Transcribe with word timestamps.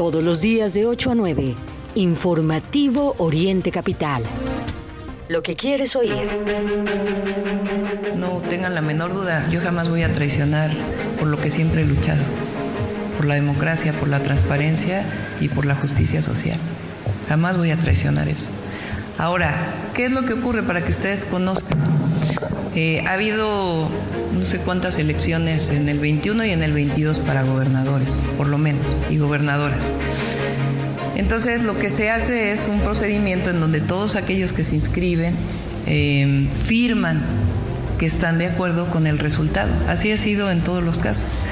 Todos 0.00 0.24
los 0.24 0.40
días 0.40 0.72
de 0.72 0.86
8 0.86 1.10
a 1.10 1.14
9. 1.14 1.54
Informativo 1.94 3.16
Oriente 3.18 3.70
Capital. 3.70 4.22
Lo 5.28 5.42
que 5.42 5.56
quieres 5.56 5.94
oír. 5.94 6.26
No 8.16 8.40
tengan 8.48 8.74
la 8.74 8.80
menor 8.80 9.12
duda, 9.12 9.46
yo 9.50 9.60
jamás 9.60 9.90
voy 9.90 10.02
a 10.02 10.10
traicionar 10.10 10.70
por 11.18 11.28
lo 11.28 11.38
que 11.38 11.50
siempre 11.50 11.82
he 11.82 11.84
luchado. 11.84 12.22
Por 13.18 13.26
la 13.26 13.34
democracia, 13.34 13.92
por 13.92 14.08
la 14.08 14.20
transparencia 14.20 15.04
y 15.38 15.48
por 15.48 15.66
la 15.66 15.74
justicia 15.74 16.22
social. 16.22 16.56
Jamás 17.28 17.58
voy 17.58 17.70
a 17.70 17.76
traicionar 17.76 18.26
eso. 18.26 18.50
Ahora, 19.20 19.54
¿qué 19.92 20.06
es 20.06 20.12
lo 20.12 20.24
que 20.24 20.32
ocurre 20.32 20.62
para 20.62 20.82
que 20.82 20.90
ustedes 20.92 21.26
conozcan? 21.26 21.78
Eh, 22.74 23.04
ha 23.06 23.12
habido 23.12 23.90
no 24.34 24.42
sé 24.42 24.56
cuántas 24.56 24.96
elecciones 24.96 25.68
en 25.68 25.90
el 25.90 25.98
21 25.98 26.46
y 26.46 26.52
en 26.52 26.62
el 26.62 26.72
22 26.72 27.18
para 27.18 27.42
gobernadores, 27.42 28.22
por 28.38 28.48
lo 28.48 28.56
menos, 28.56 28.96
y 29.10 29.18
gobernadoras. 29.18 29.92
Entonces 31.16 31.64
lo 31.64 31.78
que 31.78 31.90
se 31.90 32.08
hace 32.08 32.52
es 32.52 32.66
un 32.66 32.80
procedimiento 32.80 33.50
en 33.50 33.60
donde 33.60 33.82
todos 33.82 34.16
aquellos 34.16 34.54
que 34.54 34.64
se 34.64 34.74
inscriben 34.74 35.34
eh, 35.86 36.48
firman 36.64 37.20
que 37.98 38.06
están 38.06 38.38
de 38.38 38.46
acuerdo 38.46 38.88
con 38.88 39.06
el 39.06 39.18
resultado. 39.18 39.70
Así 39.86 40.10
ha 40.12 40.16
sido 40.16 40.50
en 40.50 40.62
todos 40.62 40.82
los 40.82 40.96
casos. 40.96 41.42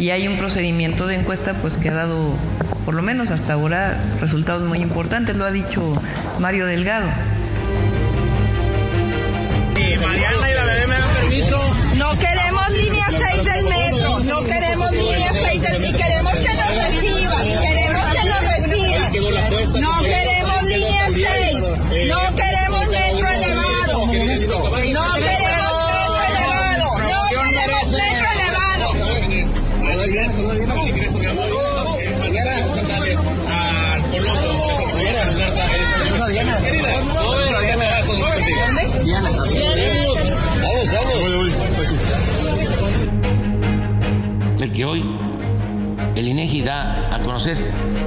Y 0.00 0.10
hay 0.10 0.26
un 0.26 0.36
procedimiento 0.36 1.06
de 1.06 1.14
encuesta 1.14 1.54
pues 1.62 1.78
que 1.78 1.90
ha 1.90 1.94
dado, 1.94 2.34
por 2.84 2.94
lo 2.94 3.02
menos 3.02 3.30
hasta 3.30 3.54
ahora, 3.54 3.98
resultados 4.20 4.62
muy 4.62 4.78
importantes, 4.78 5.36
lo 5.36 5.44
ha 5.44 5.50
dicho 5.50 6.00
Mario 6.38 6.66
Delgado. 6.66 7.08
No 11.96 12.18
queremos 12.18 12.70
línea 12.70 13.06
6 13.10 13.44
del 13.44 13.64
metro, 13.64 14.20
no 14.20 14.44
queremos 14.44 14.90
línea 14.92 15.32
6 15.32 15.62
del... 15.62 15.84
y 15.84 15.92
queremos 15.92 16.32
que 16.34 16.54
nos 16.54 16.74
reciban, 16.76 17.44
queremos 17.62 18.06
que 18.12 18.24
nos 18.28 18.40
reciban. 18.48 19.80
No 19.80 20.02
queremos 20.02 20.62
línea 20.64 21.06
6, 21.10 21.58
no 22.08 22.36
queremos 22.36 22.43
que 44.74 44.84
hoy 44.84 45.04
el 46.16 46.26
INEGI 46.26 46.62
da 46.62 47.14
a 47.14 47.20
conocer 47.22 47.56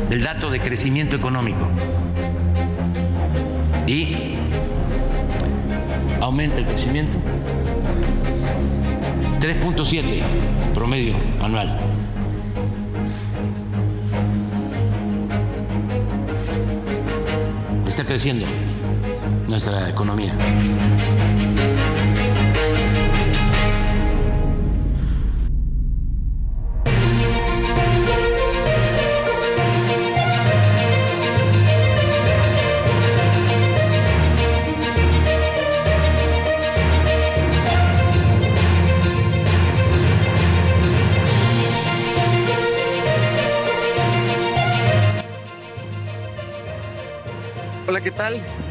el 0.10 0.22
dato 0.22 0.50
de 0.50 0.60
crecimiento 0.60 1.16
económico 1.16 1.66
y 3.88 4.36
aumenta 6.20 6.58
el 6.58 6.66
crecimiento 6.66 7.18
3.7 9.40 10.74
promedio 10.74 11.16
anual. 11.42 11.80
Está 17.88 18.06
creciendo 18.06 18.46
nuestra 19.48 19.90
economía. 19.90 20.34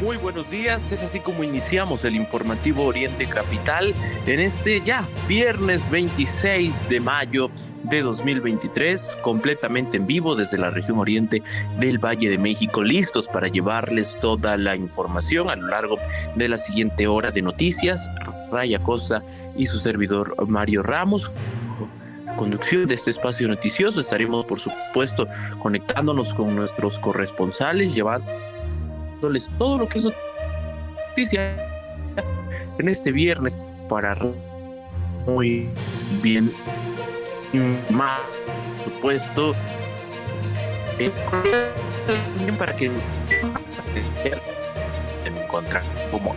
Muy 0.07 0.15
buenos 0.15 0.49
días. 0.49 0.81
Es 0.89 1.01
así 1.01 1.19
como 1.19 1.43
iniciamos 1.43 2.05
el 2.05 2.15
informativo 2.15 2.85
Oriente 2.85 3.27
Capital 3.27 3.93
en 4.25 4.39
este 4.39 4.79
ya 4.79 5.05
viernes 5.27 5.81
26 5.91 6.87
de 6.87 7.01
mayo 7.01 7.51
de 7.83 8.03
2023, 8.03 9.17
completamente 9.21 9.97
en 9.97 10.07
vivo 10.07 10.33
desde 10.37 10.57
la 10.57 10.69
región 10.69 10.99
oriente 10.99 11.43
del 11.77 11.97
Valle 11.97 12.29
de 12.29 12.37
México, 12.37 12.81
listos 12.83 13.27
para 13.27 13.49
llevarles 13.49 14.17
toda 14.21 14.55
la 14.55 14.77
información 14.77 15.49
a 15.49 15.57
lo 15.57 15.67
largo 15.67 15.97
de 16.35 16.47
la 16.47 16.57
siguiente 16.57 17.05
hora 17.07 17.31
de 17.31 17.41
noticias. 17.41 18.09
Raya 18.49 18.79
Cosa 18.79 19.23
y 19.57 19.65
su 19.65 19.81
servidor 19.81 20.47
Mario 20.47 20.83
Ramos 20.83 21.29
conducción 22.37 22.87
de 22.87 22.93
este 22.95 23.09
espacio 23.09 23.47
noticioso. 23.47 23.99
Estaremos, 23.99 24.45
por 24.45 24.59
supuesto, 24.59 25.27
conectándonos 25.59 26.33
con 26.33 26.55
nuestros 26.55 26.99
corresponsales, 26.99 27.95
llevando 27.95 28.31
todo 29.57 29.77
lo 29.77 29.89
que 29.89 29.97
es 29.97 30.05
noticia 30.05 31.67
en 32.79 32.89
este 32.89 33.11
viernes 33.11 33.57
para 33.89 34.17
muy 35.25 35.69
bien 36.21 36.51
más 37.89 38.21
supuesto. 38.83 39.53
Eh, 40.99 41.11
para 42.57 42.75
que 42.75 42.89
nos 42.89 43.03
encontrar 45.25 45.83
como 46.11 46.35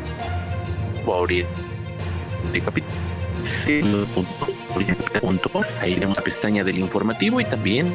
de 2.53 2.61
capital 2.61 2.91
ahí 5.81 5.95
tenemos 5.95 6.17
la 6.17 6.23
pestaña 6.23 6.65
del 6.65 6.79
informativo 6.79 7.41
y 7.41 7.45
también 7.45 7.95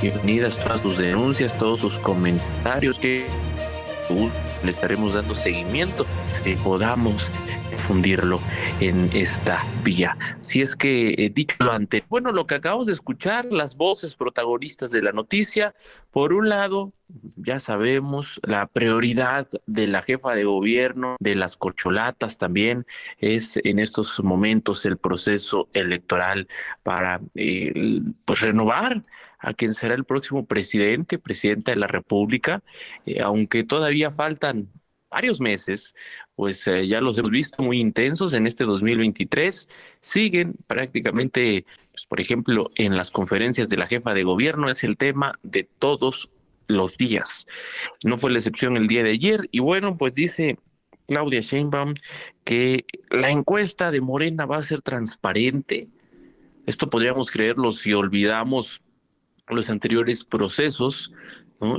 bienvenidas 0.00 0.56
todas 0.56 0.80
sus 0.80 0.98
denuncias 0.98 1.56
todos 1.58 1.80
sus 1.80 1.98
comentarios 1.98 2.98
que 2.98 3.26
le 4.10 4.70
estaremos 4.70 5.14
dando 5.14 5.34
seguimiento, 5.34 6.06
que 6.42 6.56
podamos 6.56 7.30
difundirlo 7.70 8.40
en 8.80 9.10
esta 9.12 9.64
vía. 9.84 10.16
Si 10.40 10.60
es 10.60 10.76
que, 10.76 11.14
he 11.18 11.30
dicho 11.30 11.56
lo 11.60 11.72
anterior, 11.72 12.06
bueno, 12.08 12.32
lo 12.32 12.46
que 12.46 12.56
acabamos 12.56 12.86
de 12.86 12.92
escuchar, 12.92 13.46
las 13.46 13.76
voces 13.76 14.14
protagonistas 14.14 14.90
de 14.90 15.02
la 15.02 15.12
noticia, 15.12 15.74
por 16.10 16.32
un 16.32 16.48
lado, 16.48 16.92
ya 17.36 17.58
sabemos, 17.58 18.40
la 18.42 18.66
prioridad 18.66 19.48
de 19.66 19.86
la 19.86 20.02
jefa 20.02 20.34
de 20.34 20.44
gobierno, 20.44 21.16
de 21.20 21.34
las 21.34 21.56
corcholatas 21.56 22.38
también, 22.38 22.86
es 23.18 23.58
en 23.62 23.78
estos 23.78 24.22
momentos 24.22 24.84
el 24.86 24.96
proceso 24.96 25.68
electoral 25.72 26.48
para 26.82 27.20
eh, 27.34 28.00
pues 28.24 28.40
renovar 28.40 29.04
a 29.38 29.54
quien 29.54 29.74
será 29.74 29.94
el 29.94 30.04
próximo 30.04 30.46
presidente, 30.46 31.18
presidenta 31.18 31.72
de 31.72 31.78
la 31.78 31.86
República, 31.86 32.62
eh, 33.06 33.20
aunque 33.20 33.64
todavía 33.64 34.10
faltan 34.10 34.70
varios 35.10 35.40
meses, 35.40 35.94
pues 36.34 36.66
eh, 36.66 36.86
ya 36.86 37.00
los 37.00 37.16
hemos 37.18 37.30
visto 37.30 37.62
muy 37.62 37.80
intensos 37.80 38.32
en 38.32 38.46
este 38.46 38.64
2023, 38.64 39.68
siguen 40.00 40.54
prácticamente, 40.66 41.64
pues, 41.92 42.06
por 42.06 42.20
ejemplo, 42.20 42.70
en 42.74 42.96
las 42.96 43.10
conferencias 43.10 43.68
de 43.68 43.76
la 43.76 43.86
jefa 43.86 44.14
de 44.14 44.24
gobierno, 44.24 44.68
es 44.68 44.84
el 44.84 44.96
tema 44.96 45.38
de 45.42 45.64
todos 45.78 46.30
los 46.66 46.98
días. 46.98 47.46
No 48.04 48.18
fue 48.18 48.30
la 48.30 48.38
excepción 48.38 48.76
el 48.76 48.88
día 48.88 49.02
de 49.02 49.10
ayer 49.10 49.48
y 49.50 49.60
bueno, 49.60 49.96
pues 49.96 50.14
dice 50.14 50.58
Claudia 51.06 51.40
Sheinbaum 51.40 51.94
que 52.44 52.84
la 53.10 53.30
encuesta 53.30 53.90
de 53.90 54.02
Morena 54.02 54.46
va 54.46 54.58
a 54.58 54.62
ser 54.62 54.82
transparente. 54.82 55.88
Esto 56.66 56.90
podríamos 56.90 57.30
creerlo 57.30 57.72
si 57.72 57.94
olvidamos 57.94 58.82
los 59.50 59.70
anteriores 59.70 60.24
procesos, 60.24 61.12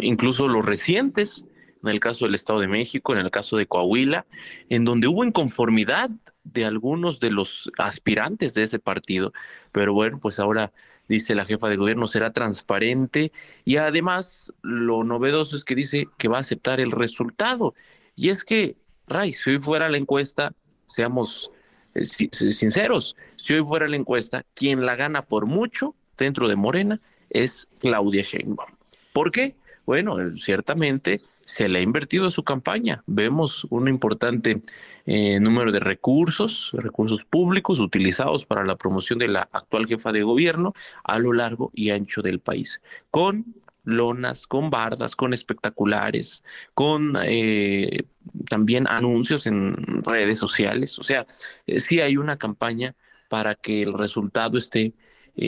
incluso 0.01 0.47
los 0.47 0.65
recientes, 0.65 1.45
en 1.83 1.89
el 1.89 1.99
caso 1.99 2.25
del 2.25 2.35
Estado 2.35 2.59
de 2.59 2.67
México, 2.67 3.13
en 3.13 3.19
el 3.19 3.31
caso 3.31 3.57
de 3.57 3.65
Coahuila, 3.65 4.25
en 4.69 4.85
donde 4.85 5.07
hubo 5.07 5.23
inconformidad 5.23 6.09
de 6.43 6.65
algunos 6.65 7.19
de 7.19 7.31
los 7.31 7.71
aspirantes 7.77 8.53
de 8.53 8.63
ese 8.63 8.79
partido. 8.79 9.33
Pero 9.71 9.93
bueno, 9.93 10.19
pues 10.19 10.39
ahora 10.39 10.73
dice 11.07 11.35
la 11.35 11.45
jefa 11.45 11.69
de 11.69 11.77
gobierno, 11.77 12.07
será 12.07 12.31
transparente 12.33 13.31
y 13.65 13.77
además 13.77 14.53
lo 14.61 15.03
novedoso 15.03 15.55
es 15.55 15.65
que 15.65 15.75
dice 15.75 16.07
que 16.17 16.27
va 16.27 16.37
a 16.37 16.41
aceptar 16.41 16.79
el 16.79 16.91
resultado. 16.91 17.73
Y 18.15 18.29
es 18.29 18.43
que, 18.43 18.77
Ray, 19.07 19.33
si 19.33 19.51
hoy 19.51 19.59
fuera 19.59 19.89
la 19.89 19.97
encuesta, 19.97 20.53
seamos 20.85 21.51
eh, 21.95 22.05
sinceros, 22.05 23.15
si 23.37 23.53
hoy 23.53 23.65
fuera 23.65 23.87
la 23.87 23.95
encuesta, 23.95 24.45
quien 24.53 24.85
la 24.85 24.95
gana 24.95 25.23
por 25.23 25.45
mucho 25.45 25.95
dentro 26.17 26.47
de 26.47 26.55
Morena 26.55 27.01
es 27.29 27.67
Claudia 27.79 28.23
Sheinbaum. 28.23 28.71
¿Por 29.13 29.31
qué? 29.31 29.55
Bueno, 29.85 30.17
ciertamente 30.35 31.21
se 31.49 31.67
le 31.67 31.79
ha 31.79 31.81
invertido 31.81 32.29
su 32.29 32.43
campaña. 32.43 33.03
Vemos 33.07 33.65
un 33.71 33.87
importante 33.87 34.61
eh, 35.07 35.39
número 35.39 35.71
de 35.71 35.79
recursos, 35.79 36.69
recursos 36.73 37.23
públicos 37.27 37.79
utilizados 37.79 38.45
para 38.45 38.63
la 38.63 38.75
promoción 38.75 39.17
de 39.17 39.29
la 39.29 39.49
actual 39.51 39.87
jefa 39.87 40.11
de 40.11 40.21
gobierno 40.21 40.75
a 41.03 41.17
lo 41.17 41.33
largo 41.33 41.71
y 41.73 41.89
ancho 41.89 42.21
del 42.21 42.39
país, 42.39 42.83
con 43.09 43.55
lonas, 43.83 44.45
con 44.45 44.69
bardas, 44.69 45.15
con 45.15 45.33
espectaculares, 45.33 46.43
con 46.75 47.17
eh, 47.23 48.03
también 48.47 48.87
anuncios 48.87 49.47
en 49.47 50.03
redes 50.03 50.37
sociales. 50.37 50.99
O 50.99 51.03
sea, 51.03 51.25
eh, 51.65 51.79
sí 51.79 51.99
hay 51.99 52.17
una 52.17 52.37
campaña 52.37 52.95
para 53.27 53.55
que 53.55 53.81
el 53.81 53.93
resultado 53.93 54.59
esté 54.59 54.93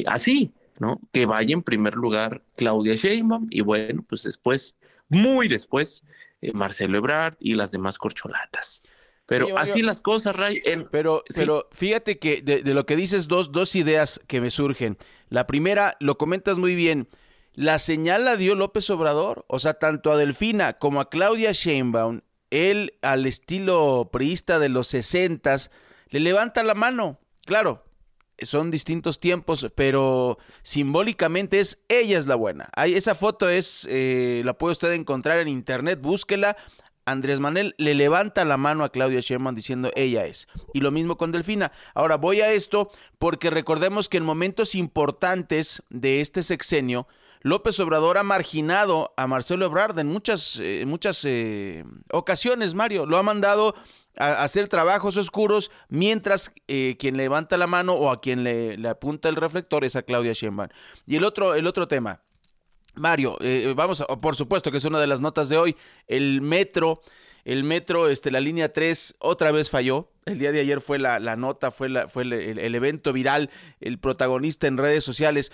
así, 0.07 0.51
¿no? 0.81 0.99
Que 1.13 1.27
vaya 1.27 1.53
en 1.53 1.61
primer 1.61 1.93
lugar 1.93 2.41
Claudia 2.55 2.95
Sheinbaum 2.95 3.45
y 3.51 3.61
bueno, 3.61 4.03
pues 4.09 4.23
después, 4.23 4.75
muy 5.09 5.47
después, 5.47 6.03
Marcelo 6.55 6.97
Ebrard 6.97 7.35
y 7.39 7.53
las 7.53 7.69
demás 7.69 7.99
corcholatas. 7.99 8.81
Pero 9.27 9.59
así 9.59 9.83
las 9.83 10.01
cosas, 10.01 10.35
Ray. 10.35 10.59
Pero, 10.89 11.23
pero 11.35 11.69
fíjate 11.71 12.17
que 12.17 12.41
de, 12.41 12.63
de, 12.63 12.73
lo 12.73 12.87
que 12.87 12.95
dices, 12.95 13.27
dos, 13.27 13.51
dos 13.51 13.75
ideas 13.75 14.19
que 14.25 14.41
me 14.41 14.49
surgen. 14.49 14.97
La 15.29 15.45
primera, 15.45 15.97
lo 15.99 16.17
comentas 16.17 16.57
muy 16.57 16.73
bien. 16.73 17.07
La 17.53 17.77
señal 17.77 18.25
la 18.25 18.35
dio 18.35 18.55
López 18.55 18.89
Obrador, 18.89 19.45
o 19.47 19.59
sea, 19.59 19.75
tanto 19.75 20.11
a 20.11 20.17
Delfina 20.17 20.73
como 20.79 20.99
a 20.99 21.11
Claudia 21.11 21.51
Sheinbaum, 21.51 22.21
él 22.49 22.97
al 23.03 23.27
estilo 23.27 24.09
priista 24.11 24.57
de 24.57 24.69
los 24.69 24.87
sesentas, 24.87 25.69
le 26.09 26.21
levanta 26.21 26.63
la 26.63 26.73
mano. 26.73 27.19
Claro, 27.45 27.83
son 28.41 28.71
distintos 28.71 29.19
tiempos, 29.19 29.67
pero 29.75 30.37
simbólicamente 30.63 31.59
es 31.59 31.83
ella 31.87 32.17
es 32.17 32.27
la 32.27 32.35
buena. 32.35 32.69
Ahí, 32.75 32.93
esa 32.93 33.15
foto 33.15 33.49
es, 33.49 33.87
eh, 33.89 34.41
la 34.45 34.57
puede 34.57 34.73
usted 34.73 34.91
encontrar 34.93 35.39
en 35.39 35.47
internet, 35.47 35.99
búsquela. 36.01 36.57
Andrés 37.05 37.39
Manuel 37.39 37.73
le 37.77 37.95
levanta 37.95 38.45
la 38.45 38.57
mano 38.57 38.83
a 38.83 38.91
Claudia 38.91 39.21
Sheinbaum 39.21 39.55
diciendo 39.55 39.91
ella 39.95 40.25
es. 40.25 40.47
Y 40.73 40.81
lo 40.81 40.91
mismo 40.91 41.17
con 41.17 41.31
Delfina. 41.31 41.71
Ahora 41.95 42.17
voy 42.17 42.41
a 42.41 42.51
esto 42.51 42.91
porque 43.17 43.49
recordemos 43.49 44.07
que 44.07 44.17
en 44.17 44.23
momentos 44.23 44.75
importantes 44.75 45.81
de 45.89 46.21
este 46.21 46.43
sexenio, 46.43 47.07
López 47.43 47.79
Obrador 47.79 48.17
ha 48.17 48.23
marginado 48.23 49.13
a 49.17 49.25
Marcelo 49.27 49.65
Ebrard 49.65 49.97
en 49.97 50.07
muchas, 50.07 50.59
eh, 50.61 50.83
muchas 50.85 51.25
eh, 51.25 51.83
ocasiones, 52.11 52.75
Mario. 52.75 53.05
Lo 53.05 53.17
ha 53.17 53.23
mandado 53.23 53.73
a, 54.15 54.43
hacer 54.43 54.67
trabajos 54.67 55.17
oscuros 55.17 55.71
mientras 55.89 56.51
eh, 56.67 56.97
quien 56.99 57.17
levanta 57.17 57.57
la 57.57 57.67
mano 57.67 57.93
o 57.93 58.11
a 58.11 58.21
quien 58.21 58.43
le, 58.43 58.77
apunta 58.87 59.27
el 59.27 59.35
reflector 59.35 59.83
es 59.83 59.95
a 59.95 60.03
Claudia 60.03 60.33
Sheinbaum. 60.33 60.69
Y 61.07 61.15
el 61.15 61.23
otro, 61.23 61.55
el 61.55 61.65
otro 61.65 61.87
tema. 61.87 62.21
Mario, 62.93 63.37
vamos, 63.73 64.01
a, 64.01 64.05
por 64.05 64.35
supuesto 64.35 64.69
que 64.69 64.77
es 64.77 64.85
una 64.85 64.99
de 64.99 65.07
las 65.07 65.21
notas 65.21 65.47
de 65.47 65.57
hoy, 65.57 65.77
el 66.07 66.41
metro, 66.41 67.01
el 67.45 67.63
metro, 67.63 68.09
este, 68.09 68.31
la 68.31 68.39
línea 68.39 68.71
3 68.71 69.15
otra 69.19 69.51
vez 69.51 69.69
falló. 69.69 70.11
El 70.25 70.37
día 70.37 70.51
de 70.51 70.59
ayer 70.59 70.81
fue 70.81 70.99
la, 70.99 71.19
la 71.19 71.35
nota, 71.35 71.71
fue, 71.71 71.89
la, 71.89 72.07
fue 72.07 72.23
el, 72.23 72.75
evento 72.75 73.13
viral, 73.13 73.49
el 73.79 73.97
protagonista 73.97 74.67
en 74.67 74.77
redes 74.77 75.03
sociales. 75.03 75.51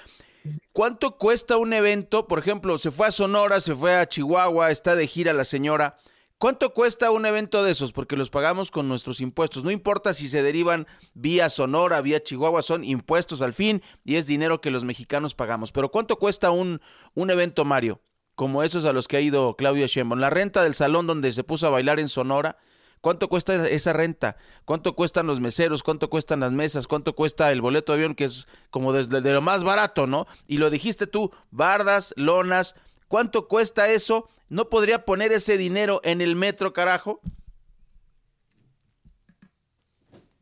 ¿Cuánto 0.72 1.18
cuesta 1.18 1.58
un 1.58 1.74
evento? 1.74 2.28
Por 2.28 2.40
ejemplo, 2.40 2.78
se 2.78 2.92
fue 2.92 3.08
a 3.08 3.12
Sonora, 3.12 3.62
se 3.62 3.76
fue 3.76 3.96
a 3.96 4.08
Chihuahua, 4.08 4.72
está 4.72 4.96
de 4.96 5.08
gira 5.08 5.34
la 5.34 5.46
señora. 5.46 5.98
¿Cuánto 6.38 6.74
cuesta 6.76 7.10
un 7.10 7.26
evento 7.26 7.64
de 7.64 7.72
esos? 7.72 7.92
Porque 7.94 8.16
los 8.16 8.30
pagamos 8.30 8.70
con 8.70 8.88
nuestros 8.88 9.22
impuestos. 9.22 9.64
No 9.64 9.72
importa 9.72 10.14
si 10.14 10.28
se 10.28 10.44
derivan 10.44 10.86
vía 11.16 11.50
Sonora, 11.50 12.00
vía 12.02 12.22
Chihuahua, 12.22 12.62
son 12.62 12.84
impuestos 12.84 13.42
al 13.42 13.54
fin 13.54 13.82
y 14.06 14.18
es 14.18 14.28
dinero 14.28 14.62
que 14.62 14.70
los 14.70 14.84
mexicanos 14.84 15.34
pagamos. 15.34 15.72
Pero 15.72 15.90
¿cuánto 15.90 16.20
cuesta 16.20 16.52
un, 16.52 16.80
un 17.16 17.32
evento, 17.32 17.66
Mario? 17.66 18.02
Como 18.36 18.62
esos 18.62 18.86
a 18.86 18.94
los 18.94 19.08
que 19.08 19.18
ha 19.18 19.22
ido 19.22 19.56
Claudia 19.56 19.88
Sheinbaum. 19.88 20.20
La 20.20 20.30
renta 20.30 20.62
del 20.62 20.76
salón 20.76 21.08
donde 21.08 21.32
se 21.32 21.44
puso 21.44 21.66
a 21.66 21.72
bailar 21.72 22.00
en 22.00 22.08
Sonora 22.08 22.56
¿Cuánto 23.02 23.28
cuesta 23.28 23.68
esa 23.70 23.94
renta? 23.94 24.38
¿Cuánto 24.66 24.96
cuestan 24.96 25.28
los 25.28 25.40
meseros? 25.40 25.84
¿Cuánto 25.84 26.10
cuestan 26.10 26.40
las 26.40 26.52
mesas? 26.52 26.88
¿Cuánto 26.88 27.16
cuesta 27.16 27.52
el 27.52 27.62
boleto 27.62 27.92
de 27.92 27.98
avión? 27.98 28.16
Que 28.16 28.26
es 28.26 28.48
como 28.70 28.94
de 28.94 29.34
lo 29.34 29.42
más 29.42 29.64
barato, 29.64 30.08
¿no? 30.08 30.28
Y 30.48 30.58
lo 30.58 30.70
dijiste 30.70 31.08
tú, 31.08 31.32
bardas, 31.52 32.14
lonas. 32.18 32.76
¿Cuánto 33.08 33.48
cuesta 33.48 33.90
eso? 33.90 34.30
¿No 34.50 34.70
podría 34.70 35.06
poner 35.06 35.32
ese 35.32 35.58
dinero 35.58 36.02
en 36.04 36.22
el 36.22 36.36
metro, 36.36 36.74
carajo? 36.74 37.22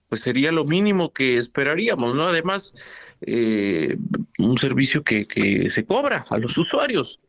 Pues 0.10 0.22
sería 0.22 0.52
lo 0.52 0.66
mínimo 0.66 1.12
que 1.12 1.38
esperaríamos, 1.38 2.16
¿no? 2.16 2.28
Además, 2.28 2.74
eh, 3.22 3.98
un 4.40 4.58
servicio 4.58 5.04
que, 5.04 5.26
que 5.26 5.70
se 5.70 5.86
cobra 5.86 6.26
a 6.30 6.38
los 6.38 6.58
usuarios. 6.58 7.20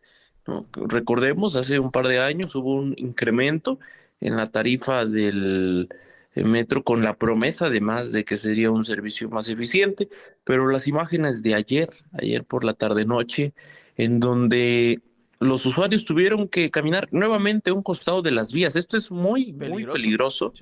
¿no? 0.47 0.67
Recordemos, 0.73 1.57
hace 1.57 1.79
un 1.79 1.91
par 1.91 2.07
de 2.07 2.21
años 2.21 2.55
hubo 2.55 2.75
un 2.75 2.95
incremento 2.97 3.79
en 4.21 4.37
la 4.37 4.47
tarifa 4.47 5.05
del 5.05 5.89
eh, 6.35 6.45
metro 6.45 6.83
con 6.85 7.03
la 7.03 7.17
promesa 7.17 7.67
además 7.67 8.13
de 8.13 8.25
que 8.25 8.37
sería 8.37 8.71
un 8.71 8.85
servicio 8.85 9.29
más 9.31 9.49
eficiente, 9.49 10.09
pero 10.45 10.69
las 10.69 10.87
imágenes 10.87 11.43
de 11.43 11.55
ayer, 11.55 11.91
ayer 12.13 12.45
por 12.45 12.65
la 12.65 12.75
tarde 12.75 13.05
noche, 13.05 13.55
en 13.97 14.21
donde 14.21 15.01
los 15.41 15.67
usuarios 15.67 16.05
tuvieron 16.05 16.49
que 16.49 16.71
caminar 16.71 17.09
nuevamente 17.11 17.71
a 17.71 17.75
un 17.75 17.83
costado 17.83 18.23
de 18.23 18.31
las 18.31 18.53
vías. 18.53 18.77
Esto 18.77 18.97
es 18.97 19.11
muy, 19.11 19.53
muy 19.53 19.87
peligroso. 19.87 20.53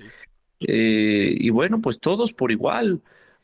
Eh, 0.59 1.35
y 1.37 1.49
bueno, 1.49 1.81
pues 1.81 1.99
todos 1.99 2.33
por 2.33 2.51
igual, 2.51 3.01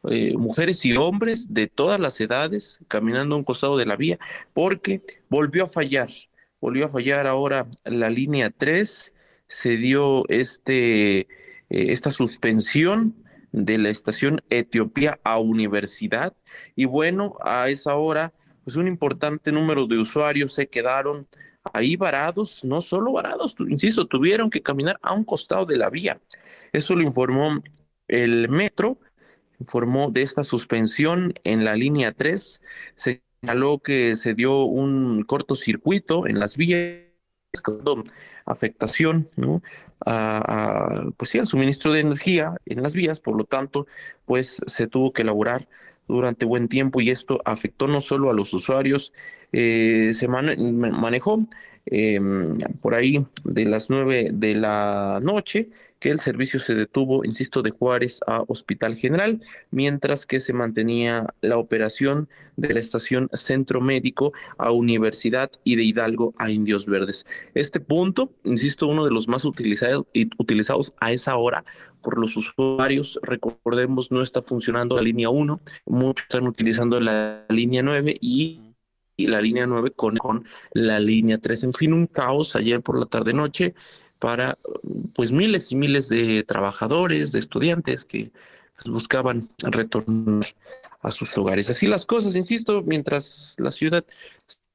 eh, 0.09 0.35
mujeres 0.37 0.83
y 0.85 0.95
hombres 0.95 1.53
de 1.53 1.67
todas 1.67 1.99
las 1.99 2.19
edades 2.19 2.79
caminando 2.87 3.35
a 3.35 3.37
un 3.37 3.43
costado 3.43 3.77
de 3.77 3.85
la 3.85 3.95
vía, 3.95 4.19
porque 4.53 5.01
volvió 5.29 5.65
a 5.65 5.67
fallar, 5.67 6.09
volvió 6.59 6.85
a 6.85 6.89
fallar 6.89 7.27
ahora 7.27 7.67
la 7.85 8.09
línea 8.09 8.49
3 8.49 9.13
se 9.51 9.75
dio 9.75 10.23
este, 10.29 11.19
eh, 11.19 11.27
esta 11.69 12.09
suspensión 12.09 13.15
de 13.51 13.77
la 13.77 13.89
estación 13.89 14.41
Etiopía 14.49 15.19
a 15.25 15.39
Universidad 15.39 16.33
y 16.73 16.85
bueno, 16.85 17.35
a 17.43 17.67
esa 17.67 17.95
hora 17.95 18.33
pues 18.63 18.77
un 18.77 18.87
importante 18.87 19.51
número 19.51 19.87
de 19.87 19.97
usuarios 19.97 20.53
se 20.53 20.69
quedaron 20.69 21.27
ahí 21.73 21.97
varados, 21.97 22.63
no 22.63 22.79
solo 22.79 23.11
varados, 23.11 23.55
insisto, 23.67 24.07
tuvieron 24.07 24.49
que 24.49 24.61
caminar 24.61 24.97
a 25.01 25.13
un 25.13 25.25
costado 25.25 25.65
de 25.65 25.77
la 25.77 25.89
vía. 25.89 26.21
Eso 26.71 26.95
lo 26.95 27.01
informó 27.01 27.61
el 28.07 28.47
metro, 28.47 28.99
informó 29.59 30.11
de 30.11 30.21
esta 30.21 30.45
suspensión 30.45 31.33
en 31.43 31.65
la 31.65 31.75
línea 31.75 32.13
3, 32.13 32.61
señaló 32.95 33.79
que 33.79 34.15
se 34.15 34.33
dio 34.33 34.63
un 34.63 35.23
cortocircuito 35.23 36.25
en 36.25 36.39
las 36.39 36.55
vías 36.55 37.10
afectación 38.45 39.27
a, 40.05 41.03
pues 41.17 41.31
sí, 41.31 41.39
al 41.39 41.47
suministro 41.47 41.91
de 41.91 41.99
energía 41.99 42.55
en 42.65 42.81
las 42.81 42.93
vías, 42.93 43.19
por 43.19 43.37
lo 43.37 43.43
tanto, 43.45 43.87
pues 44.25 44.61
se 44.67 44.87
tuvo 44.87 45.13
que 45.13 45.23
elaborar 45.23 45.67
durante 46.07 46.45
buen 46.45 46.67
tiempo 46.67 47.01
y 47.01 47.09
esto 47.09 47.41
afectó 47.45 47.87
no 47.87 48.01
solo 48.01 48.29
a 48.29 48.33
los 48.33 48.53
usuarios, 48.53 49.13
eh, 49.51 50.13
se 50.13 50.27
manejó 50.27 51.47
Em, 51.85 52.57
por 52.81 52.93
ahí 52.93 53.25
de 53.43 53.65
las 53.65 53.89
nueve 53.89 54.29
de 54.31 54.53
la 54.55 55.19
noche, 55.21 55.69
que 56.01 56.09
el 56.09 56.19
servicio 56.19 56.59
se 56.59 56.73
detuvo, 56.73 57.23
insisto, 57.23 57.61
de 57.61 57.69
Juárez 57.69 58.19
a 58.25 58.43
Hospital 58.47 58.95
General, 58.95 59.39
mientras 59.69 60.25
que 60.25 60.39
se 60.39 60.51
mantenía 60.51 61.27
la 61.41 61.57
operación 61.57 62.27
de 62.57 62.73
la 62.73 62.79
estación 62.79 63.29
Centro 63.33 63.81
Médico 63.81 64.33
a 64.57 64.71
Universidad 64.71 65.51
y 65.63 65.75
de 65.75 65.83
Hidalgo 65.83 66.33
a 66.39 66.49
Indios 66.49 66.87
Verdes. 66.87 67.27
Este 67.53 67.79
punto, 67.79 68.33
insisto, 68.43 68.87
uno 68.87 69.05
de 69.05 69.11
los 69.11 69.27
más 69.27 69.45
utilizados, 69.45 70.07
utilizados 70.39 70.91
a 70.99 71.11
esa 71.11 71.35
hora 71.35 71.63
por 72.01 72.17
los 72.17 72.35
usuarios. 72.35 73.19
Recordemos, 73.21 74.11
no 74.11 74.23
está 74.23 74.41
funcionando 74.41 74.95
la 74.95 75.03
línea 75.03 75.29
1, 75.29 75.61
muchos 75.85 76.23
están 76.23 76.47
utilizando 76.47 76.99
la 76.99 77.45
línea 77.47 77.83
9 77.83 78.17
y 78.19 78.59
y 79.17 79.27
la 79.27 79.39
línea 79.39 79.67
9 79.67 79.91
con, 79.91 80.17
con 80.17 80.45
la 80.73 80.99
línea 80.99 81.37
3. 81.37 81.65
En 81.65 81.73
fin, 81.73 81.93
un 81.93 82.07
caos 82.07 82.55
ayer 82.55 82.81
por 82.81 82.97
la 82.97 83.05
tarde-noche 83.05 83.75
para 84.21 84.55
pues 85.15 85.31
miles 85.31 85.71
y 85.71 85.75
miles 85.75 86.07
de 86.07 86.43
trabajadores, 86.43 87.31
de 87.31 87.39
estudiantes 87.39 88.05
que 88.05 88.31
pues, 88.75 88.87
buscaban 88.87 89.41
retornar 89.57 90.45
a 91.01 91.11
sus 91.11 91.35
hogares. 91.35 91.71
Así 91.71 91.87
las 91.87 92.05
cosas, 92.05 92.35
insisto, 92.35 92.83
mientras 92.83 93.55
la 93.57 93.71
ciudad 93.71 94.05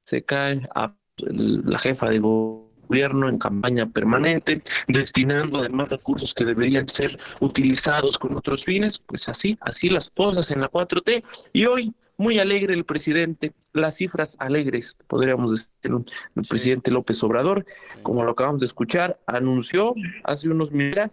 se 0.03 0.23
cae 0.23 0.67
a 0.75 0.93
la 1.17 1.79
jefa 1.79 2.09
de 2.09 2.19
gobierno 2.19 3.29
en 3.29 3.37
campaña 3.37 3.85
permanente, 3.85 4.61
destinando 4.89 5.59
además 5.59 5.89
recursos 5.89 6.33
que 6.33 6.43
deberían 6.43 6.89
ser 6.89 7.17
utilizados 7.39 8.17
con 8.17 8.35
otros 8.35 8.65
fines, 8.65 8.99
pues 8.99 9.29
así, 9.29 9.57
así 9.61 9.89
las 9.89 10.09
cosas 10.09 10.51
en 10.51 10.59
la 10.59 10.69
4T. 10.69 11.23
Y 11.53 11.65
hoy 11.65 11.93
muy 12.17 12.39
alegre 12.39 12.73
el 12.73 12.83
presidente, 12.83 13.53
las 13.71 13.95
cifras 13.95 14.29
alegres, 14.39 14.85
podríamos 15.07 15.51
decir, 15.51 15.67
el 15.87 16.45
presidente 16.47 16.91
López 16.91 17.21
Obrador, 17.23 17.65
como 18.03 18.23
lo 18.23 18.31
acabamos 18.31 18.61
de 18.61 18.67
escuchar, 18.67 19.19
anunció 19.25 19.93
hace 20.23 20.49
unos 20.49 20.71
minutos 20.71 21.11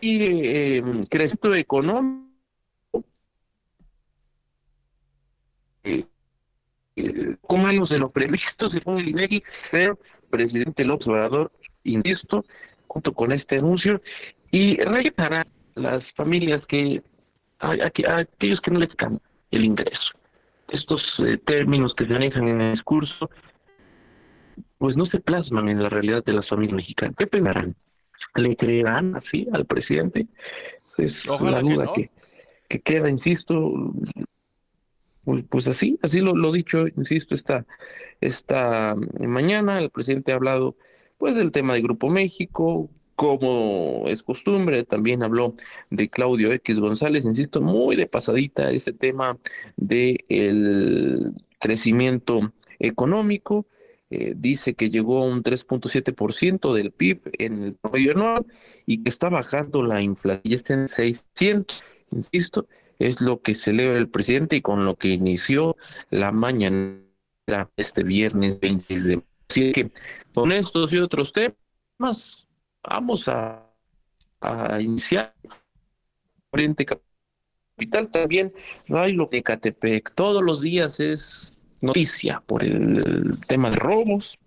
y 0.00 0.22
eh, 0.22 0.82
crecimiento 1.10 1.54
económico 1.54 2.28
eh, 5.84 6.04
eh, 6.96 7.36
con 7.40 7.64
menos 7.64 7.88
de 7.88 7.98
lo 7.98 8.10
previsto 8.10 8.68
según 8.70 8.98
el 8.98 9.08
INEGI, 9.08 9.42
pero 9.70 9.92
el 9.92 10.28
presidente 10.30 10.84
López 10.84 11.08
Obrador, 11.08 11.52
insisto, 11.84 12.44
junto 12.86 13.12
con 13.12 13.32
este 13.32 13.58
anuncio, 13.58 14.00
y 14.50 14.76
para 15.10 15.46
las 15.74 16.02
familias 16.12 16.64
que 16.66 17.02
a, 17.60 17.72
aquellos 18.18 18.60
que 18.60 18.70
no 18.70 18.80
les 18.80 18.94
cambia 18.94 19.20
el 19.50 19.64
ingreso. 19.64 20.18
Estos 20.68 21.02
eh, 21.18 21.38
términos 21.44 21.94
que 21.94 22.06
se 22.06 22.12
manejan 22.12 22.48
en 22.48 22.60
el 22.60 22.72
discurso 22.72 23.30
pues 24.78 24.96
no 24.96 25.06
se 25.06 25.20
plasman 25.20 25.68
en 25.68 25.82
la 25.82 25.88
realidad 25.88 26.24
de 26.24 26.32
las 26.32 26.48
familias 26.48 26.76
mexicanas. 26.76 27.16
¿Qué 27.18 27.26
pensarán? 27.26 27.74
¿Le 28.36 28.56
creerán 28.56 29.16
así 29.16 29.46
al 29.52 29.66
presidente? 29.66 30.28
Es 30.96 31.12
la 31.26 31.60
duda 31.60 31.92
que, 31.94 32.10
que, 32.68 32.80
queda, 32.80 33.10
insisto, 33.10 33.92
pues, 35.24 35.44
pues 35.48 35.66
así, 35.66 35.98
así 36.02 36.20
lo, 36.20 36.34
lo 36.34 36.52
dicho, 36.52 36.86
insisto, 36.88 37.34
esta, 37.34 37.64
esta 38.20 38.94
mañana 39.20 39.78
el 39.78 39.90
presidente 39.90 40.32
ha 40.32 40.36
hablado 40.36 40.76
pues 41.18 41.34
del 41.34 41.52
tema 41.52 41.74
de 41.74 41.82
Grupo 41.82 42.08
México, 42.08 42.90
como 43.18 44.04
es 44.06 44.22
costumbre, 44.22 44.84
también 44.84 45.24
habló 45.24 45.56
de 45.90 46.08
Claudio 46.08 46.52
X 46.52 46.78
González, 46.78 47.24
insisto, 47.24 47.60
muy 47.60 47.96
de 47.96 48.06
pasadita 48.06 48.70
este 48.70 48.92
tema 48.92 49.36
del 49.76 50.24
el 50.28 51.32
crecimiento 51.58 52.52
económico. 52.78 53.66
Eh, 54.10 54.34
dice 54.36 54.74
que 54.74 54.88
llegó 54.88 55.18
a 55.18 55.26
un 55.26 55.42
3.7% 55.42 56.72
del 56.72 56.92
PIB 56.92 57.22
en 57.40 57.64
el 57.64 57.74
promedio 57.74 58.12
anual 58.12 58.46
y 58.86 59.02
que 59.02 59.08
está 59.08 59.28
bajando 59.28 59.82
la 59.82 60.00
inflación, 60.00 60.42
y 60.44 60.54
está 60.54 60.74
en 60.74 60.86
600, 60.86 61.82
insisto, 62.12 62.68
es 63.00 63.20
lo 63.20 63.42
que 63.42 63.56
celebra 63.56 63.98
el 63.98 64.08
presidente 64.08 64.54
y 64.54 64.62
con 64.62 64.84
lo 64.84 64.94
que 64.94 65.08
inició 65.08 65.76
la 66.10 66.30
mañana 66.30 67.00
este 67.76 68.04
viernes 68.04 68.60
20 68.60 69.00
de 69.00 69.22
Así 69.50 69.72
que 69.72 69.90
con 70.34 70.52
estos 70.52 70.92
y 70.92 70.98
otros 70.98 71.32
temas 71.32 72.47
vamos 72.82 73.28
a, 73.28 73.64
iniciar 74.80 75.34
Frente 76.50 76.86
Capital. 76.86 78.10
También 78.10 78.52
hay 78.88 79.12
lo 79.12 79.26
de 79.26 79.42
Catepec. 79.42 80.14
Todos 80.14 80.42
los 80.42 80.60
días 80.60 81.00
es 81.00 81.58
noticia 81.80 82.40
por 82.46 82.62
el, 82.62 83.38
tema 83.48 83.70
de 83.70 83.76
robos 83.76 84.38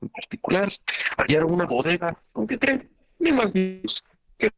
en 0.00 0.08
particular. 0.08 0.72
Hallaron 1.16 1.52
una 1.52 1.66
bodega 1.66 2.16
aunque 2.34 2.58
creen 2.58 2.90
ni 3.18 3.32
más 3.32 3.54
ni 3.54 3.60
menos 3.60 4.04
que 4.38 4.50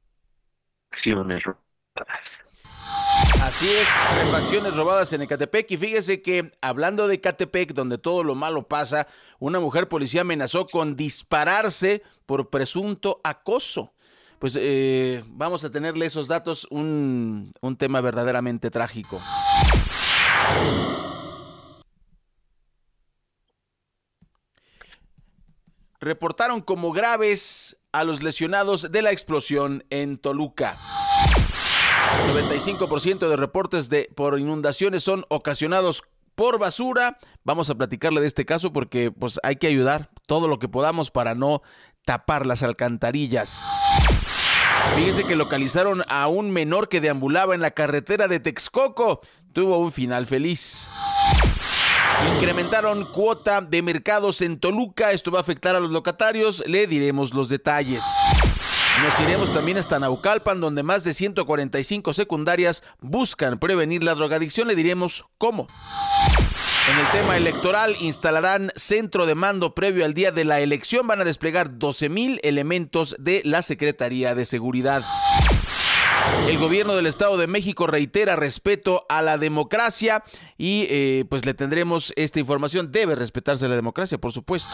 acciones 0.91 1.43
robadas 1.43 2.46
Así 3.47 3.69
es, 3.69 3.87
refacciones 4.17 4.75
robadas 4.75 5.12
en 5.12 5.23
Ecatepec. 5.23 5.71
Y 5.71 5.76
fíjese 5.76 6.21
que 6.21 6.50
hablando 6.61 7.07
de 7.07 7.15
Ecatepec, 7.15 7.75
donde 7.75 7.97
todo 7.97 8.25
lo 8.25 8.35
malo 8.35 8.67
pasa, 8.67 9.07
una 9.38 9.61
mujer 9.61 9.88
policía 9.88 10.23
amenazó 10.23 10.67
con 10.67 10.97
dispararse 10.97 12.03
por 12.26 12.50
presunto 12.50 13.21
acoso. 13.23 13.93
Pues 14.41 14.59
eh, 14.61 15.23
vamos 15.29 15.62
a 15.62 15.71
tenerle 15.71 16.07
esos 16.07 16.26
datos, 16.26 16.67
un, 16.71 17.53
un 17.61 17.76
tema 17.76 18.00
verdaderamente 18.00 18.69
trágico. 18.69 19.23
Reportaron 26.00 26.62
como 26.62 26.91
graves 26.91 27.76
a 27.93 28.03
los 28.03 28.25
lesionados 28.25 28.91
de 28.91 29.03
la 29.03 29.12
explosión 29.12 29.85
en 29.91 30.19
Toluca. 30.19 30.76
95% 32.29 33.29
de 33.29 33.37
reportes 33.37 33.89
de, 33.89 34.11
por 34.15 34.39
inundaciones 34.39 35.05
son 35.05 35.25
ocasionados 35.29 36.03
por 36.35 36.59
basura. 36.59 37.19
Vamos 37.45 37.71
a 37.71 37.75
platicarle 37.75 38.21
de 38.21 38.27
este 38.27 38.45
caso 38.45 38.73
porque 38.73 39.11
pues 39.11 39.41
hay 39.43 39.57
que 39.57 39.67
ayudar 39.67 40.11
todo 40.27 40.49
lo 40.49 40.59
que 40.59 40.69
podamos 40.69 41.11
para 41.11 41.35
no 41.35 41.63
tapar 42.05 42.47
las 42.47 42.63
alcantarillas. 42.63 43.65
Fíjese 44.95 45.25
que 45.25 45.37
localizaron 45.37 46.05
a 46.09 46.29
un 46.29 46.51
menor 46.51 46.89
que 46.89 47.01
deambulaba 47.01 47.55
en 47.55 47.61
la 47.61 47.73
carretera 47.73 48.29
de 48.29 48.41
Texcoco. 48.41 49.21
Tuvo 49.53 49.79
un 49.79 49.91
final 49.91 50.27
feliz. 50.27 50.89
Incrementaron 52.33 53.07
cuota 53.13 53.61
de 53.61 53.83
mercados 53.83 54.41
en 54.41 54.59
Toluca. 54.59 55.13
Esto 55.13 55.31
va 55.31 55.39
a 55.39 55.43
afectar 55.43 55.75
a 55.75 55.81
los 55.81 55.91
locatarios. 55.91 56.63
Le 56.67 56.87
diremos 56.87 57.35
los 57.35 57.49
detalles. 57.49 58.05
Nos 59.03 59.21
iremos 59.21 59.53
también 59.53 59.76
hasta 59.76 59.99
Naucalpan, 59.99 60.61
donde 60.61 60.83
más 60.83 61.05
de 61.05 61.12
145 61.12 62.15
secundarias 62.15 62.83
buscan 63.00 63.59
prevenir 63.59 64.03
la 64.03 64.15
drogadicción. 64.15 64.69
Le 64.69 64.75
diremos 64.75 65.26
cómo. 65.37 65.69
En 66.91 66.99
el 66.99 67.11
tema 67.11 67.37
electoral, 67.37 67.95
instalarán 68.00 68.73
centro 68.75 69.26
de 69.26 69.35
mando 69.35 69.75
previo 69.75 70.05
al 70.05 70.15
día 70.15 70.33
de 70.33 70.45
la 70.45 70.61
elección. 70.61 71.07
Van 71.07 71.21
a 71.21 71.25
desplegar 71.25 71.79
12 71.79 72.09
mil 72.09 72.41
elementos 72.43 73.15
de 73.19 73.43
la 73.45 73.62
Secretaría 73.62 74.35
de 74.35 74.45
Seguridad. 74.47 75.05
El 76.47 76.59
gobierno 76.59 76.97
del 76.97 77.07
Estado 77.07 77.37
de 77.37 77.47
México 77.47 77.87
reitera 77.87 78.35
respeto 78.35 79.05
a 79.09 79.21
la 79.21 79.37
democracia 79.37 80.25
y 80.57 80.87
eh, 80.88 81.25
pues 81.29 81.45
le 81.45 81.55
tendremos 81.55 82.12
esta 82.17 82.41
información. 82.41 82.91
Debe 82.93 83.15
respetarse 83.15 83.69
la 83.69 83.76
democracia, 83.76 84.17
por 84.19 84.33
supuesto. 84.33 84.71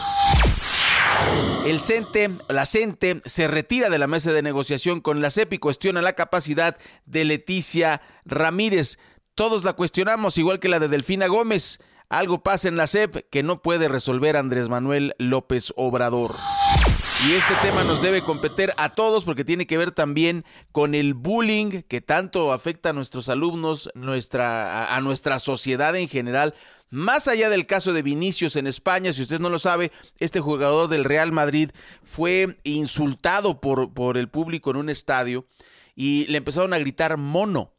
El 1.65 1.79
CENTE, 1.79 2.29
la 2.49 2.65
CENTE, 2.65 3.21
se 3.25 3.47
retira 3.47 3.89
de 3.89 3.97
la 3.97 4.07
mesa 4.07 4.33
de 4.33 4.41
negociación 4.41 4.99
con 4.99 5.21
la 5.21 5.31
CEP 5.31 5.53
y 5.53 5.59
cuestiona 5.59 6.01
la 6.01 6.13
capacidad 6.13 6.77
de 7.05 7.23
Leticia 7.23 8.01
Ramírez. 8.25 8.99
Todos 9.33 9.63
la 9.63 9.73
cuestionamos, 9.73 10.37
igual 10.37 10.59
que 10.59 10.67
la 10.67 10.79
de 10.79 10.89
Delfina 10.89 11.27
Gómez. 11.27 11.79
Algo 12.09 12.43
pasa 12.43 12.67
en 12.67 12.75
la 12.75 12.87
CEP 12.87 13.29
que 13.29 13.43
no 13.43 13.61
puede 13.61 13.87
resolver 13.87 14.35
Andrés 14.37 14.67
Manuel 14.69 15.15
López 15.17 15.73
Obrador. 15.77 16.35
Y 17.25 17.31
este 17.35 17.55
tema 17.61 17.85
nos 17.85 18.01
debe 18.01 18.21
competir 18.21 18.73
a 18.75 18.95
todos 18.95 19.23
porque 19.23 19.45
tiene 19.45 19.65
que 19.65 19.77
ver 19.77 19.91
también 19.91 20.43
con 20.73 20.93
el 20.93 21.13
bullying 21.13 21.81
que 21.83 22.01
tanto 22.01 22.51
afecta 22.51 22.89
a 22.89 22.93
nuestros 22.93 23.29
alumnos, 23.29 23.89
nuestra, 23.95 24.93
a 24.93 24.99
nuestra 24.99 25.39
sociedad 25.39 25.95
en 25.95 26.09
general. 26.09 26.53
Más 26.89 27.29
allá 27.29 27.49
del 27.49 27.65
caso 27.65 27.93
de 27.93 28.01
Vinicius 28.01 28.57
en 28.57 28.67
España, 28.67 29.13
si 29.13 29.21
usted 29.21 29.39
no 29.39 29.47
lo 29.47 29.57
sabe, 29.57 29.93
este 30.19 30.41
jugador 30.41 30.89
del 30.89 31.05
Real 31.05 31.31
Madrid 31.31 31.71
fue 32.03 32.57
insultado 32.63 33.61
por, 33.61 33.93
por 33.93 34.17
el 34.17 34.27
público 34.27 34.71
en 34.71 34.77
un 34.77 34.89
estadio 34.89 35.45
y 35.95 36.25
le 36.25 36.39
empezaron 36.39 36.73
a 36.73 36.77
gritar 36.77 37.15
mono. 37.15 37.71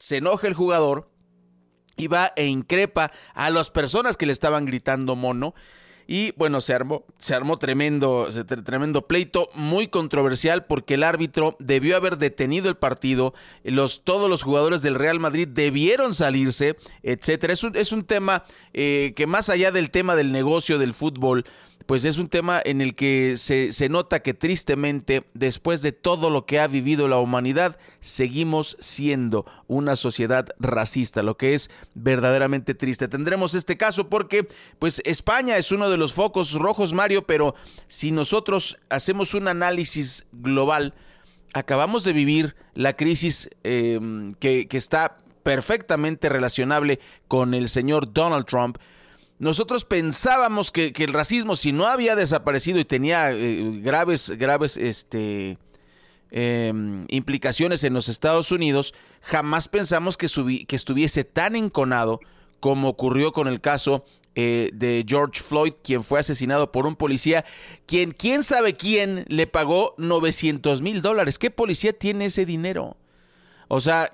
Se 0.00 0.16
enoja 0.16 0.48
el 0.48 0.54
jugador 0.54 1.12
y 1.96 2.08
va 2.08 2.32
e 2.34 2.46
increpa 2.46 3.12
a 3.34 3.50
las 3.50 3.70
personas 3.70 4.16
que 4.16 4.26
le 4.26 4.32
estaban 4.32 4.64
gritando 4.64 5.14
mono 5.14 5.54
y 6.06 6.32
bueno, 6.36 6.60
se 6.60 6.72
armó, 6.72 7.04
se 7.18 7.34
armó 7.34 7.58
tremendo, 7.58 8.28
tremendo 8.64 9.06
pleito, 9.06 9.48
muy 9.54 9.88
controversial 9.88 10.64
porque 10.64 10.94
el 10.94 11.02
árbitro 11.02 11.56
debió 11.58 11.96
haber 11.96 12.18
detenido 12.18 12.68
el 12.68 12.76
partido, 12.76 13.34
los, 13.64 14.02
todos 14.04 14.30
los 14.30 14.42
jugadores 14.42 14.82
del 14.82 14.94
Real 14.94 15.18
Madrid 15.18 15.48
debieron 15.48 16.14
salirse, 16.14 16.76
etcétera. 17.02 17.52
Es 17.52 17.64
un, 17.64 17.76
es 17.76 17.92
un 17.92 18.04
tema 18.04 18.44
eh, 18.72 19.14
que 19.16 19.26
más 19.26 19.48
allá 19.48 19.72
del 19.72 19.90
tema 19.90 20.14
del 20.14 20.32
negocio 20.32 20.78
del 20.78 20.94
fútbol, 20.94 21.44
pues 21.86 22.04
es 22.04 22.18
un 22.18 22.28
tema 22.28 22.60
en 22.64 22.80
el 22.80 22.94
que 22.94 23.36
se, 23.36 23.72
se, 23.72 23.88
nota 23.88 24.20
que 24.20 24.34
tristemente, 24.34 25.24
después 25.34 25.82
de 25.82 25.92
todo 25.92 26.30
lo 26.30 26.44
que 26.44 26.58
ha 26.58 26.66
vivido 26.66 27.06
la 27.06 27.18
humanidad, 27.18 27.78
seguimos 28.00 28.76
siendo 28.80 29.46
una 29.68 29.94
sociedad 29.94 30.48
racista, 30.58 31.22
lo 31.22 31.36
que 31.36 31.54
es 31.54 31.70
verdaderamente 31.94 32.74
triste. 32.74 33.06
Tendremos 33.06 33.54
este 33.54 33.76
caso 33.76 34.08
porque, 34.08 34.48
pues, 34.80 35.00
España 35.04 35.56
es 35.56 35.70
uno 35.70 35.88
de 35.88 35.96
los 35.96 36.12
focos 36.12 36.52
rojos, 36.54 36.92
Mario, 36.92 37.24
pero 37.24 37.54
si 37.86 38.10
nosotros 38.10 38.78
hacemos 38.90 39.34
un 39.34 39.46
análisis 39.46 40.26
global, 40.32 40.92
acabamos 41.52 42.02
de 42.02 42.12
vivir 42.12 42.56
la 42.74 42.94
crisis 42.94 43.48
eh, 43.62 44.00
que, 44.40 44.66
que 44.66 44.76
está 44.76 45.18
perfectamente 45.44 46.28
relacionable 46.28 46.98
con 47.28 47.54
el 47.54 47.68
señor 47.68 48.12
Donald 48.12 48.46
Trump, 48.46 48.78
nosotros 49.38 49.84
pensábamos 49.84 50.70
que, 50.70 50.92
el 50.96 51.12
racismo, 51.12 51.56
si 51.56 51.72
no 51.72 51.86
había 51.86 52.16
desaparecido 52.16 52.78
y 52.78 52.84
tenía 52.84 53.32
eh, 53.32 53.80
graves, 53.82 54.30
graves 54.30 54.78
este, 54.78 55.58
em, 56.30 57.04
implicaciones 57.08 57.84
en 57.84 57.92
los 57.92 58.08
Estados 58.08 58.50
Unidos, 58.50 58.94
jamás 59.20 59.68
pensamos 59.68 60.16
que, 60.16 60.26
estuviese 60.26 61.24
tan 61.24 61.54
enconado 61.54 62.20
como 62.60 62.88
ocurrió 62.88 63.32
con 63.32 63.46
el 63.46 63.60
caso 63.60 64.04
eh, 64.34 64.70
de 64.72 65.04
George 65.06 65.42
Floyd, 65.42 65.74
quien 65.84 66.02
fue 66.02 66.20
asesinado 66.20 66.72
por 66.72 66.86
un 66.86 66.96
policía, 66.96 67.44
quien 67.84 68.12
quién 68.12 68.42
sabe 68.42 68.72
quién 68.72 69.26
le 69.28 69.46
pagó 69.46 69.94
900 69.98 70.80
mil 70.80 71.02
dólares. 71.02 71.38
¿Qué 71.38 71.50
policía 71.50 71.92
tiene 71.92 72.26
ese 72.26 72.46
dinero? 72.46 72.96
O 73.68 73.80
sea, 73.80 74.10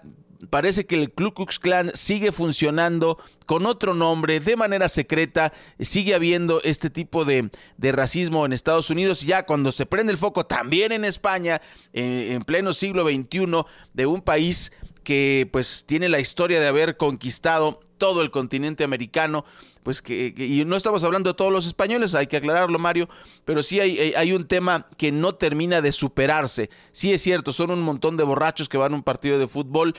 parece 0.50 0.86
que 0.86 0.96
el 0.96 1.12
Ku 1.12 1.32
Klux 1.32 1.58
Klan 1.58 1.90
sigue 1.94 2.32
funcionando 2.32 3.18
con 3.46 3.66
otro 3.66 3.94
nombre, 3.94 4.40
de 4.40 4.56
manera 4.56 4.88
secreta, 4.88 5.52
sigue 5.80 6.14
habiendo 6.14 6.60
este 6.62 6.90
tipo 6.90 7.24
de, 7.24 7.50
racismo 7.78 8.46
en 8.46 8.52
Estados 8.52 8.90
Unidos, 8.90 9.22
ya 9.22 9.44
cuando 9.44 9.72
se 9.72 9.86
prende 9.86 10.12
el 10.12 10.18
foco 10.18 10.46
también 10.46 10.92
en 10.92 11.04
España, 11.04 11.60
eh, 11.92 12.32
en 12.32 12.42
pleno 12.42 12.72
siglo 12.72 13.04
XXI, 13.04 13.64
de 13.92 14.06
un 14.06 14.22
país 14.22 14.72
que 15.04 15.48
pues 15.52 15.84
tiene 15.86 16.08
la 16.08 16.20
historia 16.20 16.60
de 16.60 16.68
haber 16.68 16.96
conquistado 16.96 17.80
todo 17.98 18.22
el 18.22 18.30
continente 18.30 18.84
americano, 18.84 19.44
pues 19.82 20.00
que, 20.02 20.34
y 20.36 20.64
no 20.64 20.76
estamos 20.76 21.02
hablando 21.04 21.30
de 21.30 21.34
todos 21.34 21.52
los 21.52 21.66
españoles, 21.66 22.14
hay 22.14 22.26
que 22.26 22.36
aclararlo 22.36 22.78
Mario, 22.78 23.08
pero 23.44 23.62
sí 23.62 23.80
hay, 23.80 24.14
hay, 24.14 24.32
un 24.32 24.46
tema 24.46 24.88
que 24.96 25.12
no 25.12 25.34
termina 25.34 25.80
de 25.80 25.92
superarse. 25.92 26.70
Sí 26.92 27.12
es 27.12 27.22
cierto, 27.22 27.52
son 27.52 27.70
un 27.70 27.82
montón 27.82 28.16
de 28.16 28.24
borrachos 28.24 28.68
que 28.68 28.78
van 28.78 28.92
a 28.92 28.96
un 28.96 29.02
partido 29.02 29.38
de 29.38 29.48
fútbol, 29.48 29.94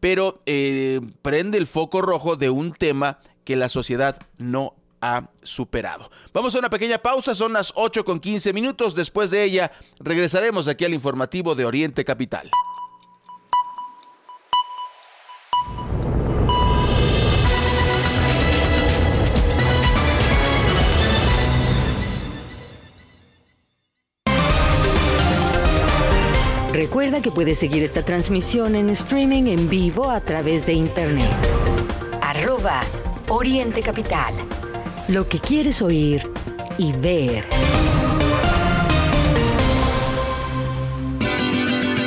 pero 0.00 0.42
eh, 0.46 1.00
prende 1.22 1.58
el 1.58 1.66
foco 1.66 2.02
rojo 2.02 2.36
de 2.36 2.50
un 2.50 2.72
tema 2.72 3.18
que 3.44 3.56
la 3.56 3.68
sociedad 3.68 4.18
no 4.38 4.74
ha 5.00 5.28
superado. 5.42 6.10
Vamos 6.32 6.54
a 6.54 6.58
una 6.58 6.70
pequeña 6.70 6.98
pausa, 6.98 7.34
son 7.34 7.52
las 7.52 7.72
8 7.76 8.04
con 8.04 8.20
15 8.20 8.52
minutos. 8.52 8.94
Después 8.94 9.30
de 9.30 9.44
ella, 9.44 9.72
regresaremos 10.00 10.68
aquí 10.68 10.84
al 10.84 10.94
informativo 10.94 11.54
de 11.54 11.64
Oriente 11.64 12.04
Capital. 12.04 12.50
Recuerda 26.76 27.22
que 27.22 27.30
puedes 27.30 27.56
seguir 27.56 27.82
esta 27.82 28.04
transmisión 28.04 28.74
en 28.74 28.90
streaming 28.90 29.44
en 29.44 29.70
vivo 29.70 30.10
a 30.10 30.20
través 30.20 30.66
de 30.66 30.74
internet. 30.74 31.32
Arroba 32.20 32.82
Oriente 33.28 33.80
Capital. 33.80 34.34
Lo 35.08 35.26
que 35.26 35.38
quieres 35.38 35.80
oír 35.80 36.30
y 36.76 36.92
ver. 36.92 37.46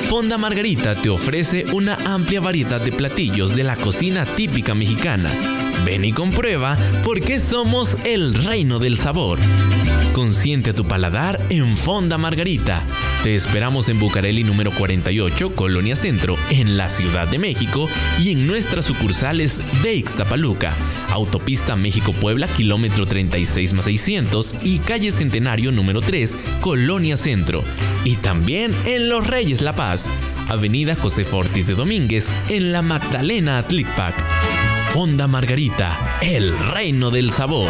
Fonda 0.08 0.38
Margarita 0.38 0.94
te 0.94 1.10
ofrece 1.10 1.66
una 1.74 1.96
amplia 2.06 2.40
variedad 2.40 2.80
de 2.80 2.92
platillos 2.92 3.56
de 3.56 3.64
la 3.64 3.76
cocina 3.76 4.24
típica 4.24 4.76
mexicana. 4.76 5.32
Ven 5.84 6.06
y 6.06 6.14
comprueba 6.14 6.78
por 7.04 7.20
qué 7.22 7.40
somos 7.40 7.98
el 8.06 8.36
reino 8.36 8.78
del 8.78 8.98
sabor. 8.98 9.40
Consiente 10.14 10.74
tu 10.74 10.86
paladar 10.86 11.40
en 11.50 11.76
Fonda 11.76 12.20
Margarita. 12.20 12.86
Te 13.24 13.36
esperamos 13.36 13.90
en 13.90 14.00
Bucareli 14.00 14.46
número 14.46 14.72
48, 14.72 15.54
Colonia 15.54 15.98
Centro, 15.98 16.38
en 16.52 16.78
la 16.78 16.88
Ciudad 16.88 17.28
de 17.28 17.38
México 17.38 17.90
y 18.18 18.32
en 18.32 18.48
nuestras 18.48 18.86
sucursales 18.86 19.62
de 19.84 19.96
Ixtapaluca, 19.96 20.74
Autopista 21.10 21.76
México-Puebla, 21.76 22.48
kilómetro 22.48 23.06
36 23.06 23.74
más 23.74 23.86
600 23.86 24.56
y 24.64 24.80
calle 24.80 25.12
Centenario 25.12 25.74
número 25.74 26.00
3, 26.00 26.38
Colonia 26.62 27.18
Centro. 27.18 27.62
Y 28.06 28.16
también 28.16 28.74
en 28.86 29.10
Los 29.10 29.28
Reyes 29.28 29.62
La 29.62 29.76
Paz, 29.76 30.10
Avenida 30.48 30.96
José 30.96 31.26
Fortis 31.26 31.68
de 31.68 31.76
Domínguez, 31.76 32.34
en 32.48 32.72
la 32.72 32.82
Magdalena 32.82 33.58
Atlicpac. 33.58 34.16
Fonda 34.94 35.28
Margarita, 35.28 36.18
el 36.22 36.58
reino 36.58 37.12
del 37.12 37.32
sabor. 37.32 37.70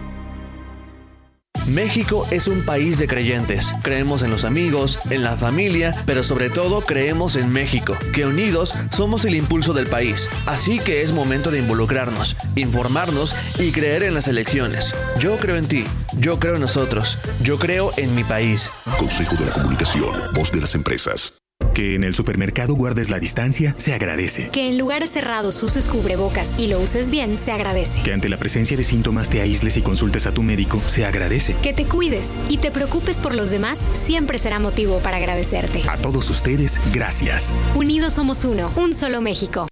México 1.67 2.27
es 2.31 2.47
un 2.47 2.63
país 2.63 2.97
de 2.97 3.07
creyentes. 3.07 3.71
Creemos 3.83 4.23
en 4.23 4.31
los 4.31 4.45
amigos, 4.45 4.99
en 5.09 5.23
la 5.23 5.37
familia, 5.37 5.93
pero 6.05 6.23
sobre 6.23 6.49
todo 6.49 6.81
creemos 6.81 7.35
en 7.35 7.49
México, 7.49 7.97
que 8.13 8.25
unidos 8.25 8.73
somos 8.91 9.25
el 9.25 9.35
impulso 9.35 9.73
del 9.73 9.87
país. 9.87 10.27
Así 10.45 10.79
que 10.79 11.01
es 11.01 11.11
momento 11.11 11.51
de 11.51 11.59
involucrarnos, 11.59 12.35
informarnos 12.55 13.35
y 13.59 13.71
creer 13.71 14.03
en 14.03 14.13
las 14.13 14.27
elecciones. 14.27 14.93
Yo 15.19 15.37
creo 15.37 15.55
en 15.55 15.67
ti, 15.67 15.83
yo 16.17 16.39
creo 16.39 16.55
en 16.55 16.61
nosotros, 16.61 17.17
yo 17.41 17.57
creo 17.57 17.91
en 17.97 18.13
mi 18.15 18.23
país. 18.23 18.69
Consejo 18.97 19.35
de 19.35 19.45
la 19.45 19.51
Comunicación, 19.51 20.11
voz 20.33 20.51
de 20.51 20.61
las 20.61 20.75
empresas. 20.75 21.40
Que 21.73 21.95
en 21.95 22.03
el 22.03 22.13
supermercado 22.13 22.75
guardes 22.75 23.09
la 23.09 23.19
distancia, 23.19 23.73
se 23.77 23.93
agradece. 23.93 24.49
Que 24.49 24.67
en 24.67 24.77
lugares 24.77 25.11
cerrados 25.11 25.61
uses 25.63 25.87
cubrebocas 25.87 26.55
y 26.57 26.67
lo 26.67 26.79
uses 26.79 27.09
bien, 27.09 27.39
se 27.39 27.51
agradece. 27.51 28.01
Que 28.03 28.13
ante 28.13 28.29
la 28.29 28.37
presencia 28.37 28.75
de 28.75 28.83
síntomas 28.83 29.29
te 29.29 29.41
aísles 29.41 29.77
y 29.77 29.81
consultes 29.81 30.27
a 30.27 30.33
tu 30.33 30.43
médico, 30.43 30.81
se 30.85 31.05
agradece. 31.05 31.55
Que 31.61 31.73
te 31.73 31.85
cuides 31.85 32.39
y 32.49 32.57
te 32.57 32.71
preocupes 32.71 33.19
por 33.19 33.33
los 33.33 33.51
demás, 33.51 33.89
siempre 33.93 34.37
será 34.37 34.59
motivo 34.59 34.99
para 34.99 35.17
agradecerte. 35.17 35.81
A 35.87 35.97
todos 35.97 36.29
ustedes, 36.29 36.79
gracias. 36.93 37.53
Unidos 37.75 38.13
somos 38.13 38.45
uno, 38.45 38.71
un 38.75 38.93
solo 38.93 39.21
México. 39.21 39.67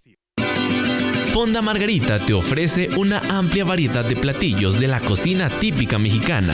Fonda 1.34 1.62
Margarita 1.62 2.20
te 2.20 2.34
ofrece 2.34 2.90
una 2.98 3.20
amplia 3.30 3.64
variedad 3.64 4.04
de 4.04 4.16
platillos 4.16 4.80
de 4.80 4.88
la 4.88 5.00
cocina 5.00 5.48
típica 5.48 6.00
mexicana. 6.00 6.54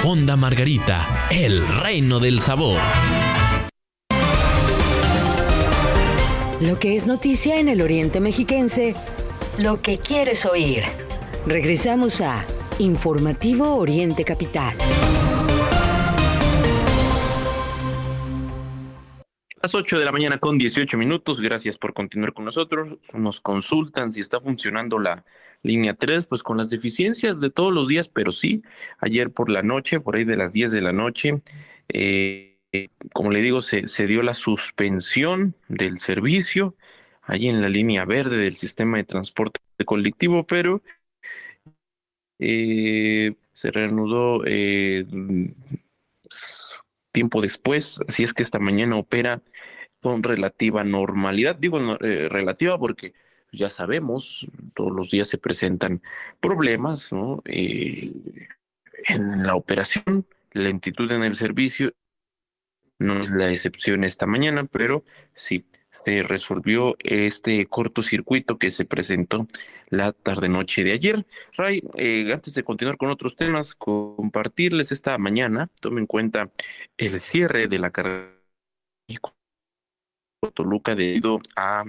Fonda 0.00 0.36
Margarita, 0.36 1.28
el 1.30 1.66
reino 1.66 2.18
del 2.18 2.40
sabor. 2.40 2.78
Lo 6.60 6.78
que 6.78 6.96
es 6.96 7.06
noticia 7.06 7.58
en 7.58 7.68
el 7.68 7.80
Oriente 7.80 8.20
Mexiquense, 8.20 8.94
lo 9.58 9.80
que 9.80 9.98
quieres 9.98 10.44
oír. 10.44 10.82
Regresamos 11.46 12.20
a 12.20 12.44
Informativo 12.78 13.76
Oriente 13.76 14.24
Capital. 14.24 14.76
Las 19.62 19.74
8 19.74 19.98
de 19.98 20.04
la 20.04 20.12
mañana 20.12 20.38
con 20.38 20.58
18 20.58 20.98
minutos. 20.98 21.40
Gracias 21.40 21.78
por 21.78 21.94
continuar 21.94 22.34
con 22.34 22.44
nosotros. 22.44 22.98
Nos 23.14 23.40
consultan 23.40 24.12
si 24.12 24.20
está 24.20 24.38
funcionando 24.38 24.98
la 24.98 25.24
línea 25.64 25.94
3, 25.94 26.26
pues 26.26 26.44
con 26.44 26.58
las 26.58 26.70
deficiencias 26.70 27.40
de 27.40 27.50
todos 27.50 27.72
los 27.72 27.88
días, 27.88 28.08
pero 28.08 28.30
sí, 28.30 28.62
ayer 28.98 29.32
por 29.32 29.50
la 29.50 29.62
noche, 29.62 29.98
por 30.00 30.16
ahí 30.16 30.24
de 30.24 30.36
las 30.36 30.52
10 30.52 30.70
de 30.70 30.80
la 30.80 30.92
noche, 30.92 31.42
eh, 31.88 32.58
como 33.12 33.30
le 33.32 33.40
digo, 33.40 33.60
se, 33.60 33.88
se, 33.88 34.06
dio 34.06 34.22
la 34.22 34.34
suspensión 34.34 35.56
del 35.68 35.98
servicio 35.98 36.76
ahí 37.22 37.48
en 37.48 37.60
la 37.62 37.68
línea 37.68 38.04
verde 38.04 38.36
del 38.36 38.56
sistema 38.56 38.98
de 38.98 39.04
transporte 39.04 39.60
colectivo, 39.84 40.46
pero 40.46 40.82
eh, 42.38 43.34
se 43.52 43.70
reanudó 43.70 44.42
eh, 44.46 45.06
tiempo 47.12 47.40
después, 47.40 48.00
así 48.08 48.24
es 48.24 48.34
que 48.34 48.42
esta 48.42 48.58
mañana 48.58 48.96
opera 48.96 49.42
con 50.00 50.22
relativa 50.22 50.84
normalidad, 50.84 51.56
digo 51.56 51.78
eh, 52.00 52.28
relativa 52.28 52.78
porque 52.78 53.14
ya 53.54 53.68
sabemos, 53.68 54.46
todos 54.74 54.92
los 54.92 55.10
días 55.10 55.28
se 55.28 55.38
presentan 55.38 56.02
problemas 56.40 57.12
¿no? 57.12 57.42
Eh, 57.46 58.12
en 59.08 59.42
la 59.46 59.54
operación, 59.54 60.26
lentitud 60.52 61.10
en 61.12 61.22
el 61.24 61.34
servicio 61.34 61.92
no 62.98 63.20
es 63.20 63.30
la 63.30 63.50
excepción 63.50 64.04
esta 64.04 64.26
mañana, 64.26 64.64
pero 64.64 65.04
sí 65.34 65.66
se 65.90 66.22
resolvió 66.22 66.96
este 67.00 67.66
cortocircuito 67.66 68.58
que 68.58 68.70
se 68.70 68.84
presentó 68.84 69.46
la 69.88 70.12
tarde-noche 70.12 70.82
de 70.84 70.92
ayer. 70.92 71.26
Ray, 71.56 71.82
eh, 71.96 72.32
antes 72.32 72.54
de 72.54 72.64
continuar 72.64 72.96
con 72.96 73.10
otros 73.10 73.36
temas, 73.36 73.74
compartirles 73.74 74.92
esta 74.92 75.18
mañana, 75.18 75.70
tomen 75.80 76.00
en 76.00 76.06
cuenta 76.06 76.50
el 76.96 77.20
cierre 77.20 77.68
de 77.68 77.78
la 77.78 77.90
carrera 77.90 78.32
Toluca 80.54 80.94
debido 80.94 81.40
a 81.56 81.84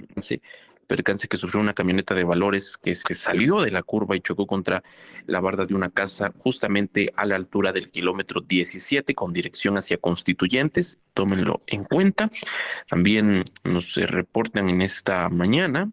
percance 0.86 1.28
que 1.28 1.36
sufrió 1.36 1.60
una 1.60 1.74
camioneta 1.74 2.14
de 2.14 2.24
valores 2.24 2.76
que, 2.78 2.92
que 3.06 3.14
salió 3.14 3.60
de 3.60 3.70
la 3.70 3.82
curva 3.82 4.16
y 4.16 4.20
chocó 4.20 4.46
contra 4.46 4.82
la 5.26 5.40
barda 5.40 5.66
de 5.66 5.74
una 5.74 5.90
casa 5.90 6.32
justamente 6.38 7.12
a 7.16 7.26
la 7.26 7.36
altura 7.36 7.72
del 7.72 7.90
kilómetro 7.90 8.40
17 8.40 9.14
con 9.14 9.32
dirección 9.32 9.76
hacia 9.76 9.98
Constituyentes. 9.98 10.98
Tómenlo 11.14 11.62
en 11.66 11.84
cuenta. 11.84 12.28
También 12.88 13.44
nos 13.64 13.94
reportan 13.96 14.68
en 14.68 14.82
esta 14.82 15.28
mañana 15.28 15.90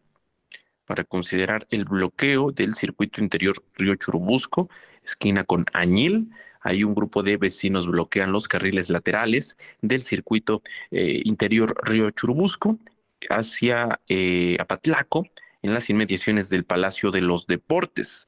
para 0.86 1.04
considerar 1.04 1.66
el 1.70 1.86
bloqueo 1.86 2.52
del 2.52 2.76
circuito 2.76 3.22
interior 3.22 3.64
Río 3.76 3.96
Churubusco, 3.96 4.70
esquina 5.04 5.44
con 5.44 5.66
Añil. 5.74 6.30
Hay 6.62 6.84
un 6.84 6.96
grupo 6.96 7.24
de 7.24 7.38
vecinos 7.38 7.88
bloquean 7.88 8.32
los 8.32 8.48
carriles 8.48 8.90
laterales 8.90 9.58
del 9.82 10.04
circuito 10.04 10.62
eh, 10.92 11.22
interior 11.26 11.76
Río 11.84 12.12
Churubusco 12.12 12.80
hacia 13.30 14.00
eh, 14.08 14.58
Apatlaco, 14.60 15.28
en 15.62 15.74
las 15.74 15.90
inmediaciones 15.90 16.50
del 16.50 16.66
Palacio 16.66 17.12
de 17.12 17.22
los 17.22 17.48
Deportes. 17.48 18.28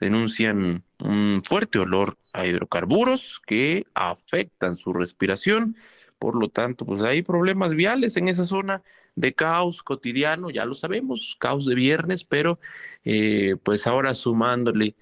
Denuncian 0.00 0.84
un 0.98 1.42
fuerte 1.44 1.78
olor 1.78 2.18
a 2.32 2.46
hidrocarburos 2.46 3.40
que 3.46 3.86
afectan 3.94 4.76
su 4.76 4.92
respiración. 4.92 5.76
Por 6.18 6.36
lo 6.36 6.48
tanto, 6.48 6.84
pues 6.84 7.00
hay 7.02 7.22
problemas 7.22 7.74
viales 7.74 8.16
en 8.16 8.28
esa 8.28 8.44
zona 8.44 8.82
de 9.16 9.34
caos 9.34 9.82
cotidiano, 9.82 10.50
ya 10.50 10.64
lo 10.64 10.74
sabemos, 10.74 11.36
caos 11.38 11.66
de 11.66 11.74
viernes, 11.74 12.24
pero 12.24 12.58
eh, 13.04 13.56
pues 13.62 13.86
ahora 13.86 14.14
sumándole 14.14 14.96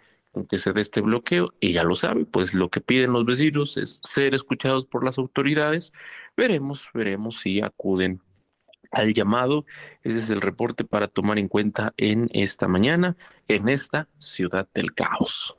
que 0.49 0.59
se 0.59 0.73
dé 0.73 0.81
este 0.81 1.01
bloqueo, 1.01 1.53
y 1.61 1.73
ya 1.73 1.85
lo 1.85 1.95
sabe, 1.95 2.25
pues 2.25 2.55
lo 2.55 2.71
que 2.71 2.81
piden 2.81 3.13
los 3.13 3.25
vecinos 3.27 3.77
es 3.77 4.01
ser 4.03 4.35
escuchados 4.35 4.87
por 4.87 5.05
las 5.05 5.19
autoridades. 5.19 5.93
Veremos, 6.37 6.89
veremos 6.95 7.41
si 7.41 7.61
acuden 7.61 8.21
al 8.91 9.15
llamado. 9.15 9.65
Ese 10.03 10.19
es 10.19 10.31
el 10.31 10.41
reporte 10.41 10.85
para 10.85 11.09
tomar 11.09 11.39
en 11.39 11.49
cuenta 11.49 11.95
en 11.97 12.29
esta 12.33 12.69
mañana, 12.69 13.17
en 13.49 13.69
esta 13.69 14.09
ciudad 14.19 14.69
del 14.75 14.95
caos. 14.95 15.57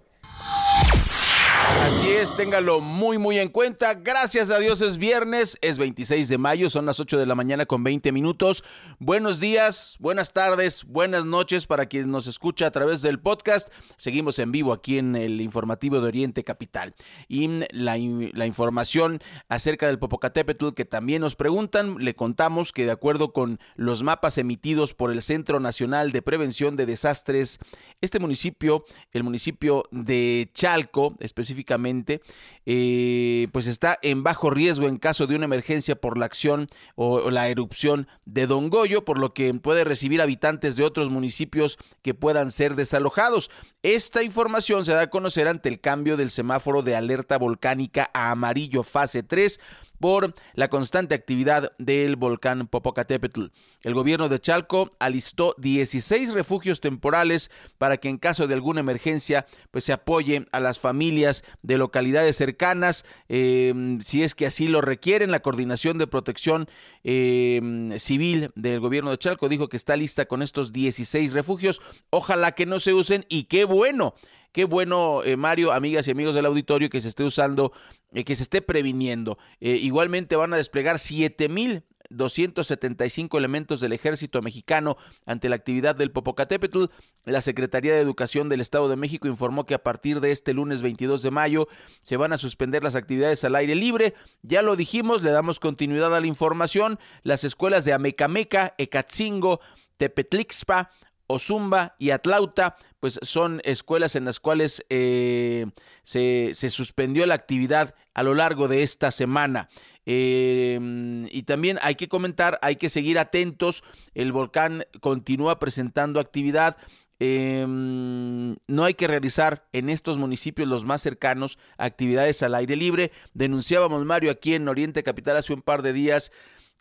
Así 1.84 2.10
es, 2.10 2.36
téngalo 2.36 2.82
muy 2.82 3.18
muy 3.18 3.40
en 3.40 3.50
cuenta. 3.50 3.94
Gracias 3.94 4.50
a 4.50 4.60
Dios 4.60 4.82
es 4.82 4.98
viernes, 4.98 5.58
es 5.62 5.78
26 5.78 6.28
de 6.28 6.38
mayo, 6.38 6.70
son 6.70 6.86
las 6.86 7.00
8 7.00 7.18
de 7.18 7.26
la 7.26 7.36
mañana 7.36 7.66
con 7.66 7.84
20 7.84 8.12
minutos. 8.12 8.64
Buenos 9.00 9.40
días, 9.40 9.96
buenas 10.00 10.34
tardes, 10.34 10.84
buenas 10.86 11.26
noches 11.26 11.66
para 11.66 11.86
quien 11.86 12.12
nos 12.12 12.28
escucha 12.28 12.68
a 12.68 12.72
través 12.72 13.02
del 13.02 13.20
podcast. 13.20 13.70
Seguimos 13.98 14.40
en 14.40 14.52
vivo 14.52 14.74
aquí 14.74 14.98
en 14.98 15.16
el 15.16 15.40
informativo 15.40 16.02
de 16.02 16.08
Oriente 16.08 16.44
Capital. 16.44 16.96
Y 17.28 17.48
la, 17.72 17.98
la 18.34 18.46
información 18.46 19.22
acerca 19.48 19.88
del 19.88 20.00
Popocatépetl 20.00 20.74
que 20.74 20.86
también 20.86 21.22
nos 21.22 21.36
preguntan, 21.36 21.98
le 22.00 22.16
contamos 22.16 22.72
que 22.72 22.86
de 22.86 22.92
acuerdo 22.92 23.34
con 23.34 23.60
los 23.76 24.04
mapas 24.04 24.38
emitidos 24.38 24.94
por 24.94 25.12
el 25.12 25.22
Centro 25.22 25.60
Nacional 25.60 26.12
de 26.12 26.22
Prevención 26.22 26.76
de 26.76 26.86
Desastres, 26.86 27.60
este 28.02 28.20
municipio, 28.20 28.84
el 29.12 29.24
municipio 29.24 29.84
de 29.92 30.50
Chalco, 30.54 31.16
específicamente 31.20 31.53
específicamente, 31.54 32.22
eh, 32.66 33.48
pues 33.52 33.68
está 33.68 33.98
en 34.02 34.24
bajo 34.24 34.50
riesgo 34.50 34.88
en 34.88 34.98
caso 34.98 35.28
de 35.28 35.36
una 35.36 35.46
emergencia 35.46 35.96
por 35.96 36.18
la 36.18 36.26
acción 36.26 36.68
o, 36.96 37.30
la 37.30 37.48
erupción 37.48 38.08
de 38.26 38.48
Don 38.48 38.70
Goyo, 38.70 39.06
por 39.06 39.20
lo 39.20 39.34
que 39.34 39.54
puede 39.54 39.84
recibir 39.84 40.22
habitantes 40.22 40.76
de 40.76 40.84
otros 40.84 41.10
municipios 41.10 41.78
que 42.02 42.14
puedan 42.14 42.52
ser 42.52 42.76
desalojados. 42.76 43.52
Esta 43.84 44.24
información 44.24 44.86
se 44.86 44.94
da 44.94 45.02
a 45.02 45.10
conocer 45.10 45.48
ante 45.48 45.70
el 45.70 45.80
cambio 45.80 46.18
del 46.18 46.32
semáforo 46.32 46.82
de 46.82 46.96
alerta 46.96 47.38
volcánica 47.38 48.10
a 48.14 48.32
amarillo 48.32 48.84
fase 48.84 49.24
3 49.24 49.60
por 50.04 50.36
la 50.54 50.68
constante 50.68 51.16
actividad 51.16 51.72
del 51.78 52.18
volcán 52.18 52.68
Popocatépetl. 52.68 53.46
El 53.84 53.94
gobierno 53.94 54.28
de 54.28 54.38
Chalco 54.38 54.90
alistó 55.00 55.56
16 55.60 56.34
refugios 56.34 56.82
temporales 56.82 57.50
para 57.78 57.96
que 57.96 58.10
en 58.10 58.18
caso 58.18 58.46
de 58.46 58.54
alguna 58.54 58.82
emergencia 58.82 59.46
pues 59.72 59.86
se 59.86 59.94
apoye 59.94 60.46
a 60.52 60.60
las 60.60 60.78
familias 60.78 61.46
de 61.62 61.78
localidades 61.78 62.36
cercanas 62.36 63.06
em, 63.30 64.02
si 64.02 64.24
es 64.24 64.36
que 64.36 64.46
así 64.46 64.68
lo 64.68 64.82
requieren. 64.82 65.32
La 65.32 65.42
coordinación 65.42 65.98
de 65.98 66.08
protección 66.08 66.68
em, 67.06 67.98
civil 67.98 68.52
del 68.56 68.82
gobierno 68.82 69.10
de 69.10 69.20
Chalco 69.20 69.48
dijo 69.48 69.70
que 69.70 69.78
está 69.78 69.96
lista 69.96 70.26
con 70.26 70.42
estos 70.42 70.74
16 70.74 71.32
refugios. 71.32 71.80
Ojalá 72.10 72.52
que 72.52 72.66
no 72.66 72.82
se 72.82 72.94
usen 72.94 73.26
y 73.30 73.46
qué 73.46 73.64
bueno 73.64 74.16
Qué 74.54 74.64
bueno, 74.66 75.24
eh, 75.24 75.36
Mario, 75.36 75.72
amigas 75.74 76.08
y 76.08 76.12
amigos 76.12 76.36
del 76.36 76.46
auditorio, 76.46 76.92
que 76.92 77.02
se 77.02 77.08
esté 77.08 77.24
usando, 77.24 77.74
eh, 78.14 78.24
que 78.24 78.36
se 78.36 78.44
esté 78.44 78.62
previniendo. 78.62 79.40
Eh, 79.60 79.72
igualmente 79.72 80.36
van 80.36 80.54
a 80.54 80.58
desplegar 80.58 80.98
7.275 80.98 83.36
elementos 83.36 83.82
del 83.82 83.94
ejército 83.94 84.44
mexicano 84.44 84.96
ante 85.26 85.50
la 85.50 85.56
actividad 85.56 85.96
del 85.96 86.12
Popocatépetl. 86.12 86.84
La 87.26 87.42
Secretaría 87.42 87.96
de 87.96 88.02
Educación 88.02 88.48
del 88.48 88.62
Estado 88.62 88.90
de 88.90 88.96
México 88.96 89.28
informó 89.28 89.66
que 89.66 89.74
a 89.74 89.82
partir 89.82 90.20
de 90.20 90.32
este 90.32 90.54
lunes 90.54 90.84
22 90.84 91.24
de 91.24 91.32
mayo 91.32 91.68
se 92.04 92.18
van 92.18 92.32
a 92.32 92.38
suspender 92.38 92.84
las 92.84 92.94
actividades 92.94 93.44
al 93.44 93.56
aire 93.56 93.74
libre. 93.74 94.14
Ya 94.44 94.62
lo 94.62 94.76
dijimos, 94.76 95.24
le 95.24 95.32
damos 95.32 95.60
continuidad 95.60 96.16
a 96.16 96.22
la 96.22 96.28
información. 96.28 97.00
Las 97.24 97.44
escuelas 97.44 97.86
de 97.86 97.94
Amecameca, 97.94 98.76
Ecatzingo, 98.78 99.62
Tepetlixpa, 99.98 100.92
Ozumba 101.26 101.96
y 101.98 102.12
Atlauta, 102.12 102.76
pues 103.04 103.20
son 103.22 103.60
escuelas 103.66 104.16
en 104.16 104.24
las 104.24 104.40
cuales 104.40 104.86
eh, 104.90 105.66
se, 106.04 106.54
suspendió 106.70 107.26
la 107.26 107.34
actividad 107.34 107.96
a 108.14 108.24
lo 108.24 108.34
largo 108.34 108.70
de 108.70 108.82
esta 108.82 109.12
semana. 109.12 109.68
Em, 110.06 111.28
y 111.30 111.44
también 111.44 111.80
hay 111.82 111.96
que 111.96 112.08
comentar, 112.08 112.60
hay 112.62 112.78
que 112.78 112.88
seguir 112.88 113.20
atentos, 113.20 113.84
el 114.14 114.32
volcán 114.32 114.86
continúa 115.02 115.60
presentando 115.60 116.22
actividad. 116.22 116.78
Em, 117.20 118.56
no 118.68 118.86
hay 118.86 118.94
que 118.94 119.08
realizar 119.08 119.68
en 119.74 119.90
estos 119.90 120.18
municipios 120.18 120.70
los 120.70 120.86
más 120.86 121.02
cercanos 121.02 121.60
actividades 121.78 122.42
al 122.42 122.56
aire 122.56 122.78
libre. 122.78 123.12
Denunciábamos, 123.34 124.06
Mario, 124.06 124.32
aquí 124.32 124.56
en 124.56 124.70
Oriente 124.70 125.04
Capital 125.04 125.36
hace 125.36 125.52
un 125.52 125.62
par 125.62 125.82
de 125.82 125.92
días 125.92 126.32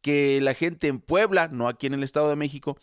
que 0.03 0.41
la 0.41 0.55
gente 0.55 0.87
en 0.87 1.01
Puebla, 1.01 1.49
no 1.49 1.67
aquí 1.67 1.89
en 1.89 1.95
el 1.95 2.05
Estado 2.05 2.31
de 2.31 2.37
México, 2.37 2.79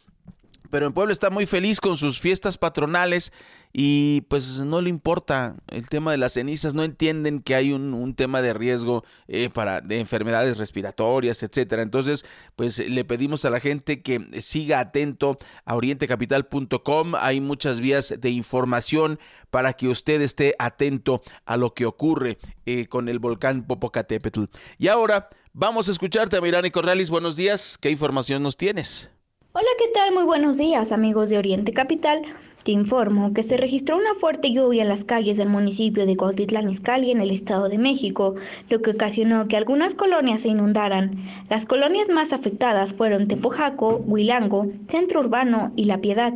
pero 0.70 0.86
en 0.86 0.94
Puebla 0.94 1.12
está 1.12 1.30
muy 1.30 1.46
feliz 1.46 1.80
con 1.80 1.98
sus 1.98 2.20
fiestas 2.20 2.58
patronales 2.58 3.32
y 3.72 4.22
pues 4.22 4.60
no 4.62 4.82
le 4.82 4.90
importa 4.90 5.56
el 5.68 5.90
tema 5.90 6.12
de 6.12 6.18
las 6.18 6.34
cenizas, 6.34 6.74
no 6.74 6.84
entienden 6.84 7.42
que 7.42 7.54
hay 7.54 7.72
un, 7.72 8.16
tema 8.16 8.42
de 8.42 8.54
riesgo 8.54 9.04
eh, 9.28 9.50
para 9.50 9.82
de 9.82 10.00
enfermedades 10.00 10.58
respiratorias, 10.58 11.44
etcétera. 11.44 11.84
Entonces, 11.84 12.26
pues 12.56 12.80
le 12.80 13.06
pedimos 13.06 13.46
a 13.46 13.52
la 13.52 13.60
gente 13.60 14.02
que 14.02 14.42
siga 14.42 14.80
atento 14.80 15.38
a 15.66 15.76
orientecapital.com, 15.76 17.14
hay 17.16 17.40
muchas 17.40 17.80
vías 17.80 18.16
de 18.18 18.30
información 18.32 19.20
para 19.52 19.74
que 19.74 19.88
usted 19.88 20.22
esté 20.22 20.56
atento 20.58 21.22
a 21.46 21.58
lo 21.58 21.74
que 21.74 21.86
ocurre 21.86 22.40
eh, 22.66 22.88
con 22.88 23.10
el 23.10 23.20
volcán 23.20 23.66
Popocatépetl. 23.66 24.46
Y 24.80 24.88
ahora 24.88 25.30
vamos 25.54 25.88
a 25.90 25.92
escucharte 25.92 26.42
Mirani 26.42 26.72
Corralis, 26.72 27.10
buenos 27.10 27.36
días, 27.36 27.78
¿qué 27.80 27.92
información 27.92 28.42
nos 28.42 28.58
tienes? 28.58 29.12
Hola, 29.60 29.68
¿qué 29.78 29.90
tal? 29.94 30.14
Muy 30.14 30.24
buenos 30.24 30.58
días, 30.58 30.94
amigos 30.94 31.30
de 31.30 31.38
Oriente 31.38 31.74
Capital. 31.74 32.22
Te 32.64 32.72
informo 32.72 33.34
que 33.34 33.44
se 33.44 33.58
registró 33.58 33.98
una 33.98 34.14
fuerte 34.14 34.54
lluvia 34.54 34.84
en 34.84 34.88
las 34.88 35.04
calles 35.04 35.36
del 35.36 35.50
municipio 35.50 36.06
de 36.06 36.16
Cuautitlán 36.16 36.70
Izcalli 36.70 37.12
en 37.12 37.20
el 37.20 37.30
Estado 37.30 37.68
de 37.68 37.78
México, 37.78 38.36
lo 38.70 38.82
que 38.82 38.92
ocasionó 38.92 39.50
que 39.50 39.58
algunas 39.58 39.96
colonias 39.96 40.44
se 40.44 40.48
inundaran. 40.48 41.18
Las 41.50 41.66
colonias 41.66 42.08
más 42.08 42.32
afectadas 42.32 42.94
fueron 42.94 43.28
Tepojaco, 43.28 44.02
Huilango, 44.06 44.68
Centro 44.88 45.20
Urbano 45.20 45.74
y 45.76 45.84
La 45.84 46.00
Piedad, 46.00 46.36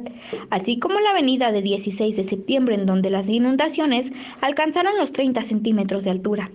así 0.49 0.77
como 0.77 0.99
la 0.99 1.11
avenida 1.11 1.53
de 1.53 1.61
16 1.61 2.17
de 2.17 2.25
septiembre 2.25 2.75
en 2.75 2.85
donde 2.85 3.09
las 3.09 3.29
inundaciones 3.29 4.11
alcanzaron 4.41 4.97
los 4.97 5.13
30 5.13 5.43
centímetros 5.43 6.03
de 6.03 6.09
altura. 6.09 6.51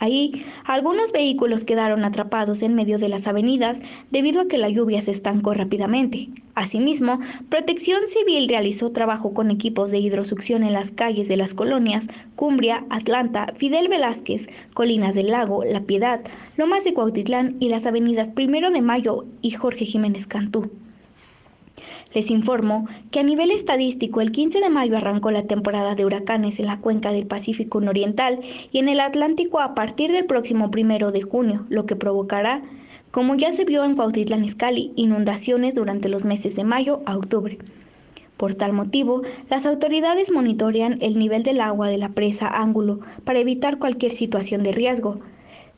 Ahí, 0.00 0.44
algunos 0.64 1.12
vehículos 1.12 1.64
quedaron 1.64 2.04
atrapados 2.04 2.62
en 2.62 2.74
medio 2.74 2.98
de 2.98 3.10
las 3.10 3.28
avenidas 3.28 3.82
debido 4.10 4.40
a 4.40 4.48
que 4.48 4.56
la 4.56 4.70
lluvia 4.70 5.02
se 5.02 5.10
estancó 5.10 5.52
rápidamente. 5.52 6.30
Asimismo, 6.54 7.20
Protección 7.50 8.00
Civil 8.08 8.48
realizó 8.48 8.92
trabajo 8.92 9.34
con 9.34 9.50
equipos 9.50 9.90
de 9.90 9.98
hidrosucción 9.98 10.64
en 10.64 10.72
las 10.72 10.90
calles 10.90 11.28
de 11.28 11.36
las 11.36 11.52
colonias 11.52 12.08
Cumbria, 12.34 12.86
Atlanta, 12.88 13.52
Fidel 13.54 13.88
Velázquez, 13.88 14.48
Colinas 14.72 15.14
del 15.14 15.32
Lago, 15.32 15.64
La 15.64 15.82
Piedad, 15.82 16.22
Lomas 16.56 16.84
de 16.84 16.94
Cuautitlán 16.94 17.56
y 17.60 17.68
las 17.68 17.84
avenidas 17.84 18.28
Primero 18.28 18.70
de 18.70 18.80
Mayo 18.80 19.26
y 19.42 19.50
Jorge 19.50 19.84
Jiménez 19.84 20.26
Cantú. 20.26 20.70
Les 22.12 22.30
informo 22.30 22.88
que 23.12 23.20
a 23.20 23.22
nivel 23.22 23.52
estadístico 23.52 24.20
el 24.20 24.32
15 24.32 24.58
de 24.60 24.68
mayo 24.68 24.96
arrancó 24.96 25.30
la 25.30 25.44
temporada 25.44 25.94
de 25.94 26.04
huracanes 26.04 26.58
en 26.58 26.66
la 26.66 26.80
cuenca 26.80 27.12
del 27.12 27.26
Pacífico 27.26 27.80
Nororiental 27.80 28.40
y 28.72 28.78
en 28.78 28.88
el 28.88 28.98
Atlántico 28.98 29.60
a 29.60 29.76
partir 29.76 30.10
del 30.10 30.26
próximo 30.26 30.72
primero 30.72 31.12
de 31.12 31.22
junio, 31.22 31.66
lo 31.68 31.86
que 31.86 31.94
provocará, 31.94 32.62
como 33.12 33.36
ya 33.36 33.52
se 33.52 33.64
vio 33.64 33.84
en 33.84 33.94
Cuautitlán 33.94 34.44
Izcalli, 34.44 34.92
inundaciones 34.96 35.76
durante 35.76 36.08
los 36.08 36.24
meses 36.24 36.56
de 36.56 36.64
mayo 36.64 37.00
a 37.06 37.16
octubre. 37.16 37.58
Por 38.36 38.54
tal 38.54 38.72
motivo, 38.72 39.22
las 39.48 39.66
autoridades 39.66 40.32
monitorean 40.32 40.98
el 41.02 41.18
nivel 41.18 41.42
del 41.42 41.60
agua 41.60 41.88
de 41.88 41.98
la 41.98 42.08
presa 42.08 42.48
Ángulo 42.48 43.00
para 43.24 43.38
evitar 43.38 43.78
cualquier 43.78 44.12
situación 44.12 44.62
de 44.62 44.72
riesgo. 44.72 45.20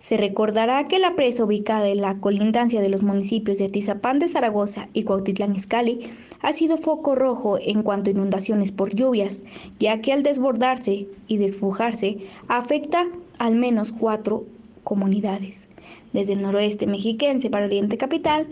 Se 0.03 0.17
recordará 0.17 0.83
que 0.83 0.99
la 0.99 1.15
presa 1.15 1.45
ubicada 1.45 1.87
en 1.87 2.01
la 2.01 2.19
colindancia 2.19 2.81
de 2.81 2.89
los 2.89 3.05
municipios 3.05 3.59
de 3.59 3.67
Atizapán 3.67 4.19
de 4.19 4.29
Zaragoza 4.29 4.89
y 4.93 5.05
Cuautitlán 5.05 5.55
Izcalli 5.55 6.01
ha 6.41 6.53
sido 6.53 6.77
foco 6.77 7.15
rojo 7.15 7.57
en 7.61 7.85
cuanto 7.85 8.11
a 8.11 8.13
inundaciones 8.13 8.73
por 8.73 8.93
lluvias, 8.93 9.45
ya 9.79 10.01
que 10.01 10.13
al 10.13 10.25
desbordarse 10.25 11.07
y 11.29 11.37
desfujarse 11.37 12.19
afecta 12.49 13.07
al 13.39 13.55
menos 13.55 13.93
cuatro 13.93 14.45
comunidades. 14.83 15.69
Desde 16.13 16.33
el 16.33 16.43
noroeste 16.43 16.89
mexiquense 16.89 17.49
para 17.49 17.67
Oriente 17.67 17.97
Capital, 17.97 18.49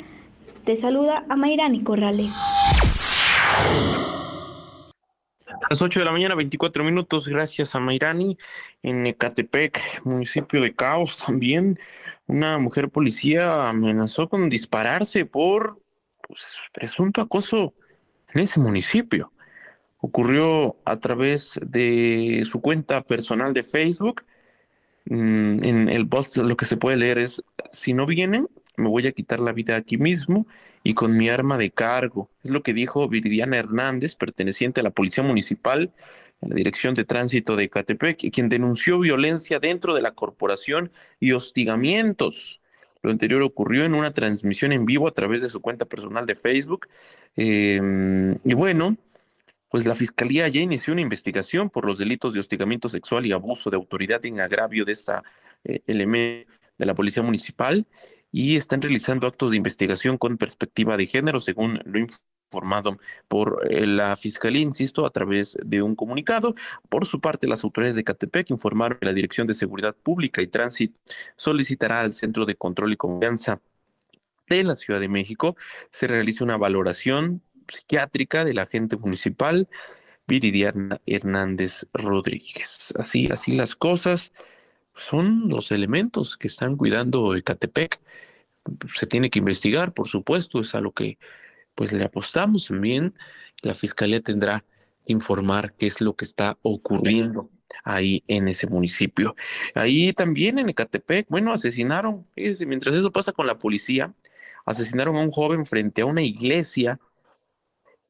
te 0.63 0.77
saluda 0.77 1.25
a 1.29 1.35
Mayrani 1.35 1.83
Corrales 1.83 2.31
las 5.69 5.83
8 5.83 6.01
de 6.01 6.05
la 6.05 6.13
mañana, 6.13 6.35
24 6.35 6.85
minutos, 6.85 7.29
gracias 7.29 7.75
a 7.75 7.81
Mayrani, 7.81 8.39
en 8.83 9.07
Ecatepec, 9.07 10.05
municipio 10.05 10.61
de 10.63 10.75
Caos 10.75 11.19
también. 11.19 11.79
Una 12.27 12.59
mujer 12.59 12.89
policía 12.89 13.69
amenazó 13.69 14.29
con 14.29 14.49
dispararse 14.49 15.27
por 15.27 15.81
pues, 16.27 16.59
presunto 16.73 17.21
acoso 17.21 17.75
en 18.33 18.43
ese 18.43 18.61
municipio. 18.61 19.33
Ocurrió 19.99 20.77
a 20.85 20.97
través 20.97 21.61
de 21.63 22.43
su 22.51 22.61
cuenta 22.61 23.03
personal 23.03 23.53
de 23.53 23.63
Facebook. 23.63 24.25
Mm, 25.05 25.65
en 25.65 25.89
el 25.89 26.09
post 26.09 26.37
lo 26.39 26.57
que 26.57 26.65
se 26.65 26.77
puede 26.77 26.97
leer 26.97 27.19
es, 27.19 27.43
si 27.73 27.93
no 27.93 28.07
vienen, 28.07 28.49
me 28.81 28.89
voy 28.89 29.07
a 29.07 29.13
quitar 29.13 29.41
la 29.41 29.53
vida 29.53 29.77
aquí 29.77 29.97
mismo 29.97 30.47
y 30.83 30.95
con 30.95 31.17
mi 31.17 31.29
arma 31.29 31.59
de 31.59 31.71
cargo. 31.71 32.31
Es 32.43 32.51
lo 32.51 32.63
que 32.63 32.75
dijo 32.75 33.09
Viridiana 33.09 33.59
Hernández, 33.59 34.17
perteneciente 34.17 34.81
a 34.81 34.83
la 34.83 34.91
Policía 34.91 35.23
Municipal, 35.23 35.93
en 36.41 36.51
la 36.51 36.57
Dirección 36.57 36.95
de 36.95 37.05
Tránsito 37.05 37.55
de 37.57 37.69
Catepec, 37.69 38.31
quien 38.33 38.49
denunció 38.49 38.99
violencia 38.99 39.61
dentro 39.61 39.95
de 39.95 40.03
la 40.03 40.13
corporación 40.13 40.91
y 41.21 41.33
hostigamientos. 41.33 42.61
Lo 43.03 43.11
anterior 43.11 43.43
ocurrió 43.43 43.85
en 43.85 43.95
una 43.95 44.11
transmisión 44.11 44.73
en 44.73 44.85
vivo 44.85 45.09
a 45.09 45.13
través 45.13 45.43
de 45.43 45.49
su 45.49 45.61
cuenta 45.61 45.85
personal 45.85 46.27
de 46.27 46.35
Facebook. 46.35 46.89
Em, 47.37 48.39
y 48.45 48.55
bueno, 48.55 48.97
pues 49.71 49.87
la 49.87 49.95
Fiscalía 49.95 50.49
ya 50.49 50.61
inició 50.61 50.93
una 50.93 51.03
investigación 51.03 51.71
por 51.71 51.87
los 51.87 51.99
delitos 51.99 52.35
de 52.35 52.41
hostigamiento 52.41 52.89
sexual 52.89 53.25
y 53.27 53.33
abuso 53.33 53.71
de 53.71 53.77
autoridad 53.77 54.25
en 54.27 54.41
agravio 54.41 54.85
de 54.85 54.93
esta 54.93 55.23
eh, 55.65 55.81
elemento 55.87 56.51
de 56.77 56.87
la 56.87 56.95
Policía 56.95 57.23
Municipal 57.23 57.87
y 58.33 58.57
están 58.57 58.83
realizando 58.83 59.27
actos 59.27 59.51
de 59.51 59.57
investigación 59.57 60.19
con 60.19 60.39
perspectiva 60.39 60.97
de 60.97 61.07
género, 61.07 61.41
según 61.41 61.81
lo 61.85 61.99
informado 61.99 62.99
por 63.29 63.67
eh, 63.71 63.87
la 63.87 64.17
Fiscalía, 64.17 64.63
insisto, 64.63 65.07
a 65.07 65.11
través 65.11 65.57
de 65.65 65.83
un 65.83 65.95
comunicado. 65.95 66.55
Por 66.89 67.07
su 67.07 67.21
parte, 67.21 67.47
las 67.47 67.65
autoridades 67.65 67.97
de 67.97 68.05
Catepec 68.05 68.51
informaron 68.51 68.99
que 68.99 69.07
la 69.07 69.13
Dirección 69.13 69.47
de 69.47 69.55
Seguridad 69.55 69.95
Pública 69.95 70.43
y 70.43 70.47
Tránsito 70.49 70.99
solicitará 71.37 72.01
al 72.01 72.13
Centro 72.13 72.47
de 72.47 72.57
Control 72.57 72.93
y 72.93 72.97
Confianza 72.97 73.61
de 74.49 74.65
la 74.65 74.75
Ciudad 74.75 75.01
de 75.01 75.09
México 75.09 75.57
se 75.91 76.09
realice 76.09 76.43
una 76.43 76.57
valoración 76.57 77.41
psiquiátrica 77.69 78.45
del 78.45 78.59
agente 78.59 78.97
municipal 78.97 79.69
Viridiana 80.27 81.01
Hernández 81.07 81.87
Rodríguez. 81.93 82.93
Así, 82.99 83.29
así 83.31 83.53
las 83.53 83.77
cosas 83.77 84.33
son 85.09 85.49
los 85.49 85.73
elementos 85.73 86.37
que 86.37 86.49
están 86.49 86.77
cuidando 86.77 87.35
Ecatepec. 87.35 88.01
Se 88.95 89.07
tiene 89.07 89.31
que 89.31 89.39
investigar, 89.39 89.93
por 89.93 90.09
supuesto, 90.09 90.61
es 90.61 90.75
a 90.75 90.81
lo 90.81 90.93
que 90.93 91.19
pues 91.75 91.93
le 91.93 92.05
apostamos 92.05 92.67
también. 92.67 93.15
La 93.63 93.75
fiscalía 93.75 94.21
tendrá 94.21 94.65
que 95.07 95.13
informar 95.13 95.75
qué 95.75 95.87
es 95.87 96.01
lo 96.01 96.15
que 96.15 96.25
está 96.25 96.59
ocurriendo 96.63 97.51
ahí 97.85 98.23
en 98.29 98.49
ese 98.49 98.67
municipio. 98.67 99.35
Ahí 99.75 100.13
también 100.13 100.59
en 100.59 100.69
Ecatepec, 100.69 101.27
bueno, 101.29 101.53
asesinaron, 101.53 102.27
fíjense, 102.35 102.67
mientras 102.67 102.95
eso 102.95 103.11
pasa 103.11 103.33
con 103.33 103.47
la 103.47 103.59
policía, 103.59 104.13
asesinaron 104.67 105.17
a 105.17 105.23
un 105.23 105.31
joven 105.31 105.65
frente 105.67 106.03
a 106.03 106.07
una 106.07 106.23
iglesia. 106.23 107.01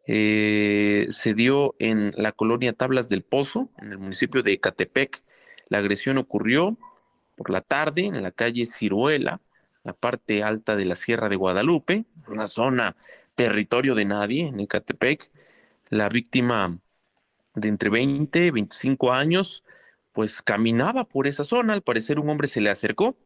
Eh, 0.07 1.07
se 1.11 1.35
dio 1.35 1.77
en 1.79 2.13
la 2.17 2.33
colonia 2.33 2.73
Tablas 2.73 3.09
del 3.09 3.23
Pozo, 3.23 3.71
en 3.79 3.93
el 3.93 3.99
municipio 3.99 4.43
de 4.43 4.55
Ecatepec. 4.55 5.23
La 5.71 5.79
agresión 5.79 6.19
ocurrió 6.19 6.77
por 7.37 7.49
la 7.49 7.63
tarde 7.63 8.05
en 8.05 8.23
la 8.23 8.33
calle 8.33 8.67
Ciruela, 8.67 9.41
la 9.83 9.95
parte 9.95 10.43
alta 10.43 10.77
de 10.77 10.85
la 10.85 10.95
Sierra 10.95 11.31
de 11.31 11.37
Guadalupe, 11.37 12.05
una 12.29 12.47
zona 12.47 12.97
territorio 13.35 13.95
de 13.95 14.05
nadie 14.05 14.49
en 14.49 14.61
Ecatepec. 14.61 15.31
La 15.89 16.11
víctima 16.11 16.79
de 17.55 17.69
entre 17.69 17.89
20 17.89 18.47
y 18.47 18.51
25 18.51 19.13
años, 19.13 19.65
pues 20.13 20.43
caminaba 20.43 21.05
por 21.05 21.27
esa 21.27 21.45
zona, 21.45 21.73
al 21.73 21.83
parecer 21.83 22.19
un 22.19 22.29
hombre 22.29 22.49
se 22.49 22.61
le 22.61 22.69
acercó 22.69 23.17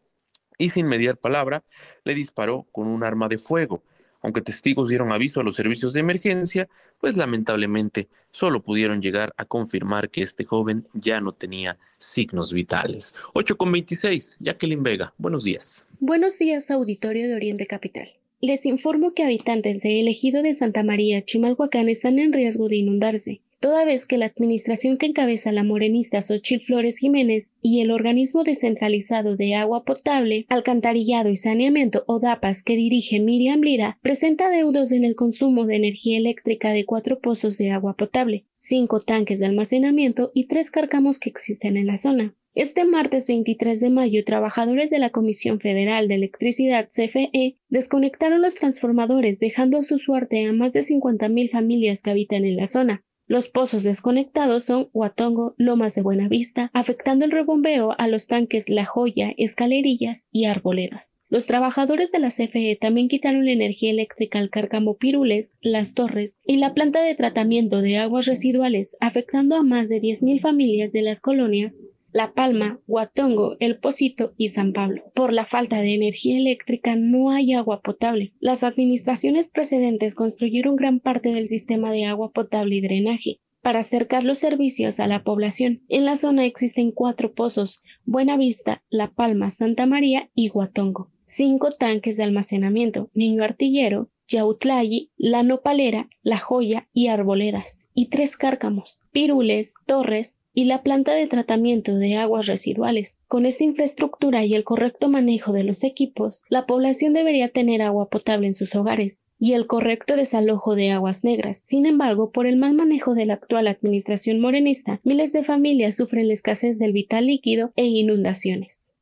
y 0.59 0.69
sin 0.69 0.87
mediar 0.87 1.17
palabra 1.17 1.65
le 2.05 2.15
disparó 2.15 2.67
con 2.71 2.87
un 2.87 3.03
arma 3.03 3.29
de 3.29 3.39
fuego. 3.39 3.83
Aunque 4.25 4.41
testigos 4.41 4.89
dieron 4.89 5.13
aviso 5.13 5.41
a 5.41 5.45
los 5.45 5.55
servicios 5.55 5.93
de 5.93 6.01
emergencia, 6.01 6.67
pues 6.99 7.15
lamentablemente 7.15 8.09
solo 8.33 8.63
pudieron 8.63 9.03
llegar 9.03 9.35
a 9.37 9.45
confirmar 9.45 10.09
que 10.09 10.23
este 10.23 10.47
joven 10.47 10.89
ya 10.95 11.21
no 11.21 11.33
tenía 11.33 11.77
signos 11.99 12.51
vitales. 12.51 13.15
8 13.35 13.59
con 13.59 13.71
26, 13.71 14.39
Jacqueline 14.41 14.83
Vega, 14.83 15.13
buenos 15.19 15.45
días. 15.45 15.85
Buenos 16.01 16.39
días, 16.39 16.71
auditorio 16.71 17.29
de 17.29 17.35
Oriente 17.35 17.67
Capital. 17.67 18.09
Les 18.41 18.65
informo 18.65 19.13
que 19.13 19.25
habitantes 19.25 19.83
de 19.83 20.01
El 20.01 20.09
Ejido 20.09 20.43
de 20.43 20.55
Santa 20.55 20.83
María, 20.83 21.23
Chimalhuacán, 21.23 21.91
están 21.91 22.19
en 22.19 22.33
riesgo 22.33 22.71
de 22.71 22.77
inundarse 22.77 23.43
toda 23.65 23.87
vez 23.87 24.05
que 24.05 24.19
la 24.19 24.27
administración 24.27 24.99
que 24.99 25.07
encabeza 25.07 25.51
la 25.51 25.65
morenista 25.65 26.21
Xochitl 26.21 26.63
Flores 26.63 26.99
Jiménez 26.99 27.57
y 27.63 27.81
el 27.81 27.93
organismo 27.93 28.45
descentralizado 28.45 29.37
de 29.37 29.55
agua 29.55 29.87
potable, 29.87 30.45
alcantarillado 30.51 31.31
y 31.31 31.37
saneamiento 31.37 32.05
ODAPAS 32.07 32.63
que 32.63 32.77
dirige 32.77 33.21
Miriam 33.21 33.63
Lira 33.63 33.99
presenta 34.03 34.51
deudos 34.51 34.93
en 34.93 35.03
el 35.03 35.15
consumo 35.15 35.65
de 35.65 35.77
energía 35.77 36.19
eléctrica 36.19 36.73
de 36.73 36.85
cuatro 36.85 37.21
pozos 37.21 37.57
de 37.57 37.71
agua 37.71 37.97
potable, 37.97 38.45
cinco 38.59 39.01
tanques 39.01 39.39
de 39.39 39.47
almacenamiento 39.47 40.31
y 40.35 40.47
tres 40.47 40.71
cárcamos 40.71 41.19
que 41.19 41.31
existen 41.31 41.79
en 41.79 41.87
la 41.87 41.97
zona. 41.97 42.37
Este 42.55 42.85
martes 42.85 43.29
23 43.29 43.81
de 43.81 43.89
mayo, 43.89 44.25
trabajadores 44.27 44.91
de 44.91 44.99
la 44.99 45.09
Comisión 45.09 45.59
Federal 45.59 46.07
de 46.07 46.17
Electricidad 46.17 46.87
CFE 46.89 47.57
desconectaron 47.71 48.43
los 48.43 48.57
transformadores, 48.57 49.41
dejando 49.41 49.79
a 49.79 49.83
su 49.85 49.97
suerte 49.97 50.45
a 50.45 50.53
más 50.53 50.75
de 50.75 50.81
50.000 50.81 51.51
familias 51.51 52.03
que 52.03 52.11
habitan 52.11 52.45
en 52.45 52.57
la 52.57 52.67
zona. 52.67 53.03
Los 53.27 53.49
pozos 53.49 53.83
desconectados 53.83 54.65
son 54.65 54.91
Huatongo, 54.93 55.55
Lomas 55.57 55.95
de 55.95 56.03
Buenavista, 56.03 56.71
afectando 56.75 57.25
el 57.25 57.31
rebombeo 57.31 57.95
a 57.97 58.07
los 58.07 58.27
tanques 58.27 58.69
La 58.69 58.85
Joya, 58.85 59.33
Escalerillas 59.39 60.29
y 60.31 60.45
Arboledas. 60.45 61.23
Los 61.31 61.47
trabajadores 61.47 62.13
de 62.13 62.19
la 62.19 62.29
CFE 62.29 62.77
también 62.79 63.09
quitaron 63.09 63.47
la 63.47 63.53
energía 63.53 63.91
eléctrica 63.91 64.39
al 64.39 64.51
Cárcamo 64.51 64.99
Pirules, 64.99 65.57
Las 65.63 65.95
Torres 65.95 66.43
y 66.47 66.59
la 66.59 66.75
planta 66.75 67.03
de 67.03 67.15
tratamiento 67.15 67.81
de 67.81 67.97
aguas 67.97 68.27
residuales, 68.27 68.99
afectando 69.01 69.57
a 69.57 69.63
más 69.63 69.89
de 69.89 70.03
10.000 70.03 70.41
familias 70.41 70.93
de 70.93 71.03
las 71.03 71.23
colonias 71.23 71.83
la 72.15 72.33
Palma, 72.33 72.81
Huatongo, 72.87 73.57
El 73.59 73.79
Pocito 73.81 74.35
y 74.39 74.49
San 74.49 74.73
Pablo. 74.73 75.03
Por 75.15 75.33
la 75.33 75.45
falta 75.45 75.81
de 75.81 75.95
energía 75.95 76.39
eléctrica 76.39 76.95
no 76.95 77.33
hay 77.33 77.55
agua 77.55 77.83
potable. 77.83 78.33
Las 78.39 78.63
administraciones 78.63 79.51
precedentes 79.51 80.15
construyeron 80.15 80.77
gran 80.77 81.01
parte 81.01 81.33
del 81.33 81.47
sistema 81.47 81.91
de 81.91 82.05
agua 82.05 82.31
potable 82.31 82.77
y 82.77 82.81
drenaje 82.81 83.41
para 83.63 83.81
acercar 83.81 84.23
los 84.23 84.39
servicios 84.39 85.01
a 85.01 85.09
la 85.09 85.25
población. 85.25 85.83
En 85.89 86.05
la 86.05 86.15
zona 86.15 86.45
existen 86.45 86.93
cuatro 86.93 87.35
pozos, 87.35 87.83
Buenavista, 88.05 88.85
La 88.91 89.11
Palma, 89.11 89.51
Santa 89.51 89.87
María 89.87 90.31
y 90.37 90.51
Huatongo, 90.51 91.11
cinco 91.25 91.71
tanques 91.73 92.17
de 92.17 92.23
almacenamiento, 92.23 93.11
Niño 93.15 93.43
Artillero, 93.43 94.09
Yautlayi, 94.35 95.13
La 95.17 95.45
Nopalera, 95.45 96.09
La 96.25 96.39
Joya 96.39 96.89
y 96.93 97.07
Arboledas, 97.07 97.91
y 97.95 98.09
tres 98.09 98.37
cárcamos, 98.37 99.03
Pirules, 99.13 99.75
Torres, 99.87 100.41
y 100.53 100.65
la 100.65 100.83
planta 100.83 101.13
de 101.15 101.29
tratamiento 101.29 101.95
de 101.95 102.17
aguas 102.17 102.47
residuales. 102.47 103.23
Con 103.29 103.47
esta 103.47 103.63
infraestructura 103.63 104.45
y 104.45 104.55
el 104.55 104.65
correcto 104.65 105.09
manejo 105.09 105.53
de 105.53 105.63
los 105.63 105.85
equipos, 105.85 106.43
la 106.49 106.67
población 106.67 107.13
debería 107.13 107.49
tener 107.49 107.81
agua 107.81 108.09
potable 108.09 108.49
en 108.49 108.55
sus 108.55 108.75
hogares 108.75 109.29
y 109.39 109.53
el 109.53 109.69
correcto 109.69 110.17
desalojo 110.17 110.75
de 110.75 110.91
aguas 110.91 111.23
negras. 111.23 111.59
Sin 111.59 111.87
embargo, 111.87 112.33
por 112.33 112.49
el 112.49 112.57
mal 112.57 112.75
manejo 112.75 113.15
de 113.15 113.27
la 113.27 113.35
actual 113.35 113.69
administración 113.69 114.41
morenista, 114.41 115.01
miles 115.05 115.33
de 115.33 115.45
familias 115.45 115.97
sufren 115.97 116.27
la 116.27 116.33
escasez 116.33 116.81
del 116.81 116.93
vital 116.93 117.27
líquido 117.27 117.73
e 117.77 117.85
inundaciones. 117.87 118.97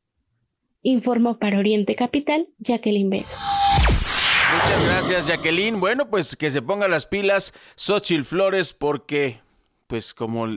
Informó 0.83 1.39
para 1.39 1.57
Oriente 1.57 1.95
Capital 1.95 2.49
Jacqueline 2.59 3.09
Vega. 3.09 3.27
Muchas 4.53 4.85
gracias, 4.85 5.27
Jacqueline. 5.27 5.79
Bueno, 5.79 6.09
pues 6.09 6.35
que 6.35 6.51
se 6.51 6.61
ponga 6.61 6.87
las 6.87 7.05
pilas 7.05 7.53
Xochil 7.75 8.23
Flores 8.23 8.73
porque, 8.73 9.41
pues 9.87 10.13
como 10.13 10.47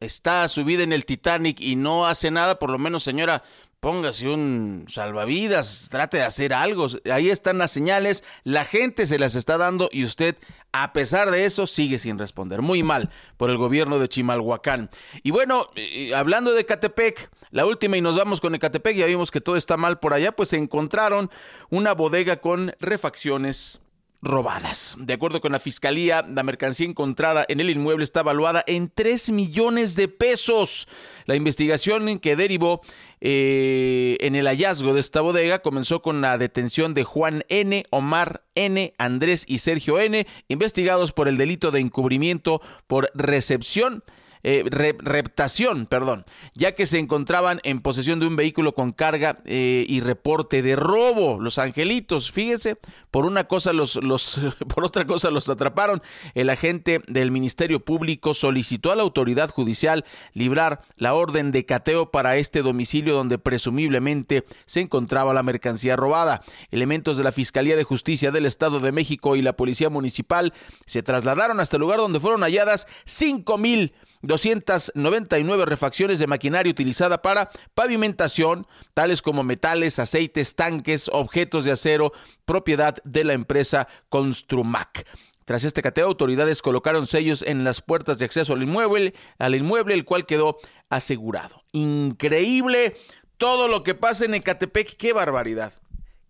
está 0.00 0.48
subida 0.48 0.82
en 0.82 0.92
el 0.92 1.04
Titanic 1.04 1.60
y 1.60 1.76
no 1.76 2.06
hace 2.06 2.30
nada, 2.30 2.58
por 2.58 2.70
lo 2.70 2.78
menos 2.78 3.02
señora, 3.02 3.42
póngase 3.80 4.28
un 4.28 4.86
salvavidas, 4.88 5.88
trate 5.90 6.18
de 6.18 6.22
hacer 6.22 6.54
algo. 6.54 6.86
Ahí 7.10 7.30
están 7.30 7.58
las 7.58 7.70
señales, 7.70 8.24
la 8.44 8.64
gente 8.64 9.06
se 9.06 9.18
las 9.18 9.34
está 9.34 9.58
dando 9.58 9.90
y 9.92 10.04
usted, 10.04 10.36
a 10.72 10.92
pesar 10.92 11.30
de 11.30 11.44
eso, 11.44 11.66
sigue 11.66 11.98
sin 11.98 12.18
responder. 12.18 12.62
Muy 12.62 12.82
mal 12.82 13.10
por 13.36 13.50
el 13.50 13.58
gobierno 13.58 13.98
de 13.98 14.08
Chimalhuacán. 14.08 14.90
Y 15.22 15.30
bueno, 15.30 15.70
eh, 15.76 16.14
hablando 16.14 16.52
de 16.52 16.64
Catepec, 16.64 17.30
la 17.50 17.66
última 17.66 17.96
y 17.96 18.00
nos 18.00 18.16
vamos 18.16 18.40
con 18.40 18.54
Ecatepec, 18.54 18.96
ya 18.96 19.06
vimos 19.06 19.30
que 19.30 19.40
todo 19.40 19.56
está 19.56 19.76
mal 19.76 19.98
por 19.98 20.14
allá, 20.14 20.32
pues 20.32 20.50
se 20.50 20.56
encontraron 20.56 21.30
una 21.70 21.92
bodega 21.92 22.36
con 22.40 22.72
refacciones 22.78 23.80
robadas. 24.22 24.96
De 24.98 25.14
acuerdo 25.14 25.40
con 25.40 25.52
la 25.52 25.60
fiscalía, 25.60 26.22
la 26.28 26.42
mercancía 26.42 26.86
encontrada 26.86 27.44
en 27.48 27.60
el 27.60 27.70
inmueble 27.70 28.04
está 28.04 28.22
valuada 28.22 28.62
en 28.66 28.90
3 28.94 29.30
millones 29.30 29.96
de 29.96 30.08
pesos. 30.08 30.88
La 31.24 31.36
investigación 31.36 32.18
que 32.18 32.36
derivó 32.36 32.82
eh, 33.20 34.18
en 34.20 34.34
el 34.34 34.46
hallazgo 34.46 34.92
de 34.92 35.00
esta 35.00 35.20
bodega 35.20 35.60
comenzó 35.60 36.02
con 36.02 36.20
la 36.20 36.36
detención 36.38 36.92
de 36.94 37.04
Juan 37.04 37.44
N., 37.48 37.84
Omar 37.90 38.44
N., 38.54 38.94
Andrés 38.98 39.44
y 39.48 39.58
Sergio 39.58 39.98
N., 39.98 40.26
investigados 40.48 41.12
por 41.12 41.26
el 41.26 41.38
delito 41.38 41.70
de 41.70 41.80
encubrimiento 41.80 42.60
por 42.86 43.10
recepción 43.14 44.04
eh, 44.42 44.64
reptación, 44.70 45.86
perdón, 45.86 46.24
ya 46.54 46.74
que 46.74 46.86
se 46.86 46.98
encontraban 46.98 47.60
en 47.62 47.80
posesión 47.80 48.20
de 48.20 48.26
un 48.26 48.36
vehículo 48.36 48.74
con 48.74 48.92
carga 48.92 49.40
eh, 49.44 49.84
y 49.88 50.00
reporte 50.00 50.62
de 50.62 50.76
robo. 50.76 51.40
Los 51.40 51.58
angelitos, 51.58 52.32
fíjense, 52.32 52.78
por 53.10 53.26
una 53.26 53.44
cosa 53.44 53.72
los, 53.72 53.96
los, 53.96 54.40
por 54.74 54.84
otra 54.84 55.06
cosa 55.06 55.30
los 55.30 55.48
atraparon. 55.48 56.02
El 56.34 56.50
agente 56.50 57.02
del 57.06 57.30
Ministerio 57.30 57.84
Público 57.84 58.34
solicitó 58.34 58.92
a 58.92 58.96
la 58.96 59.02
autoridad 59.02 59.50
judicial 59.50 60.04
librar 60.32 60.82
la 60.96 61.14
orden 61.14 61.52
de 61.52 61.66
cateo 61.66 62.10
para 62.10 62.36
este 62.36 62.62
domicilio 62.62 63.14
donde 63.14 63.38
presumiblemente 63.38 64.44
se 64.66 64.80
encontraba 64.80 65.34
la 65.34 65.42
mercancía 65.42 65.96
robada. 65.96 66.42
Elementos 66.70 67.16
de 67.16 67.24
la 67.24 67.32
Fiscalía 67.32 67.76
de 67.76 67.84
Justicia 67.84 68.30
del 68.30 68.46
Estado 68.46 68.80
de 68.80 68.92
México 68.92 69.36
y 69.36 69.42
la 69.42 69.56
Policía 69.56 69.90
Municipal 69.90 70.52
se 70.86 71.02
trasladaron 71.02 71.60
hasta 71.60 71.76
el 71.76 71.82
lugar 71.82 71.98
donde 71.98 72.20
fueron 72.20 72.42
halladas 72.42 72.86
cinco 73.04 73.58
mil 73.58 73.92
299 74.22 75.64
refacciones 75.66 76.18
de 76.18 76.26
maquinaria 76.26 76.70
utilizada 76.70 77.22
para 77.22 77.50
pavimentación, 77.74 78.66
tales 78.94 79.22
como 79.22 79.42
metales, 79.42 79.98
aceites, 79.98 80.54
tanques, 80.56 81.08
objetos 81.12 81.64
de 81.64 81.72
acero, 81.72 82.12
propiedad 82.44 82.96
de 83.04 83.24
la 83.24 83.32
empresa 83.32 83.88
Construmac. 84.08 85.06
Tras 85.44 85.64
este 85.64 85.82
cateo, 85.82 86.06
autoridades 86.06 86.62
colocaron 86.62 87.06
sellos 87.06 87.42
en 87.42 87.64
las 87.64 87.80
puertas 87.80 88.18
de 88.18 88.24
acceso 88.24 88.52
al 88.52 88.62
inmueble, 88.62 89.14
al 89.38 89.54
inmueble, 89.54 89.94
el 89.94 90.04
cual 90.04 90.26
quedó 90.26 90.58
asegurado. 90.90 91.64
Increíble 91.72 92.94
todo 93.36 93.68
lo 93.68 93.82
que 93.82 93.94
pasa 93.94 94.26
en 94.26 94.34
Ecatepec, 94.34 94.96
qué 94.96 95.12
barbaridad. 95.12 95.72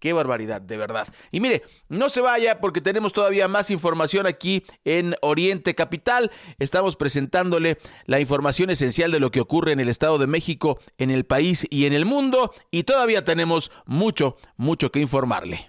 Qué 0.00 0.14
barbaridad, 0.14 0.62
de 0.62 0.78
verdad. 0.78 1.06
Y 1.30 1.40
mire, 1.40 1.62
no 1.90 2.08
se 2.08 2.22
vaya 2.22 2.58
porque 2.58 2.80
tenemos 2.80 3.12
todavía 3.12 3.48
más 3.48 3.70
información 3.70 4.26
aquí 4.26 4.64
en 4.84 5.14
Oriente 5.20 5.74
Capital. 5.74 6.30
Estamos 6.58 6.96
presentándole 6.96 7.78
la 8.06 8.18
información 8.18 8.70
esencial 8.70 9.12
de 9.12 9.20
lo 9.20 9.30
que 9.30 9.42
ocurre 9.42 9.72
en 9.72 9.80
el 9.80 9.90
Estado 9.90 10.16
de 10.16 10.26
México, 10.26 10.78
en 10.96 11.10
el 11.10 11.26
país 11.26 11.66
y 11.70 11.84
en 11.84 11.92
el 11.92 12.06
mundo. 12.06 12.52
Y 12.70 12.84
todavía 12.84 13.24
tenemos 13.24 13.70
mucho, 13.84 14.38
mucho 14.56 14.90
que 14.90 15.00
informarle. 15.00 15.68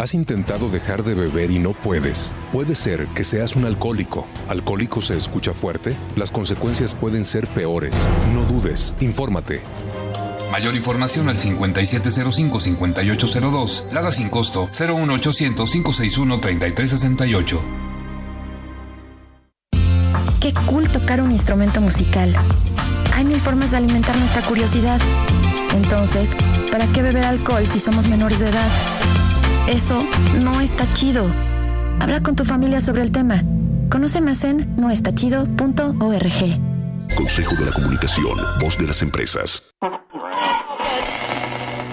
¿Has 0.00 0.14
intentado 0.14 0.68
dejar 0.70 1.04
de 1.04 1.14
beber 1.14 1.50
y 1.50 1.58
no 1.58 1.74
puedes? 1.74 2.32
Puede 2.54 2.74
ser 2.74 3.06
que 3.08 3.22
seas 3.22 3.54
un 3.54 3.66
alcohólico. 3.66 4.26
¿Alcohólico 4.48 5.02
se 5.02 5.14
escucha 5.14 5.52
fuerte? 5.52 5.94
Las 6.16 6.30
consecuencias 6.30 6.94
pueden 6.94 7.26
ser 7.26 7.46
peores. 7.48 8.08
No 8.32 8.46
dudes, 8.46 8.94
infórmate. 9.00 9.60
Mayor 10.50 10.74
información 10.74 11.28
al 11.28 11.36
5705-5802. 11.36 13.92
Lada 13.92 14.10
sin 14.10 14.30
costo 14.30 14.70
01800-561-3368. 14.70 17.58
Qué 20.40 20.54
cool 20.64 20.88
tocar 20.88 21.20
un 21.20 21.30
instrumento 21.30 21.82
musical. 21.82 22.34
Hay 23.12 23.26
mil 23.26 23.38
formas 23.38 23.72
de 23.72 23.76
alimentar 23.76 24.16
nuestra 24.16 24.40
curiosidad. 24.40 24.98
Entonces, 25.74 26.34
¿para 26.72 26.86
qué 26.86 27.02
beber 27.02 27.24
alcohol 27.24 27.66
si 27.66 27.78
somos 27.78 28.08
menores 28.08 28.38
de 28.38 28.48
edad? 28.48 28.70
Eso 29.70 30.00
no 30.42 30.60
está 30.60 30.84
chido. 30.94 31.32
Habla 32.00 32.24
con 32.24 32.34
tu 32.34 32.44
familia 32.44 32.80
sobre 32.80 33.02
el 33.02 33.12
tema. 33.12 33.40
Conoce 33.88 34.20
más 34.20 34.42
en 34.42 34.74
noestachido.org. 34.74 35.86
Consejo 37.16 37.54
de 37.54 37.66
la 37.66 37.72
Comunicación, 37.72 38.36
voz 38.58 38.76
de 38.78 38.88
las 38.88 39.00
empresas. 39.00 39.70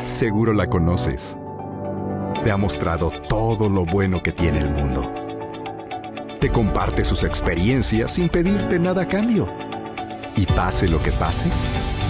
Seguro 0.05 0.53
la 0.53 0.65
conoces. 0.65 1.37
Te 2.43 2.49
ha 2.49 2.57
mostrado 2.57 3.11
todo 3.29 3.69
lo 3.69 3.85
bueno 3.85 4.23
que 4.23 4.31
tiene 4.31 4.61
el 4.61 4.71
mundo. 4.71 5.13
Te 6.39 6.49
comparte 6.49 7.03
sus 7.03 7.23
experiencias 7.23 8.15
sin 8.15 8.29
pedirte 8.29 8.79
nada 8.79 9.03
a 9.03 9.07
cambio. 9.07 9.47
Y 10.35 10.47
pase 10.47 10.87
lo 10.87 10.99
que 10.99 11.11
pase, 11.11 11.45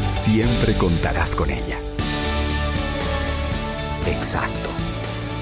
siempre 0.08 0.76
contarás 0.76 1.36
con 1.36 1.50
ella. 1.50 1.78
Exacto 4.06 4.67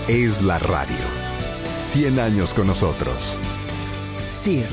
es 0.07 0.41
la 0.41 0.59
radio. 0.59 0.95
100 1.81 2.19
años 2.19 2.53
con 2.53 2.67
nosotros. 2.67 3.37
CIRT, 4.23 4.69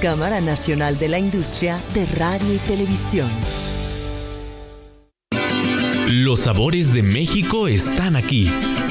Cámara 0.00 0.40
Nacional 0.40 0.98
de 0.98 1.08
la 1.08 1.18
Industria 1.18 1.80
de 1.94 2.06
Radio 2.06 2.54
y 2.54 2.58
Televisión. 2.58 3.30
Los 6.08 6.40
sabores 6.40 6.92
de 6.92 7.02
México 7.02 7.68
están 7.68 8.16
aquí. 8.16 8.48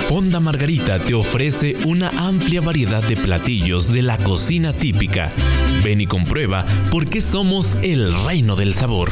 Fonda 0.10 0.40
Margarita 0.40 0.98
te 0.98 1.14
ofrece 1.14 1.78
una 1.86 2.10
amplia 2.10 2.62
variedad 2.62 3.04
de 3.04 3.16
platillos 3.16 3.94
de 3.94 4.02
la 4.02 4.18
cocina 4.18 4.74
típica. 4.74 5.32
Ven 5.84 6.02
y 6.02 6.08
comprueba 6.08 6.66
por 6.90 7.08
qué 7.08 7.22
somos 7.22 7.78
el 7.84 8.12
reino 8.26 8.56
del 8.56 8.74
sabor. 8.74 9.12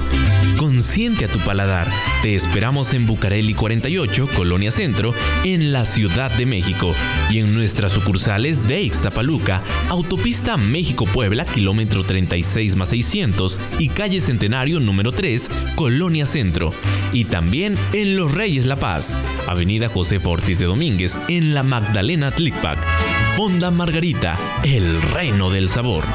Consiente 0.58 1.26
a 1.26 1.28
tu 1.28 1.38
paladar. 1.38 1.92
Te 2.24 2.34
esperamos 2.34 2.96
en 2.96 3.06
Bucareli 3.06 3.54
48, 3.54 4.28
Colonia 4.36 4.72
Centro, 4.72 5.14
en 5.44 5.72
la 5.72 5.86
Ciudad 5.86 6.32
de 6.32 6.48
México 6.48 6.96
y 7.30 7.38
en 7.40 7.54
nuestras 7.54 7.92
sucursales 7.92 8.68
de 8.68 8.82
Ixtapaluca, 8.82 9.62
Autopista 9.90 10.58
México-Puebla, 10.58 11.46
kilómetro 11.46 12.04
36 12.04 12.76
más 12.76 12.90
600 12.90 13.62
y 13.78 13.90
calle 13.90 14.20
Centenario 14.20 14.80
número 14.80 15.12
3, 15.12 15.48
Colonia 15.76 16.26
Centro. 16.26 16.74
Y 17.14 17.26
también 17.26 17.76
en 17.94 18.18
Los 18.18 18.34
Reyes 18.34 18.66
La 18.66 18.78
Paz, 18.78 19.16
Avenida 19.48 19.90
José 19.90 20.20
Ortiz 20.24 20.58
de 20.58 20.66
Domínguez, 20.66 20.87
en 20.88 21.54
la 21.54 21.64
Magdalena 21.64 22.32
Tlicpac. 22.32 22.80
Fonda 23.36 23.72
Margarita, 23.72 24.40
el 24.64 25.02
reino 25.02 25.50
del 25.50 25.68
sabor. 25.68 26.06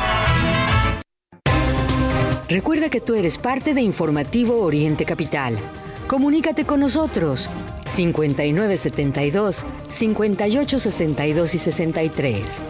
Recuerda 2.48 2.88
que 2.88 3.02
tú 3.02 3.14
eres 3.14 3.36
parte 3.36 3.74
de 3.74 3.82
Informativo 3.82 4.62
Oriente 4.62 5.04
Capital. 5.04 5.58
Comunícate 6.06 6.64
con 6.64 6.80
nosotros 6.80 7.50
5972 7.84 9.66
5862 9.90 11.54
y 11.54 11.58
63. 11.58 12.62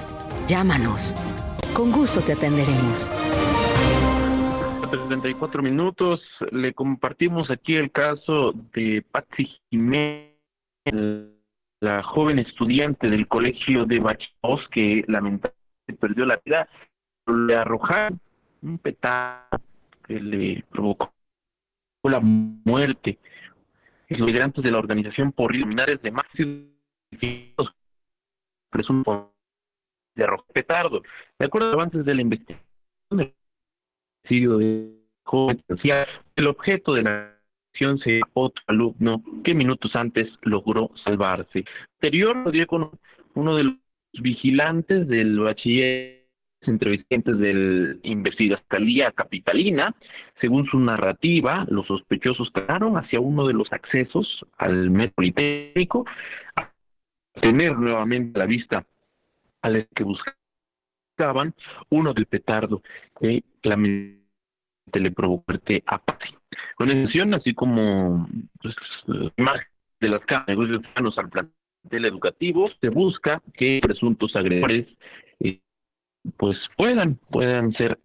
Llámanos. 0.49 1.14
Con 1.72 1.93
gusto 1.93 2.20
te 2.20 2.33
atenderemos. 2.33 3.09
74 4.91 5.62
minutos 5.62 6.20
le 6.51 6.74
compartimos 6.74 7.49
aquí 7.49 7.77
el 7.77 7.93
caso 7.93 8.53
de 8.74 9.05
Patsy 9.09 9.49
Jiménez, 9.70 10.33
la 11.83 12.01
joven 12.05 12.39
estudiante 12.39 13.11
del 13.11 13.26
colegio 13.26 13.85
de 13.85 13.99
Bachos 13.99 14.68
que 14.70 15.05
lamentablemente 15.09 15.95
perdió 15.99 16.24
la 16.24 16.41
vida. 16.45 16.68
Le 17.26 17.57
arrojaron 17.57 18.20
un 18.62 18.78
petardo 18.78 19.61
que 20.07 20.20
le 20.20 20.64
provocó 20.70 21.12
la 22.05 22.20
muerte. 22.20 23.18
los 24.09 24.20
migrantes 24.20 24.62
de 24.62 24.70
la 24.70 24.78
organización 24.78 25.33
por 25.33 25.55
iluminares 25.57 26.01
de 26.03 26.12
máximo 26.12 26.68
presunto 28.70 29.35
de 30.14 30.24
arroz 30.24 30.45
petardo. 30.53 31.03
De 31.37 31.47
acuerdo 31.47 31.80
antes 31.80 32.05
de 32.05 32.14
la 32.14 32.22
investigación 32.22 32.62
del 33.11 33.35
de 34.20 35.03
joven, 35.24 35.64
el 36.37 36.47
objeto 36.47 36.95
de 36.95 37.03
la 37.03 37.41
se 37.75 38.20
otro 38.35 38.62
alumno 38.66 39.23
que 39.45 39.55
minutos 39.55 39.91
antes 39.95 40.29
logró 40.43 40.91
salvarse. 41.05 41.64
Anterior 42.01 42.53
uno 43.35 43.57
de 43.57 43.64
los 43.64 43.77
vigilantes 44.20 45.09
del 45.09 45.39
bachiller 45.41 46.23
entrevistantes 46.68 47.39
del 47.39 48.01
investigación 48.03 49.12
capitalina. 49.14 49.95
Según 50.41 50.66
su 50.66 50.79
narrativa, 50.79 51.66
los 51.68 51.87
sospechosos 51.87 52.51
cagaron 52.51 52.97
hacia 52.97 53.20
uno 53.20 53.47
de 53.47 53.55
los 53.55 53.73
accesos 53.73 54.45
al 54.59 54.91
metropolitécnico 54.91 56.05
a 56.57 56.70
tener 57.41 57.77
nuevamente 57.79 58.39
la 58.39 58.47
vista 58.47 58.87
al 59.62 59.89
que 59.95 60.05
buscaban 60.05 61.55
uno 61.91 62.12
del 62.12 62.27
petardo 62.27 62.83
que 63.20 63.43
claramente 63.61 64.20
le 64.95 65.11
provocó 65.11 65.53
a. 65.87 66.41
Con 66.77 66.91
excepción, 66.91 67.35
así 67.35 67.55
como 67.55 68.29
pues, 68.61 68.75
más 69.37 69.61
de 70.01 70.09
las 70.09 70.25
cámaras 70.27 71.19
al 71.19 71.29
plantel 71.31 72.05
educativo, 72.05 72.71
se 72.81 72.89
busca 72.89 73.43
que 73.55 73.81
presuntos 73.83 74.35
agresores 74.37 74.87
eh, 75.41 75.61
pues 76.37 76.59
puedan, 76.77 77.17
puedan 77.31 77.73
ser 77.73 77.99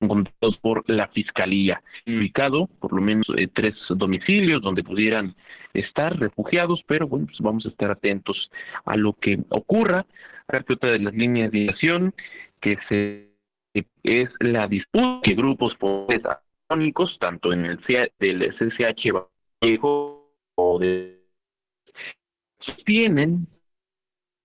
encontrados 0.00 0.58
por 0.58 0.88
la 0.88 1.08
fiscalía, 1.08 1.82
ubicado 2.06 2.66
por 2.80 2.92
lo 2.92 3.00
menos 3.00 3.26
eh, 3.36 3.48
tres 3.52 3.74
domicilios 3.88 4.60
donde 4.60 4.82
pudieran 4.82 5.36
estar 5.72 6.18
refugiados, 6.18 6.82
pero 6.86 7.06
bueno, 7.06 7.26
pues 7.26 7.38
vamos 7.40 7.64
a 7.64 7.68
estar 7.68 7.90
atentos 7.90 8.50
a 8.84 8.96
lo 8.96 9.14
que 9.14 9.38
ocurra. 9.48 10.04
que 10.66 10.72
otra 10.74 10.92
de 10.92 10.98
las 10.98 11.14
líneas 11.14 11.50
de 11.52 11.68
acción 11.68 12.14
que 12.60 12.76
se 12.88 13.31
es 14.02 14.28
la 14.40 14.66
disputa 14.66 15.20
que 15.22 15.34
grupos 15.34 15.74
políticos, 15.76 17.16
tanto 17.20 17.52
en 17.52 17.66
el 17.66 17.78
del 18.18 18.54
SSH 18.54 19.12
o 20.54 20.78
de 20.78 21.22
sostienen 22.60 23.48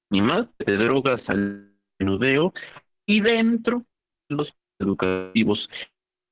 ni 0.10 0.22
más 0.22 0.48
de 0.60 0.78
drogas 0.78 1.22
al 1.28 1.74
menudeo 2.00 2.54
y 3.06 3.22
dentro 3.22 3.86
de 4.30 4.36
los 4.36 4.54
educativos 4.80 5.68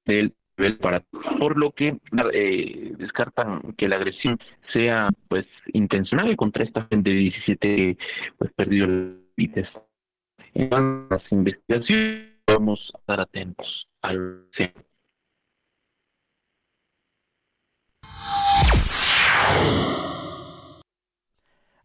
del 0.06 0.34
nivel 0.58 0.78
para 0.78 1.02
por 1.40 1.58
lo 1.58 1.72
que 1.72 1.98
eh, 2.34 2.94
descartan 2.98 3.74
que 3.74 3.88
la 3.90 3.98
agresión 3.98 4.40
sea 4.72 5.10
pues 5.28 5.46
intencional 5.74 6.36
contra 6.36 6.64
esta 6.64 6.88
gente 6.90 7.10
de 7.10 7.16
17 7.18 7.98
pues 8.38 8.52
perdió 8.54 8.86
el 8.86 9.26
límite 9.36 9.68
en 10.54 11.08
las 11.10 11.32
investigaciones 11.32 12.35
vamos 12.48 12.92
a 12.94 12.98
estar 12.98 13.20
atentos 13.20 13.88
al 14.02 14.48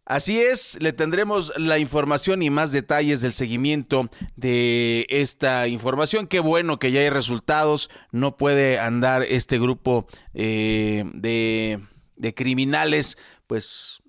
Así 0.05 0.41
es, 0.41 0.77
le 0.81 0.93
tendremos 0.93 1.53
la 1.57 1.79
información 1.79 2.43
y 2.43 2.51
más 2.51 2.73
detalles 2.73 3.21
del 3.21 3.33
seguimiento 3.33 4.11
de 4.35 5.07
esta 5.09 5.69
información. 5.69 6.27
Qué 6.27 6.41
bueno 6.41 6.81
que 6.81 6.91
ya 6.91 6.99
hay 6.99 7.11
resultados. 7.11 7.91
No 8.11 8.37
puede 8.37 8.81
andar 8.81 9.23
este 9.23 9.61
grupo 9.61 10.09
eh, 10.35 11.05
de, 11.15 11.81
de 12.17 12.35
criminales, 12.35 13.19
pues 13.47 14.03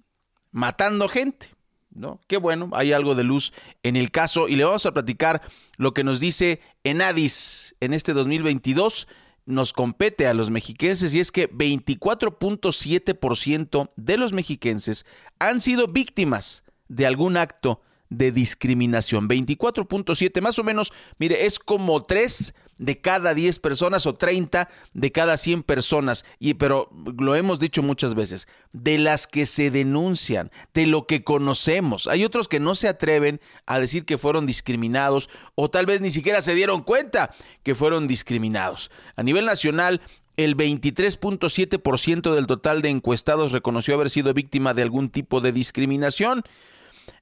matando 0.49 1.07
gente. 1.07 1.53
¿No? 1.93 2.19
Qué 2.27 2.37
bueno, 2.37 2.69
hay 2.73 2.93
algo 2.93 3.15
de 3.15 3.23
luz 3.23 3.53
en 3.83 3.95
el 3.95 4.11
caso 4.11 4.47
y 4.47 4.55
le 4.55 4.63
vamos 4.63 4.85
a 4.85 4.93
platicar 4.93 5.41
lo 5.77 5.93
que 5.93 6.03
nos 6.03 6.19
dice 6.19 6.61
Enadis 6.83 7.75
en 7.79 7.93
este 7.93 8.13
2022 8.13 9.07
nos 9.45 9.73
compete 9.73 10.27
a 10.27 10.33
los 10.33 10.49
mexiquenses 10.49 11.13
y 11.13 11.19
es 11.19 11.31
que 11.31 11.47
24.7% 11.49 13.91
de 13.95 14.17
los 14.17 14.33
mexiquenses 14.33 15.05
han 15.39 15.61
sido 15.61 15.87
víctimas 15.87 16.63
de 16.87 17.05
algún 17.05 17.37
acto 17.37 17.81
de 18.09 18.31
discriminación. 18.31 19.29
24.7 19.29 20.41
más 20.41 20.57
o 20.59 20.63
menos, 20.63 20.91
mire, 21.17 21.45
es 21.45 21.59
como 21.59 22.03
3 22.03 22.53
de 22.81 22.99
cada 22.99 23.35
10 23.35 23.59
personas 23.59 24.07
o 24.07 24.15
30 24.15 24.67
de 24.93 25.11
cada 25.11 25.37
100 25.37 25.63
personas. 25.63 26.25
Y 26.39 26.55
pero 26.55 26.89
lo 27.17 27.35
hemos 27.35 27.59
dicho 27.59 27.83
muchas 27.83 28.15
veces, 28.15 28.47
de 28.73 28.97
las 28.97 29.27
que 29.27 29.45
se 29.45 29.69
denuncian, 29.69 30.51
de 30.73 30.87
lo 30.87 31.05
que 31.05 31.23
conocemos. 31.23 32.07
Hay 32.07 32.25
otros 32.25 32.47
que 32.47 32.59
no 32.59 32.73
se 32.73 32.87
atreven 32.87 33.39
a 33.67 33.79
decir 33.79 34.03
que 34.03 34.17
fueron 34.17 34.47
discriminados 34.47 35.29
o 35.53 35.69
tal 35.69 35.85
vez 35.85 36.01
ni 36.01 36.09
siquiera 36.09 36.41
se 36.41 36.55
dieron 36.55 36.81
cuenta 36.81 37.33
que 37.61 37.75
fueron 37.75 38.07
discriminados. 38.07 38.89
A 39.15 39.21
nivel 39.21 39.45
nacional, 39.45 40.01
el 40.37 40.57
23.7% 40.57 42.33
del 42.33 42.47
total 42.47 42.81
de 42.81 42.89
encuestados 42.89 43.51
reconoció 43.51 43.93
haber 43.93 44.09
sido 44.09 44.33
víctima 44.33 44.73
de 44.73 44.81
algún 44.81 45.09
tipo 45.09 45.39
de 45.39 45.51
discriminación. 45.51 46.41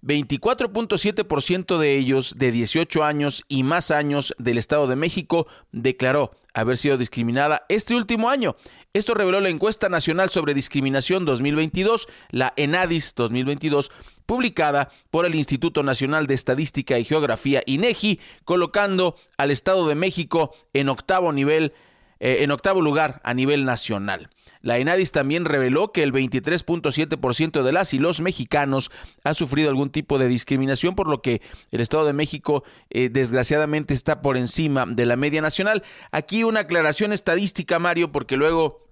24.7% 0.02 1.78
de 1.78 1.98
ellos 1.98 2.36
de 2.38 2.52
18 2.52 3.04
años 3.04 3.44
y 3.48 3.64
más 3.64 3.92
años 3.92 4.34
del 4.38 4.58
Estado 4.58 4.88
de 4.88 4.96
México 4.96 5.48
declaró 5.72 6.32
haber 6.54 6.78
sido 6.78 6.98
discriminada 6.98 7.66
este 7.70 7.96
último 7.96 8.30
año. 8.30 8.56
Esto 8.94 9.14
reveló 9.14 9.40
la 9.40 9.50
encuesta 9.50 9.90
nacional 9.90 10.30
sobre 10.30 10.54
discriminación 10.54 11.26
2022, 11.26 12.08
la 12.32 12.54
ENADIS 12.56 13.14
2022, 13.16 13.92
publicada 14.26 14.90
por 15.12 15.26
el 15.26 15.36
Instituto 15.36 15.84
Nacional 15.84 16.28
de 16.28 16.34
Estadística 16.34 16.98
y 16.98 17.04
Geografía 17.06 17.62
INEGI, 17.66 18.20
colocando 18.46 19.16
al 19.38 19.52
Estado 19.52 19.88
de 19.88 19.96
México 19.96 20.56
en 20.74 20.90
octavo 20.90 21.32
nivel 21.34 21.74
eh, 22.20 22.44
en 22.44 22.52
octavo 22.52 22.82
lugar 22.82 23.22
a 23.24 23.34
nivel 23.34 23.64
nacional. 23.64 24.30
La 24.62 24.78
ENADIS 24.78 25.12
también 25.12 25.46
reveló 25.46 25.92
que 25.92 26.04
el 26.04 26.12
23.7% 26.12 27.64
de 27.64 27.72
las 27.72 27.94
y 27.94 28.00
los 28.00 28.20
mexicanos 28.20 28.92
ha 29.24 29.34
sufrido 29.34 29.70
algún 29.70 29.90
tipo 29.90 30.20
de 30.20 30.28
discriminación, 30.28 30.96
por 30.96 31.08
lo 31.08 31.22
que 31.22 31.42
el 31.72 31.82
Estado 31.82 32.06
de 32.06 32.14
México 32.14 32.64
eh, 32.90 33.10
desgraciadamente 33.10 33.94
está 33.94 34.22
por 34.22 34.36
encima 34.38 34.86
de 34.86 35.06
la 35.06 35.16
media 35.16 35.42
nacional. 35.42 35.84
Aquí 36.12 36.44
una 36.44 36.62
aclaración 36.62 37.14
estadística, 37.14 37.80
Mario, 37.80 38.12
porque 38.12 38.36
luego 38.36 38.90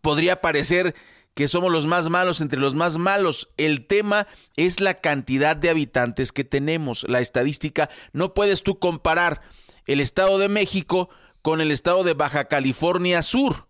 podría 0.00 0.40
parecer 0.40 0.94
que 1.34 1.48
somos 1.48 1.70
los 1.70 1.84
más 1.84 2.08
malos 2.08 2.40
entre 2.40 2.58
los 2.58 2.74
más 2.74 2.96
malos. 2.96 3.50
El 3.58 3.86
tema 3.86 4.26
es 4.56 4.80
la 4.80 4.94
cantidad 4.94 5.54
de 5.54 5.68
habitantes 5.68 6.32
que 6.32 6.44
tenemos. 6.44 7.04
La 7.08 7.20
estadística, 7.20 7.90
no 8.14 8.32
puedes 8.32 8.62
tú 8.62 8.78
comparar 8.78 9.42
el 9.86 10.00
Estado 10.00 10.38
de 10.38 10.48
México 10.48 11.10
con 11.42 11.60
el 11.60 11.70
Estado 11.70 12.04
de 12.04 12.14
Baja 12.14 12.46
California 12.46 13.22
Sur. 13.22 13.65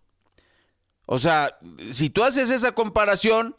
O 1.07 1.17
sea, 1.17 1.57
si 1.91 2.09
tú 2.09 2.23
haces 2.23 2.51
esa 2.51 2.73
comparación, 2.73 3.55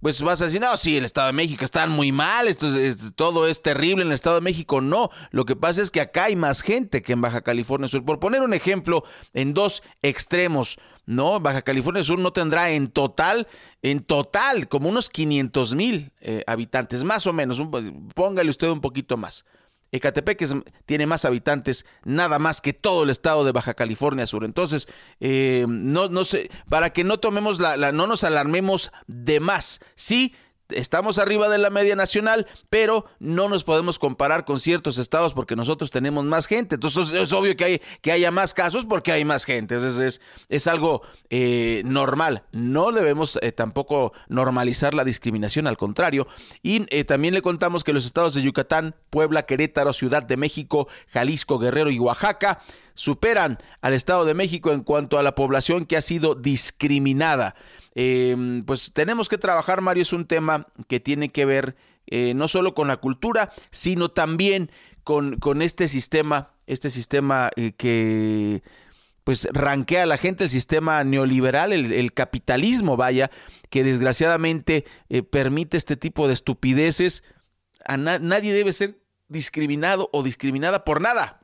pues 0.00 0.22
vas 0.22 0.40
a 0.40 0.44
decir, 0.44 0.60
no, 0.60 0.76
sí, 0.76 0.96
el 0.96 1.04
Estado 1.04 1.28
de 1.28 1.32
México 1.32 1.64
está 1.64 1.86
muy 1.86 2.12
mal, 2.12 2.46
esto 2.46 2.68
todo 3.16 3.48
es 3.48 3.62
terrible 3.62 4.02
en 4.02 4.08
el 4.08 4.14
Estado 4.14 4.36
de 4.36 4.42
México. 4.42 4.80
No, 4.80 5.10
lo 5.30 5.44
que 5.44 5.56
pasa 5.56 5.82
es 5.82 5.90
que 5.90 6.00
acá 6.00 6.24
hay 6.24 6.36
más 6.36 6.60
gente 6.60 7.02
que 7.02 7.14
en 7.14 7.20
Baja 7.20 7.40
California 7.40 7.88
Sur. 7.88 8.04
Por 8.04 8.20
poner 8.20 8.42
un 8.42 8.54
ejemplo, 8.54 9.02
en 9.32 9.54
dos 9.54 9.82
extremos, 10.02 10.78
¿no? 11.06 11.40
Baja 11.40 11.62
California 11.62 12.04
Sur 12.04 12.18
no 12.18 12.32
tendrá 12.32 12.70
en 12.70 12.88
total, 12.88 13.48
en 13.82 14.00
total, 14.00 14.68
como 14.68 14.90
unos 14.90 15.08
500 15.08 15.74
mil 15.74 16.12
eh, 16.20 16.44
habitantes, 16.46 17.02
más 17.02 17.26
o 17.26 17.32
menos. 17.32 17.60
póngale 18.14 18.50
usted 18.50 18.68
un 18.68 18.80
poquito 18.80 19.16
más. 19.16 19.46
Ecatepec 19.92 20.44
tiene 20.86 21.06
más 21.06 21.24
habitantes 21.24 21.86
nada 22.04 22.38
más 22.38 22.60
que 22.60 22.72
todo 22.72 23.04
el 23.04 23.10
estado 23.10 23.44
de 23.44 23.52
Baja 23.52 23.74
California 23.74 24.26
Sur. 24.26 24.44
Entonces, 24.44 24.88
eh, 25.20 25.66
no, 25.68 26.08
no 26.08 26.24
sé, 26.24 26.50
para 26.68 26.90
que 26.90 27.04
no 27.04 27.18
tomemos 27.18 27.60
la, 27.60 27.76
la, 27.76 27.92
no 27.92 28.06
nos 28.06 28.24
alarmemos 28.24 28.92
de 29.06 29.40
más. 29.40 29.80
Sí, 29.94 30.34
estamos 30.70 31.18
arriba 31.18 31.48
de 31.48 31.58
la 31.58 31.70
media 31.70 31.96
nacional, 31.96 32.46
pero 32.70 33.06
no 33.18 33.48
nos 33.48 33.64
podemos 33.64 33.98
comparar 33.98 34.44
con 34.44 34.60
ciertos 34.60 34.98
estados 34.98 35.32
porque 35.32 35.56
nosotros 35.56 35.90
tenemos 35.90 36.24
más 36.24 36.46
gente. 36.46 36.76
Entonces 36.76 37.12
es 37.12 37.32
obvio 37.32 37.56
que, 37.56 37.64
hay, 37.64 37.82
que 38.00 38.12
haya 38.12 38.30
más 38.30 38.54
casos 38.54 38.84
porque 38.84 39.12
hay 39.12 39.24
más 39.24 39.44
gente. 39.44 39.74
Entonces 39.74 40.00
es, 40.00 40.20
es 40.48 40.66
algo 40.66 41.02
eh, 41.30 41.82
normal. 41.84 42.44
No 42.52 42.92
debemos 42.92 43.38
eh, 43.42 43.52
tampoco 43.52 44.12
normalizar 44.28 44.94
la 44.94 45.04
discriminación, 45.04 45.66
al 45.66 45.76
contrario. 45.76 46.26
Y 46.62 46.86
eh, 46.90 47.04
también 47.04 47.34
le 47.34 47.42
contamos 47.42 47.84
que 47.84 47.92
los 47.92 48.06
estados 48.06 48.34
de 48.34 48.42
Yucatán, 48.42 48.94
Puebla, 49.10 49.46
Querétaro, 49.46 49.92
Ciudad 49.92 50.22
de 50.22 50.36
México, 50.36 50.88
Jalisco, 51.08 51.58
Guerrero 51.58 51.90
y 51.90 51.98
Oaxaca 51.98 52.60
superan 52.94 53.58
al 53.80 53.94
Estado 53.94 54.24
de 54.24 54.34
México 54.34 54.72
en 54.72 54.80
cuanto 54.80 55.18
a 55.18 55.22
la 55.22 55.36
población 55.36 55.86
que 55.86 55.96
ha 55.96 56.02
sido 56.02 56.34
discriminada. 56.34 57.54
Em, 58.00 58.62
pues 58.64 58.92
tenemos 58.92 59.28
que 59.28 59.38
trabajar, 59.38 59.80
Mario, 59.80 60.04
es 60.04 60.12
un 60.12 60.24
tema 60.24 60.68
que 60.86 61.00
tiene 61.00 61.30
que 61.30 61.44
ver 61.44 61.74
eh, 62.06 62.32
no 62.32 62.46
solo 62.46 62.72
con 62.72 62.86
la 62.86 62.98
cultura, 62.98 63.50
sino 63.72 64.08
también 64.08 64.70
con, 65.02 65.40
con 65.40 65.62
este 65.62 65.88
sistema, 65.88 66.52
este 66.68 66.90
sistema 66.90 67.50
eh, 67.56 67.72
que 67.72 68.62
pues 69.24 69.48
ranquea 69.50 70.04
a 70.04 70.06
la 70.06 70.16
gente 70.16 70.44
el 70.44 70.50
sistema 70.50 71.02
neoliberal, 71.02 71.72
el, 71.72 72.12
capitalismo, 72.12 72.96
vaya, 72.96 73.32
que 73.68 73.82
desgraciadamente 73.82 74.84
eh, 75.08 75.24
permite 75.24 75.76
este 75.76 75.96
tipo 75.96 76.28
de 76.28 76.34
estupideces. 76.34 77.24
A 77.84 77.96
nadie 77.96 78.52
debe 78.52 78.72
ser 78.72 79.02
discriminado 79.26 80.08
o 80.12 80.22
discriminada 80.22 80.84
por 80.84 81.02
nada, 81.02 81.40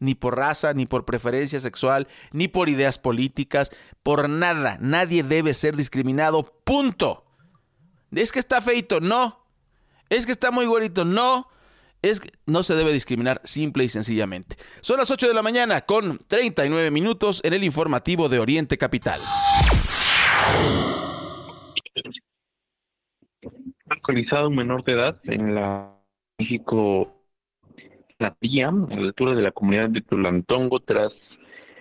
ni 0.00 0.14
por 0.14 0.36
raza, 0.36 0.74
ni 0.74 0.86
por 0.86 1.04
preferencia 1.04 1.60
sexual, 1.60 2.08
ni 2.32 2.48
por 2.48 2.68
ideas 2.68 2.98
políticas, 2.98 3.70
por 4.02 4.28
nada. 4.28 4.78
Nadie 4.80 5.22
debe 5.22 5.54
ser 5.54 5.76
discriminado, 5.76 6.60
punto. 6.64 7.24
Es 8.12 8.32
que 8.32 8.38
está 8.38 8.60
feito, 8.60 9.00
no. 9.00 9.44
Es 10.08 10.26
que 10.26 10.32
está 10.32 10.50
muy 10.50 10.66
güerito, 10.66 11.04
no. 11.04 11.48
Es 12.00 12.20
que 12.20 12.30
no 12.46 12.62
se 12.62 12.74
debe 12.74 12.92
discriminar 12.92 13.40
simple 13.44 13.84
y 13.84 13.88
sencillamente. 13.88 14.56
Son 14.80 14.98
las 14.98 15.10
8 15.10 15.26
de 15.28 15.34
la 15.34 15.42
mañana 15.42 15.80
con 15.82 16.18
39 16.28 16.90
minutos 16.90 17.40
en 17.44 17.54
el 17.54 17.64
informativo 17.64 18.28
de 18.28 18.38
Oriente 18.38 18.78
Capital. 18.78 19.20
Alcoholizado 23.90 24.48
un 24.48 24.56
menor 24.56 24.84
de 24.84 24.92
edad 24.92 25.20
en 25.24 25.54
la 25.54 25.98
México 26.38 27.17
la 28.18 28.34
tía, 28.34 28.68
a 28.68 28.72
la 28.72 29.06
altura 29.06 29.34
de 29.34 29.42
la 29.42 29.52
comunidad 29.52 29.90
de 29.90 30.00
Tulantongo, 30.00 30.80
tras 30.80 31.12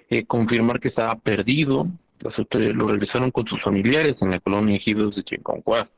eh, 0.09 0.25
confirmar 0.25 0.79
que 0.79 0.89
estaba 0.89 1.15
perdido. 1.15 1.87
Las 2.19 2.37
autoridades 2.37 2.75
lo 2.75 2.87
regresaron 2.87 3.31
con 3.31 3.47
sus 3.47 3.61
familiares 3.61 4.15
en 4.21 4.31
la 4.31 4.39
colonia 4.39 4.77
Ejidos 4.77 5.15
de 5.15 5.23
Chinconcuá. 5.23 5.89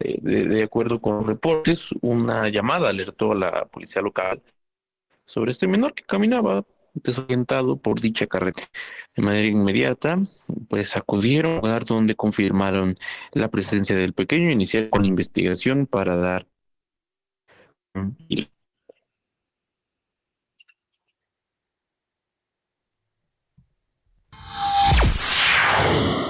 Eh, 0.00 0.18
de, 0.20 0.62
acuerdo 0.62 1.00
con 1.00 1.26
reportes, 1.26 1.78
una 2.00 2.48
llamada 2.48 2.90
alertó 2.90 3.32
a 3.32 3.34
la 3.34 3.64
policía 3.66 4.02
local 4.02 4.42
sobre 5.24 5.52
este 5.52 5.66
menor 5.66 5.94
que 5.94 6.04
caminaba 6.04 6.64
desorientado 6.94 7.76
por 7.76 8.00
dicha 8.00 8.26
carretera. 8.26 8.68
De 9.16 9.22
manera 9.22 9.48
inmediata, 9.48 10.18
pues 10.68 10.96
acudieron 10.96 11.54
al 11.54 11.60
lugar 11.60 11.84
donde 11.84 12.14
confirmaron 12.14 12.94
la 13.32 13.48
presencia 13.48 13.96
del 13.96 14.12
pequeño, 14.12 14.50
iniciaron 14.50 14.90
con 14.90 15.02
la 15.02 15.08
investigación 15.08 15.86
para 15.86 16.16
dar 16.16 16.46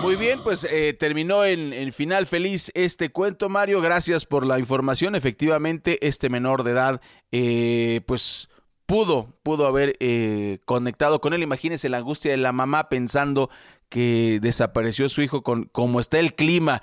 Muy 0.05 0.17
bien, 0.17 0.43
pues 0.43 0.65
eh, 0.65 0.93
terminó 0.93 1.45
en, 1.47 1.93
final 1.93 2.27
feliz 2.27 2.71
este 2.75 3.09
cuento, 3.09 3.49
Mario. 3.49 3.81
Gracias 3.81 4.27
por 4.27 4.45
la 4.45 4.59
información. 4.59 5.15
Efectivamente, 5.15 6.07
este 6.07 6.29
menor 6.29 6.63
de 6.63 6.73
edad, 6.73 7.01
eh, 7.33 8.03
pues 8.07 8.49
pudo, 8.87 9.35
pudo 9.43 9.67
haber 9.67 9.97
eh, 10.01 10.59
conectado 10.67 11.21
con 11.21 11.33
él. 11.33 11.43
Imagínense 11.43 11.89
la 11.89 11.97
angustia 11.97 12.31
de 12.31 12.37
la 12.37 12.53
mamá 12.53 12.89
pensando 12.91 13.49
que 13.95 14.41
desapareció 14.43 15.09
su 15.09 15.23
hijo 15.23 15.45
con 15.45 15.67
como 15.67 16.01
está 16.01 16.19
el 16.19 16.35
clima 16.35 16.83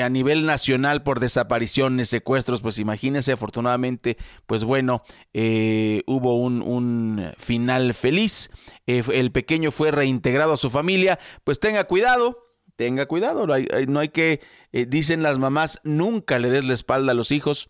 a 0.00 0.08
nivel 0.08 0.46
nacional 0.46 1.02
por 1.02 1.18
desapariciones, 1.18 2.08
secuestros, 2.08 2.60
pues 2.60 2.78
imagínense, 2.78 3.32
afortunadamente, 3.32 4.16
pues 4.46 4.62
bueno, 4.62 5.02
hubo 5.34 6.36
un, 6.38 6.62
un, 6.62 7.32
final 7.38 7.92
feliz, 7.92 8.52
el 8.86 9.32
pequeño 9.32 9.72
fue 9.72 9.90
reintegrado 9.90 10.52
a 10.52 10.56
su 10.56 10.70
familia, 10.70 11.18
pues 11.42 11.58
tenga 11.58 11.82
cuidado, 11.88 12.44
tenga 12.76 13.06
cuidado, 13.06 13.46
no 13.46 14.00
hay, 14.00 14.08
que, 14.08 14.40
eh, 14.72 14.86
dicen 14.86 15.22
las 15.22 15.38
mamás, 15.38 15.80
nunca 15.84 16.38
le 16.38 16.50
des 16.50 16.64
la 16.64 16.74
espalda 16.74 17.12
a 17.12 17.14
los 17.14 17.30
hijos, 17.30 17.68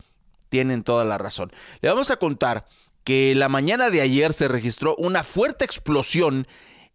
tienen 0.49 0.83
toda 0.83 1.05
la 1.05 1.19
razón. 1.19 1.53
Le 1.81 1.89
vamos 1.89 2.11
a 2.11 2.17
contar 2.17 2.67
que 3.03 3.35
la 3.35 3.49
mañana 3.49 3.91
de 3.91 4.01
ayer 4.01 4.33
se 4.33 4.49
registró 4.49 4.95
una 4.97 5.25
fuerte 5.25 5.65
explosión 5.65 6.47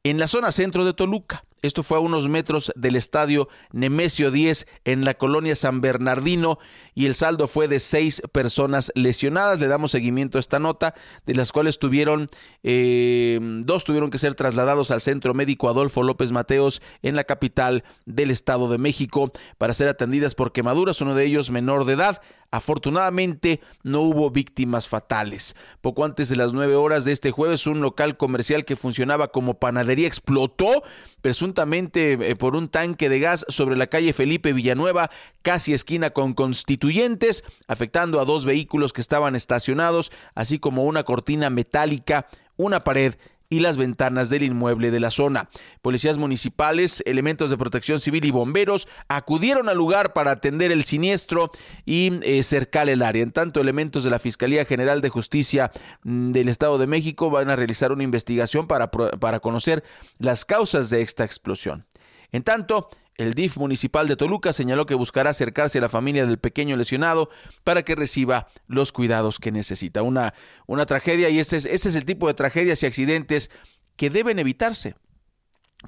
en 0.03 0.17
la 0.17 0.27
zona 0.27 0.51
centro 0.51 0.85
de 0.85 0.93
Toluca. 0.93 1.43
Esto 1.62 1.84
fue 1.84 1.97
a 1.97 2.01
unos 2.01 2.30
metros 2.30 2.72
del 2.76 2.95
estadio 2.95 3.49
Nemesio 3.72 4.32
10 4.32 4.68
en 4.86 5.03
la 5.03 5.16
colonia 5.16 5.55
San 5.55 5.82
Bernardino 5.82 6.57
y 6.95 7.05
el 7.05 7.16
saldo 7.16 7.47
fue 7.47 7.68
de 7.68 7.80
seis 7.80 8.22
personas 8.32 8.91
lesionadas. 8.95 9.60
Le 9.60 9.68
damos 9.68 9.91
seguimiento 9.91 10.38
a 10.38 10.41
esta 10.41 10.60
nota, 10.60 10.95
de 11.26 11.36
las 11.36 11.51
cuales 11.51 11.80
tuvieron, 11.80 12.28
eh, 12.64 13.39
dos 13.41 13.84
tuvieron 13.84 14.10
que 14.10 14.18
ser 14.18 14.36
trasladados 14.36 14.91
al 14.91 15.01
Centro 15.01 15.34
Médico 15.34 15.70
Adolfo 15.70 16.03
López 16.03 16.32
Mateos 16.32 16.82
en 17.01 17.16
la 17.16 17.24
capital 17.24 17.84
del 18.05 18.32
Estado 18.32 18.70
de 18.70 18.78
México 18.78 19.32
para 19.57 19.74
ser 19.74 19.88
atendidas 19.88 20.36
por 20.36 20.51
quemaduras, 20.51 21.01
uno 21.01 21.16
de 21.16 21.26
ellos 21.26 21.51
menor 21.51 21.86
de 21.86 21.93
edad. 21.93 22.22
Afortunadamente 22.51 23.62
no 23.84 24.01
hubo 24.01 24.32
víctimas 24.32 24.88
fatales. 24.88 25.55
Poco 25.82 26.03
antes 26.03 26.30
de 26.30 26.36
las 26.36 26.51
nueve 26.51 26.76
horas 26.76 27.05
de 27.05 27.12
este 27.12 27.30
jueves, 27.30 27.68
un 27.68 27.82
local 27.82 28.18
comercial 28.18 28.66
que 28.66 28.76
funcionaba 28.76 29.28
como 29.28 29.60
panadería 29.60 30.07
explotó, 30.07 30.84
presuntamente 31.22 32.13
eh, 32.13 32.36
por 32.36 32.55
un 32.55 32.67
tanque 32.67 33.09
de 33.09 33.20
gas 33.20 33.45
sobre 33.49 33.76
la 33.76 33.88
calle 33.88 34.13
Felipe 34.13 34.53
Villanueva, 34.53 35.09
casi 35.41 35.74
esquina 35.74 36.11
con 36.11 36.34
constituyentes, 36.34 37.43
afectando 37.67 38.20
a 38.20 38.26
dos 38.26 38.45
vehículos 38.45 38.93
que 38.93 39.01
estaban 39.01 39.36
estacionados, 39.36 40.11
así 40.36 40.59
como 40.59 40.84
una 40.84 41.03
cortina 41.03 41.49
metálica, 41.49 42.28
una 42.57 42.84
pared 42.84 43.15
y 43.49 43.59
las 43.59 43.77
ventanas 43.77 44.29
del 44.29 44.43
inmueble 44.43 44.91
de 44.91 44.99
la 44.99 45.09
zona. 45.09 45.49
Policías 45.81 46.19
municipales, 46.19 47.01
elementos 47.05 47.49
de 47.49 47.57
protección 47.57 47.99
civil 47.99 48.23
y 48.25 48.31
bomberos 48.31 48.87
acudieron 49.07 49.69
al 49.69 49.77
lugar 49.77 50.13
para 50.13 50.31
atender 50.31 50.71
el 50.71 50.83
siniestro 50.83 51.51
y 51.85 52.19
eh, 52.23 52.43
cercar 52.43 52.89
el 52.89 53.01
área. 53.01 53.23
En 53.23 53.31
tanto, 53.31 53.59
elementos 53.59 54.03
de 54.03 54.11
la 54.11 54.19
Fiscalía 54.19 54.65
General 54.65 55.01
de 55.01 55.09
Justicia 55.09 55.71
mm, 56.03 56.31
del 56.31 56.47
Estado 56.47 56.77
de 56.77 56.87
México 56.87 57.31
van 57.31 57.49
a 57.49 57.55
realizar 57.55 57.91
una 57.91 58.03
investigación 58.03 58.67
para, 58.67 58.91
para 58.91 59.39
conocer 59.39 59.83
las 60.19 60.45
causas 60.45 60.91
de 60.91 61.01
esta 61.01 61.23
explosión. 61.23 61.85
En 62.31 62.43
tanto, 62.43 62.89
el 63.20 63.34
DIF 63.34 63.57
municipal 63.57 64.07
de 64.07 64.15
Toluca 64.15 64.53
señaló 64.53 64.86
que 64.86 64.95
buscará 64.95 65.32
acercarse 65.32 65.78
a 65.78 65.82
la 65.82 65.89
familia 65.89 66.26
del 66.26 66.39
pequeño 66.39 66.78
lesionado 66.78 67.30
para 67.65 67.84
que 67.84 67.93
reciba 67.93 68.47
los 68.67 68.93
cuidados 68.93 69.39
que 69.39 69.51
necesita. 69.51 70.03
Una, 70.03 70.34
una 70.67 70.86
tragedia 70.86 71.30
y 71.30 71.38
este 71.38 71.57
es, 71.57 71.65
este 71.65 71.89
es 71.89 71.95
el 71.95 72.05
tipo 72.05 72.28
de 72.28 72.34
tragedias 72.34 72.82
y 72.82 72.86
accidentes 72.86 73.51
que 73.97 74.09
deben 74.09 74.39
evitarse. 74.39 74.95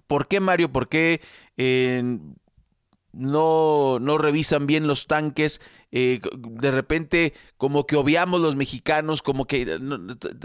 ¿Por 0.07 0.27
qué, 0.27 0.41
Mario? 0.41 0.73
¿Por 0.73 0.89
qué 0.89 1.21
eh, 1.55 2.19
no, 3.13 3.97
no 4.01 4.17
revisan 4.17 4.67
bien 4.67 4.85
los 4.85 5.07
tanques? 5.07 5.61
Eh, 5.93 6.21
de 6.37 6.71
repente 6.71 7.33
como 7.57 7.85
que 7.85 7.97
obviamos 7.97 8.39
los 8.39 8.55
mexicanos, 8.55 9.21
como 9.21 9.45
que 9.45 9.63
eh, 9.63 9.79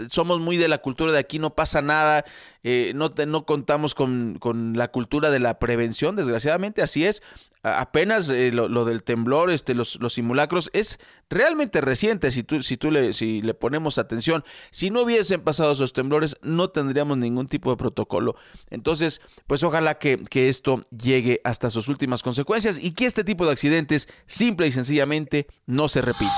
somos 0.09 0.41
muy 0.41 0.57
de 0.57 0.67
la 0.67 0.79
cultura 0.79 1.13
de 1.13 1.19
aquí, 1.19 1.39
no 1.39 1.55
pasa 1.55 1.81
nada, 1.81 2.25
eh, 2.69 2.91
no, 2.93 3.13
no 3.27 3.45
contamos 3.45 3.95
con, 3.95 4.39
la 4.75 4.89
cultura 4.89 5.31
de 5.31 5.39
la 5.39 5.57
prevención, 5.57 6.17
desgraciadamente 6.17 6.81
así 6.81 7.05
es. 7.05 7.23
apenas 7.63 8.27
lo, 8.27 8.83
del 8.83 9.03
temblor, 9.03 9.51
este, 9.51 9.73
los, 9.73 9.97
los, 10.01 10.15
simulacros, 10.15 10.69
es 10.73 10.99
realmente 11.29 11.79
reciente 11.79 12.29
si, 12.29 12.43
tú, 12.43 12.61
si, 12.61 12.75
tú 12.75 12.91
le, 12.91 13.13
si 13.13 13.41
le 13.41 13.53
ponemos 13.53 13.97
atención. 13.97 14.43
Si 14.69 14.89
no 14.89 15.03
hubiesen 15.03 15.45
pasado 15.45 15.71
esos 15.71 15.93
temblores, 15.93 16.35
no 16.41 16.69
tendríamos 16.69 17.17
ningún 17.17 17.47
tipo 17.47 17.71
de 17.71 17.77
protocolo. 17.77 18.35
Entonces, 18.69 19.21
pues 19.47 19.63
ojalá 19.63 19.97
que, 19.97 20.17
que 20.25 20.49
esto 20.49 20.81
llegue 20.91 21.39
hasta 21.45 21.71
sus 21.71 21.87
últimas 21.87 22.21
consecuencias 22.21 22.83
y 22.83 22.91
que 22.91 23.05
este 23.05 23.23
tipo 23.23 23.45
de 23.45 23.53
accidentes, 23.53 24.09
simple 24.25 24.67
y 24.67 24.73
sencillamente, 24.73 25.47
no 25.67 25.87
se 25.87 26.01
repita. 26.01 26.33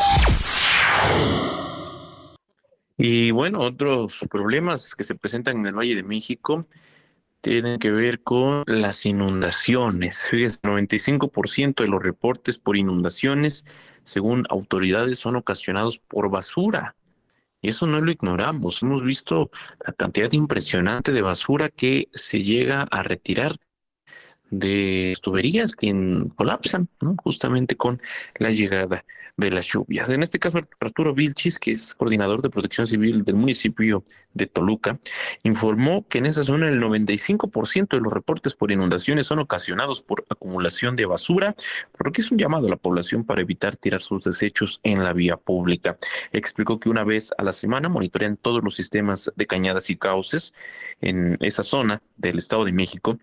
Y 3.02 3.32
bueno, 3.32 3.62
otros 3.62 4.26
problemas 4.30 4.94
que 4.94 5.06
se 5.06 5.16
presentan 5.16 5.60
en 5.60 5.68
el 5.68 5.74
Valle 5.74 5.96
de 5.96 6.04
México 6.04 6.60
tienen 7.40 7.80
que 7.80 7.92
ver 7.92 8.22
con 8.22 8.66
las 8.68 9.06
inundaciones. 9.06 10.28
El 10.34 10.52
95% 10.52 11.76
de 11.82 11.88
los 11.88 12.04
reportes 12.04 12.58
por 12.58 12.76
inundaciones, 12.76 13.64
según 14.04 14.46
autoridades, 14.50 15.18
son 15.18 15.38
ocasionados 15.38 16.00
por 16.00 16.30
basura. 16.30 16.98
Y 17.62 17.70
eso 17.70 17.88
no 17.88 18.02
lo 18.02 18.12
ignoramos. 18.12 18.84
Hemos 18.84 19.02
visto 19.02 19.50
la 19.86 19.94
cantidad 19.94 20.34
impresionante 20.34 21.14
de 21.14 21.22
basura 21.22 21.70
que 21.70 22.10
se 22.12 22.44
llega 22.44 22.82
a 22.92 23.02
retirar 23.02 23.56
de 24.52 25.16
tuberías 25.22 25.74
que 25.74 25.94
colapsan, 26.36 26.90
¿no? 27.00 27.16
justamente 27.24 27.78
con 27.78 28.02
la 28.40 28.50
llegada 28.50 29.06
de 29.40 29.52
las 29.52 29.68
lluvias. 29.68 30.10
En 30.10 30.22
este 30.22 30.40
caso, 30.40 30.60
Arturo 30.80 31.14
Vilchis, 31.14 31.60
que 31.60 31.72
es 31.72 31.96
coordinador 31.96 32.42
de 32.42 32.50
protección 32.50 32.88
civil 32.88 33.24
del 33.24 33.36
municipio 33.36 34.04
de 34.34 34.48
Toluca, 34.48 35.00
informó 35.44 36.08
que 36.08 36.20
en 36.20 36.26
esa 36.26 36.44
zona 36.44 36.70
el 36.70 36.80
95% 36.82 37.90
de 37.90 38.02
los 38.02 38.14
reportes 38.14 38.54
por 38.54 38.72
inundaciones 38.72 39.26
son 39.26 39.40
ocasionados 39.40 40.02
por 40.02 40.26
acumulación 40.30 40.96
de 40.96 41.06
basura, 41.06 41.56
por 41.98 42.08
lo 42.08 42.12
que 42.12 42.22
es 42.22 42.32
un 42.32 42.38
llamado 42.38 42.68
a 42.68 42.70
la 42.70 42.76
población 42.76 43.24
para 43.24 43.42
evitar 43.42 43.76
tirar 43.76 44.02
sus 44.02 44.24
desechos 44.24 44.80
en 44.84 45.04
la 45.04 45.14
vía 45.14 45.38
pública. 45.38 45.98
Explicó 46.32 46.80
que 46.80 46.90
una 46.90 47.04
vez 47.04 47.32
a 47.38 47.44
la 47.44 47.54
semana 47.54 47.90
monitorean 47.90 48.38
todos 48.38 48.64
los 48.64 48.76
sistemas 48.76 49.32
de 49.36 49.48
cañadas 49.48 49.90
y 49.90 49.98
cauces 49.98 50.54
en 51.02 51.38
esa 51.42 51.64
zona 51.64 52.02
del 52.18 52.38
Estado 52.40 52.66
de 52.66 52.74
México 52.74 53.18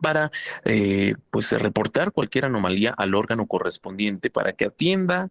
para 0.00 0.30
eh, 0.64 1.14
pues 1.30 1.52
reportar 1.52 2.12
cualquier 2.12 2.46
anomalía 2.46 2.94
al 2.96 3.14
órgano 3.14 3.46
correspondiente 3.46 4.30
para 4.30 4.52
que 4.52 4.66
atienda 4.66 5.30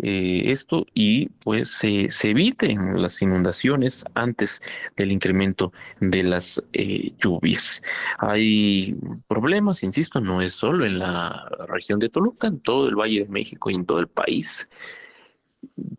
eh, 0.00 0.52
esto 0.52 0.86
y 0.94 1.28
pues 1.42 1.70
se 1.70 2.08
eviten 2.22 3.02
las 3.02 3.20
inundaciones 3.20 4.04
antes 4.14 4.62
del 4.96 5.10
incremento 5.10 5.72
de 6.00 6.22
las 6.22 6.62
eh, 6.72 7.14
lluvias. 7.18 7.82
Hay 8.18 8.96
problemas, 9.26 9.82
insisto, 9.82 10.20
no 10.20 10.40
es 10.40 10.52
solo 10.52 10.86
en 10.86 11.00
la 11.00 11.48
región 11.68 11.98
de 11.98 12.08
Toluca, 12.10 12.46
en 12.46 12.60
todo 12.60 12.88
el 12.88 12.94
Valle 12.94 13.24
de 13.24 13.28
México 13.28 13.70
y 13.70 13.74
en 13.74 13.86
todo 13.86 13.98
el 13.98 14.08
país 14.08 14.68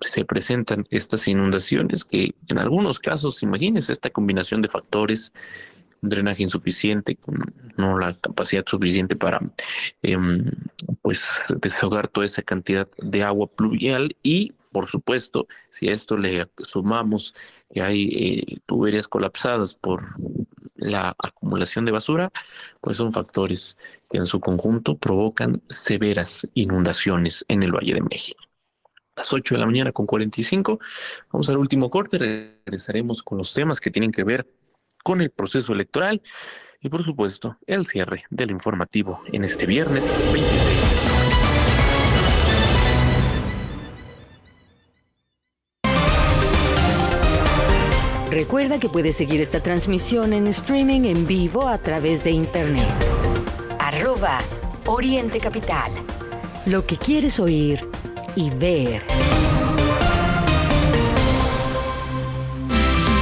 se 0.01 0.23
presentan 0.25 0.85
estas 0.89 1.27
inundaciones 1.27 2.05
que 2.05 2.33
en 2.47 2.57
algunos 2.57 2.99
casos, 2.99 3.43
imagínense 3.43 3.91
esta 3.91 4.09
combinación 4.09 4.61
de 4.61 4.69
factores, 4.69 5.33
drenaje 6.01 6.43
insuficiente, 6.43 7.15
con 7.15 7.53
no 7.77 7.97
la 7.97 8.13
capacidad 8.13 8.65
suficiente 8.65 9.15
para 9.15 9.39
em, 10.01 10.45
pues 11.01 11.43
desahogar 11.61 12.07
toda 12.07 12.25
esa 12.25 12.41
cantidad 12.41 12.87
de 12.97 13.23
agua 13.23 13.47
pluvial 13.47 14.15
y 14.23 14.53
por 14.71 14.87
supuesto, 14.87 15.47
si 15.71 15.89
a 15.89 15.93
esto 15.93 16.15
le 16.15 16.47
sumamos 16.65 17.33
que 17.71 17.81
hay 17.81 18.09
eh, 18.13 18.57
tuberías 18.67 19.07
colapsadas 19.07 19.73
por 19.73 20.15
la 20.75 21.15
acumulación 21.17 21.85
de 21.85 21.91
basura, 21.91 22.31
pues 22.79 22.97
son 22.97 23.11
factores 23.11 23.77
que 24.09 24.17
en 24.17 24.25
su 24.27 24.39
conjunto 24.39 24.97
provocan 24.97 25.61
severas 25.69 26.47
inundaciones 26.53 27.45
en 27.47 27.63
el 27.63 27.71
Valle 27.71 27.95
de 27.95 28.01
México 28.01 28.43
las 29.19 29.33
8 29.33 29.55
de 29.55 29.59
la 29.59 29.65
mañana 29.65 29.91
con 29.91 30.05
45. 30.05 30.79
Vamos 31.31 31.49
al 31.49 31.57
último 31.57 31.89
corte, 31.89 32.17
regresaremos 32.17 33.21
con 33.21 33.37
los 33.37 33.53
temas 33.53 33.79
que 33.81 33.91
tienen 33.91 34.11
que 34.11 34.23
ver 34.23 34.47
con 35.03 35.21
el 35.21 35.31
proceso 35.31 35.73
electoral 35.73 36.21
y 36.81 36.89
por 36.89 37.03
supuesto 37.03 37.57
el 37.67 37.85
cierre 37.85 38.23
del 38.29 38.51
informativo 38.51 39.21
en 39.31 39.43
este 39.43 39.65
viernes 39.65 40.05
23. 40.33 41.09
Recuerda 48.31 48.79
que 48.79 48.89
puedes 48.89 49.15
seguir 49.15 49.41
esta 49.41 49.61
transmisión 49.63 50.33
en 50.33 50.45
streaming 50.47 51.01
en 51.05 51.25
vivo 51.25 51.67
a 51.67 51.79
través 51.79 52.23
de 52.23 52.29
internet. 52.29 52.87
Arroba 53.79 54.39
Oriente 54.85 55.39
Capital. 55.39 55.91
Lo 56.67 56.85
que 56.85 56.95
quieres 56.95 57.39
oír 57.39 57.81
y 58.35 58.51
ver. 58.51 59.01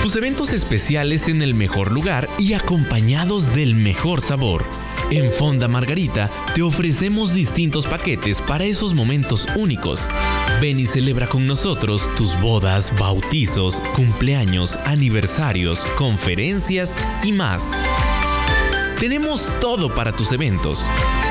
Tus 0.08 0.16
eventos 0.16 0.53
especiales 0.53 1.28
en 1.28 1.41
el 1.41 1.53
mejor 1.53 1.91
lugar 1.91 2.30
y 2.39 2.53
acompañados 2.53 3.53
del 3.53 3.76
mejor 3.76 4.22
sabor. 4.22 4.64
En 5.12 5.34
Fonda 5.34 5.68
Margarita 5.68 6.32
te 6.55 6.62
ofrecemos 6.62 7.34
distintos 7.34 7.86
paquetes 7.86 8.41
para 8.41 8.64
esos 8.64 8.93
momentos 8.93 9.47
únicos. 9.58 10.08
Ven 10.62 10.80
y 10.80 10.86
celebra 10.86 11.28
con 11.28 11.45
nosotros 11.45 12.10
tus 12.16 12.39
bodas, 12.39 12.93
bautizos, 12.97 13.82
cumpleaños, 13.97 14.78
aniversarios, 14.86 15.82
conferencias 15.97 16.95
y 17.22 17.34
más. 17.34 17.74
Tenemos 19.01 19.51
todo 19.60 19.93
para 19.93 20.14
tus 20.16 20.32
eventos. 20.32 20.86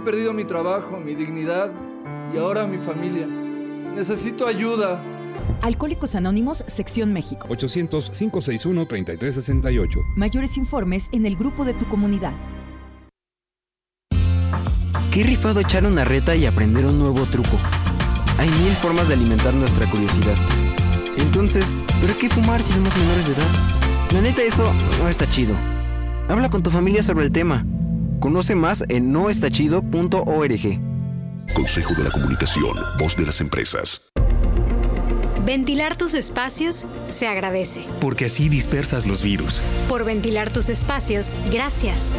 He 0.00 0.02
perdido 0.02 0.32
mi 0.32 0.44
trabajo, 0.44 0.96
mi 0.96 1.14
dignidad 1.14 1.70
y 2.32 2.38
ahora 2.38 2.66
mi 2.66 2.78
familia. 2.78 3.26
Necesito 3.94 4.46
ayuda. 4.46 4.98
Alcohólicos 5.60 6.14
Anónimos, 6.14 6.64
Sección 6.68 7.12
México. 7.12 7.46
800-561-3368. 7.48 10.02
Mayores 10.16 10.56
informes 10.56 11.10
en 11.12 11.26
el 11.26 11.36
grupo 11.36 11.66
de 11.66 11.74
tu 11.74 11.86
comunidad. 11.86 12.32
Qué 15.10 15.22
rifado 15.22 15.60
echar 15.60 15.84
una 15.84 16.06
reta 16.06 16.34
y 16.34 16.46
aprender 16.46 16.86
un 16.86 16.98
nuevo 16.98 17.26
truco. 17.26 17.58
Hay 18.38 18.48
mil 18.48 18.72
formas 18.72 19.08
de 19.08 19.14
alimentar 19.14 19.52
nuestra 19.52 19.84
curiosidad. 19.90 20.36
Entonces, 21.18 21.74
¿pero 22.00 22.16
qué 22.16 22.30
fumar 22.30 22.62
si 22.62 22.72
somos 22.72 22.96
menores 22.96 23.26
de 23.26 23.34
edad? 23.34 23.48
La 24.14 24.22
neta, 24.22 24.42
eso 24.42 24.72
no 25.02 25.10
está 25.10 25.28
chido. 25.28 25.54
Habla 26.26 26.48
con 26.48 26.62
tu 26.62 26.70
familia 26.70 27.02
sobre 27.02 27.26
el 27.26 27.32
tema. 27.32 27.66
Conoce 28.20 28.54
más 28.54 28.84
en 28.90 29.12
noestachido.org. 29.12 30.80
Consejo 31.54 31.94
de 31.94 32.04
la 32.04 32.10
Comunicación, 32.10 32.76
voz 32.98 33.16
de 33.16 33.24
las 33.24 33.40
empresas. 33.40 34.10
Ventilar 35.46 35.96
tus 35.96 36.12
espacios 36.12 36.86
se 37.08 37.26
agradece. 37.26 37.82
Porque 37.98 38.26
así 38.26 38.50
dispersas 38.50 39.06
los 39.06 39.22
virus. 39.22 39.62
Por 39.88 40.04
ventilar 40.04 40.52
tus 40.52 40.68
espacios, 40.68 41.34
gracias. 41.50 42.12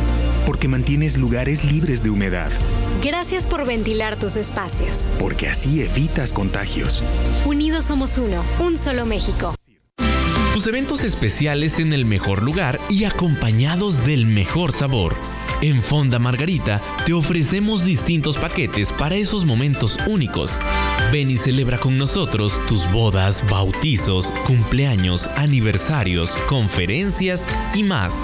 Porque 0.47 0.67
mantienes 0.67 1.17
lugares 1.17 1.63
libres 1.63 2.03
de 2.03 2.09
humedad. 2.09 2.51
Gracias 3.03 3.45
por 3.45 3.65
ventilar 3.67 4.17
tus 4.17 4.37
espacios. 4.37 5.07
Porque 5.19 5.47
así 5.47 5.83
evitas 5.83 6.33
contagios. 6.33 7.03
Unidos 7.45 7.85
somos 7.85 8.17
uno, 8.17 8.43
un 8.59 8.79
solo 8.79 9.05
México. 9.05 9.53
Tus 10.55 10.65
eventos 10.65 11.03
especiales 11.03 11.79
en 11.79 11.93
el 11.93 12.05
mejor 12.05 12.43
lugar 12.43 12.79
y 12.89 13.05
acompañados 13.05 14.03
del 14.03 14.25
mejor 14.25 14.73
sabor. 14.73 15.15
En 15.61 15.83
Fonda 15.83 16.17
Margarita 16.17 16.81
te 17.05 17.13
ofrecemos 17.13 17.85
distintos 17.85 18.35
paquetes 18.35 18.91
para 18.91 19.15
esos 19.15 19.45
momentos 19.45 19.97
únicos. 20.07 20.59
Ven 21.11 21.29
y 21.29 21.35
celebra 21.35 21.77
con 21.77 21.99
nosotros 21.99 22.59
tus 22.67 22.91
bodas, 22.91 23.43
bautizos, 23.47 24.31
cumpleaños, 24.47 25.27
aniversarios, 25.35 26.31
conferencias 26.47 27.47
y 27.75 27.83
más. 27.83 28.23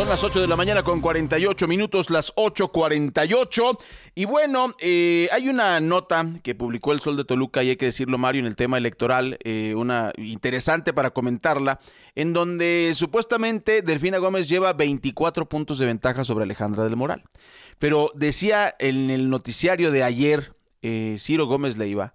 Son 0.00 0.08
las 0.08 0.24
8 0.24 0.40
de 0.40 0.46
la 0.46 0.56
mañana 0.56 0.82
con 0.82 1.02
48 1.02 1.68
minutos, 1.68 2.08
las 2.08 2.34
8.48. 2.36 3.78
Y 4.14 4.24
bueno, 4.24 4.74
eh, 4.80 5.28
hay 5.30 5.50
una 5.50 5.78
nota 5.80 6.26
que 6.42 6.54
publicó 6.54 6.92
el 6.92 7.00
Sol 7.00 7.18
de 7.18 7.26
Toluca, 7.26 7.62
y 7.62 7.68
hay 7.68 7.76
que 7.76 7.84
decirlo, 7.84 8.16
Mario, 8.16 8.40
en 8.40 8.46
el 8.46 8.56
tema 8.56 8.78
electoral, 8.78 9.36
eh, 9.44 9.74
una 9.76 10.10
interesante 10.16 10.94
para 10.94 11.10
comentarla, 11.10 11.80
en 12.14 12.32
donde 12.32 12.92
supuestamente 12.94 13.82
Delfina 13.82 14.16
Gómez 14.16 14.48
lleva 14.48 14.72
24 14.72 15.46
puntos 15.50 15.78
de 15.78 15.84
ventaja 15.84 16.24
sobre 16.24 16.44
Alejandra 16.44 16.84
del 16.84 16.96
Moral. 16.96 17.24
Pero 17.78 18.10
decía 18.14 18.72
en 18.78 19.10
el 19.10 19.28
noticiario 19.28 19.90
de 19.90 20.02
ayer, 20.02 20.54
eh, 20.80 21.16
Ciro 21.18 21.44
Gómez 21.44 21.76
Leiva, 21.76 22.14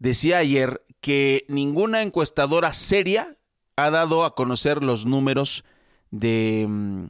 decía 0.00 0.38
ayer 0.38 0.82
que 1.00 1.44
ninguna 1.46 2.02
encuestadora 2.02 2.72
seria 2.72 3.36
ha 3.76 3.90
dado 3.90 4.24
a 4.24 4.34
conocer 4.34 4.82
los 4.82 5.06
números 5.06 5.62
de, 6.12 6.66
mm, 6.68 7.06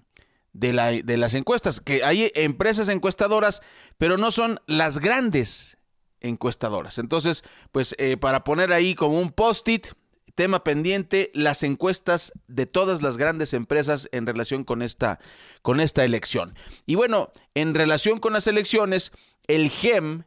de, 0.54 0.72
la, 0.72 0.92
de 0.92 1.16
las 1.18 1.34
encuestas, 1.34 1.80
que 1.80 2.02
hay 2.02 2.32
empresas 2.34 2.88
encuestadoras, 2.88 3.60
pero 3.98 4.16
no 4.16 4.32
son 4.32 4.58
las 4.66 4.98
grandes 4.98 5.76
encuestadoras. 6.20 6.98
Entonces, 6.98 7.44
pues 7.72 7.94
eh, 7.98 8.16
para 8.16 8.44
poner 8.44 8.72
ahí 8.72 8.94
como 8.94 9.20
un 9.20 9.30
post-it, 9.30 9.88
tema 10.34 10.64
pendiente, 10.64 11.30
las 11.34 11.62
encuestas 11.62 12.32
de 12.48 12.64
todas 12.64 13.02
las 13.02 13.18
grandes 13.18 13.52
empresas 13.52 14.08
en 14.12 14.26
relación 14.26 14.64
con 14.64 14.80
esta, 14.80 15.18
con 15.60 15.80
esta 15.80 16.04
elección. 16.04 16.54
Y 16.86 16.94
bueno, 16.94 17.32
en 17.54 17.74
relación 17.74 18.18
con 18.18 18.32
las 18.32 18.46
elecciones, 18.46 19.12
el 19.46 19.68
GEM 19.68 20.24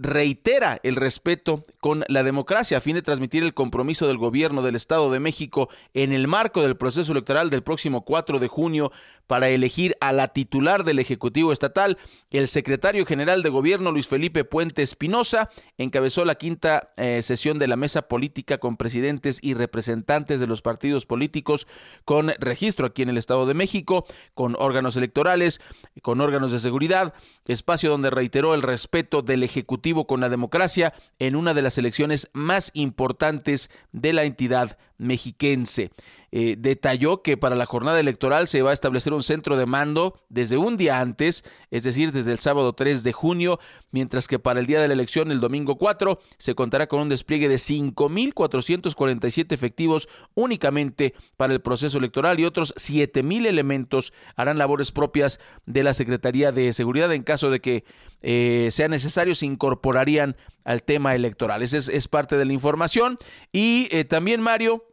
reitera 0.00 0.80
el 0.82 0.96
respeto 0.96 1.62
con 1.78 2.04
la 2.08 2.22
democracia 2.22 2.78
a 2.78 2.80
fin 2.80 2.94
de 2.94 3.02
transmitir 3.02 3.42
el 3.42 3.52
compromiso 3.52 4.06
del 4.06 4.16
gobierno 4.16 4.62
del 4.62 4.74
Estado 4.74 5.10
de 5.12 5.20
México 5.20 5.68
en 5.92 6.12
el 6.12 6.26
marco 6.26 6.62
del 6.62 6.78
proceso 6.78 7.12
electoral 7.12 7.50
del 7.50 7.62
próximo 7.62 8.02
4 8.02 8.38
de 8.38 8.48
junio 8.48 8.92
para 9.30 9.48
elegir 9.48 9.96
a 10.00 10.12
la 10.12 10.26
titular 10.26 10.82
del 10.82 10.98
Ejecutivo 10.98 11.52
Estatal. 11.52 11.98
El 12.32 12.48
secretario 12.48 13.06
general 13.06 13.44
de 13.44 13.48
Gobierno, 13.48 13.92
Luis 13.92 14.08
Felipe 14.08 14.42
Puente 14.42 14.82
Espinosa, 14.82 15.50
encabezó 15.78 16.24
la 16.24 16.34
quinta 16.34 16.92
eh, 16.96 17.22
sesión 17.22 17.60
de 17.60 17.68
la 17.68 17.76
mesa 17.76 18.08
política 18.08 18.58
con 18.58 18.76
presidentes 18.76 19.38
y 19.40 19.54
representantes 19.54 20.40
de 20.40 20.48
los 20.48 20.62
partidos 20.62 21.06
políticos 21.06 21.68
con 22.04 22.32
registro 22.40 22.86
aquí 22.86 23.02
en 23.02 23.10
el 23.10 23.18
Estado 23.18 23.46
de 23.46 23.54
México, 23.54 24.04
con 24.34 24.56
órganos 24.58 24.96
electorales, 24.96 25.60
con 26.02 26.20
órganos 26.20 26.50
de 26.50 26.58
seguridad, 26.58 27.14
espacio 27.46 27.88
donde 27.88 28.10
reiteró 28.10 28.54
el 28.54 28.62
respeto 28.62 29.22
del 29.22 29.44
Ejecutivo 29.44 30.08
con 30.08 30.20
la 30.20 30.28
democracia 30.28 30.92
en 31.20 31.36
una 31.36 31.54
de 31.54 31.62
las 31.62 31.78
elecciones 31.78 32.30
más 32.32 32.72
importantes 32.74 33.70
de 33.92 34.12
la 34.12 34.24
entidad 34.24 34.76
mexiquense. 34.98 35.92
Eh, 36.32 36.54
detalló 36.58 37.22
que 37.22 37.36
para 37.36 37.56
la 37.56 37.66
jornada 37.66 37.98
electoral 37.98 38.46
se 38.46 38.62
va 38.62 38.70
a 38.70 38.74
establecer 38.74 39.12
un 39.12 39.24
centro 39.24 39.56
de 39.56 39.66
mando 39.66 40.20
desde 40.28 40.56
un 40.56 40.76
día 40.76 41.00
antes, 41.00 41.44
es 41.70 41.82
decir, 41.82 42.12
desde 42.12 42.30
el 42.30 42.38
sábado 42.38 42.72
3 42.72 43.02
de 43.02 43.12
junio, 43.12 43.58
mientras 43.90 44.28
que 44.28 44.38
para 44.38 44.60
el 44.60 44.66
día 44.66 44.80
de 44.80 44.86
la 44.86 44.94
elección, 44.94 45.32
el 45.32 45.40
domingo 45.40 45.76
4, 45.76 46.20
se 46.38 46.54
contará 46.54 46.86
con 46.86 47.00
un 47.00 47.08
despliegue 47.08 47.48
de 47.48 47.56
5.447 47.56 49.52
efectivos 49.52 50.08
únicamente 50.34 51.14
para 51.36 51.52
el 51.52 51.60
proceso 51.60 51.98
electoral 51.98 52.38
y 52.38 52.44
otros 52.44 52.74
7.000 52.76 53.46
elementos 53.46 54.12
harán 54.36 54.58
labores 54.58 54.92
propias 54.92 55.40
de 55.66 55.82
la 55.82 55.94
Secretaría 55.94 56.52
de 56.52 56.72
Seguridad 56.72 57.12
en 57.12 57.24
caso 57.24 57.50
de 57.50 57.60
que 57.60 57.84
eh, 58.22 58.68
sea 58.70 58.88
necesario, 58.88 59.34
se 59.34 59.46
incorporarían 59.46 60.36
al 60.64 60.82
tema 60.82 61.14
electoral. 61.14 61.62
Esa 61.62 61.78
es, 61.78 62.08
parte 62.08 62.36
de 62.36 62.44
la 62.44 62.52
información. 62.52 63.16
Y 63.52 63.88
eh, 63.90 64.04
también, 64.04 64.40
Mario, 64.40 64.84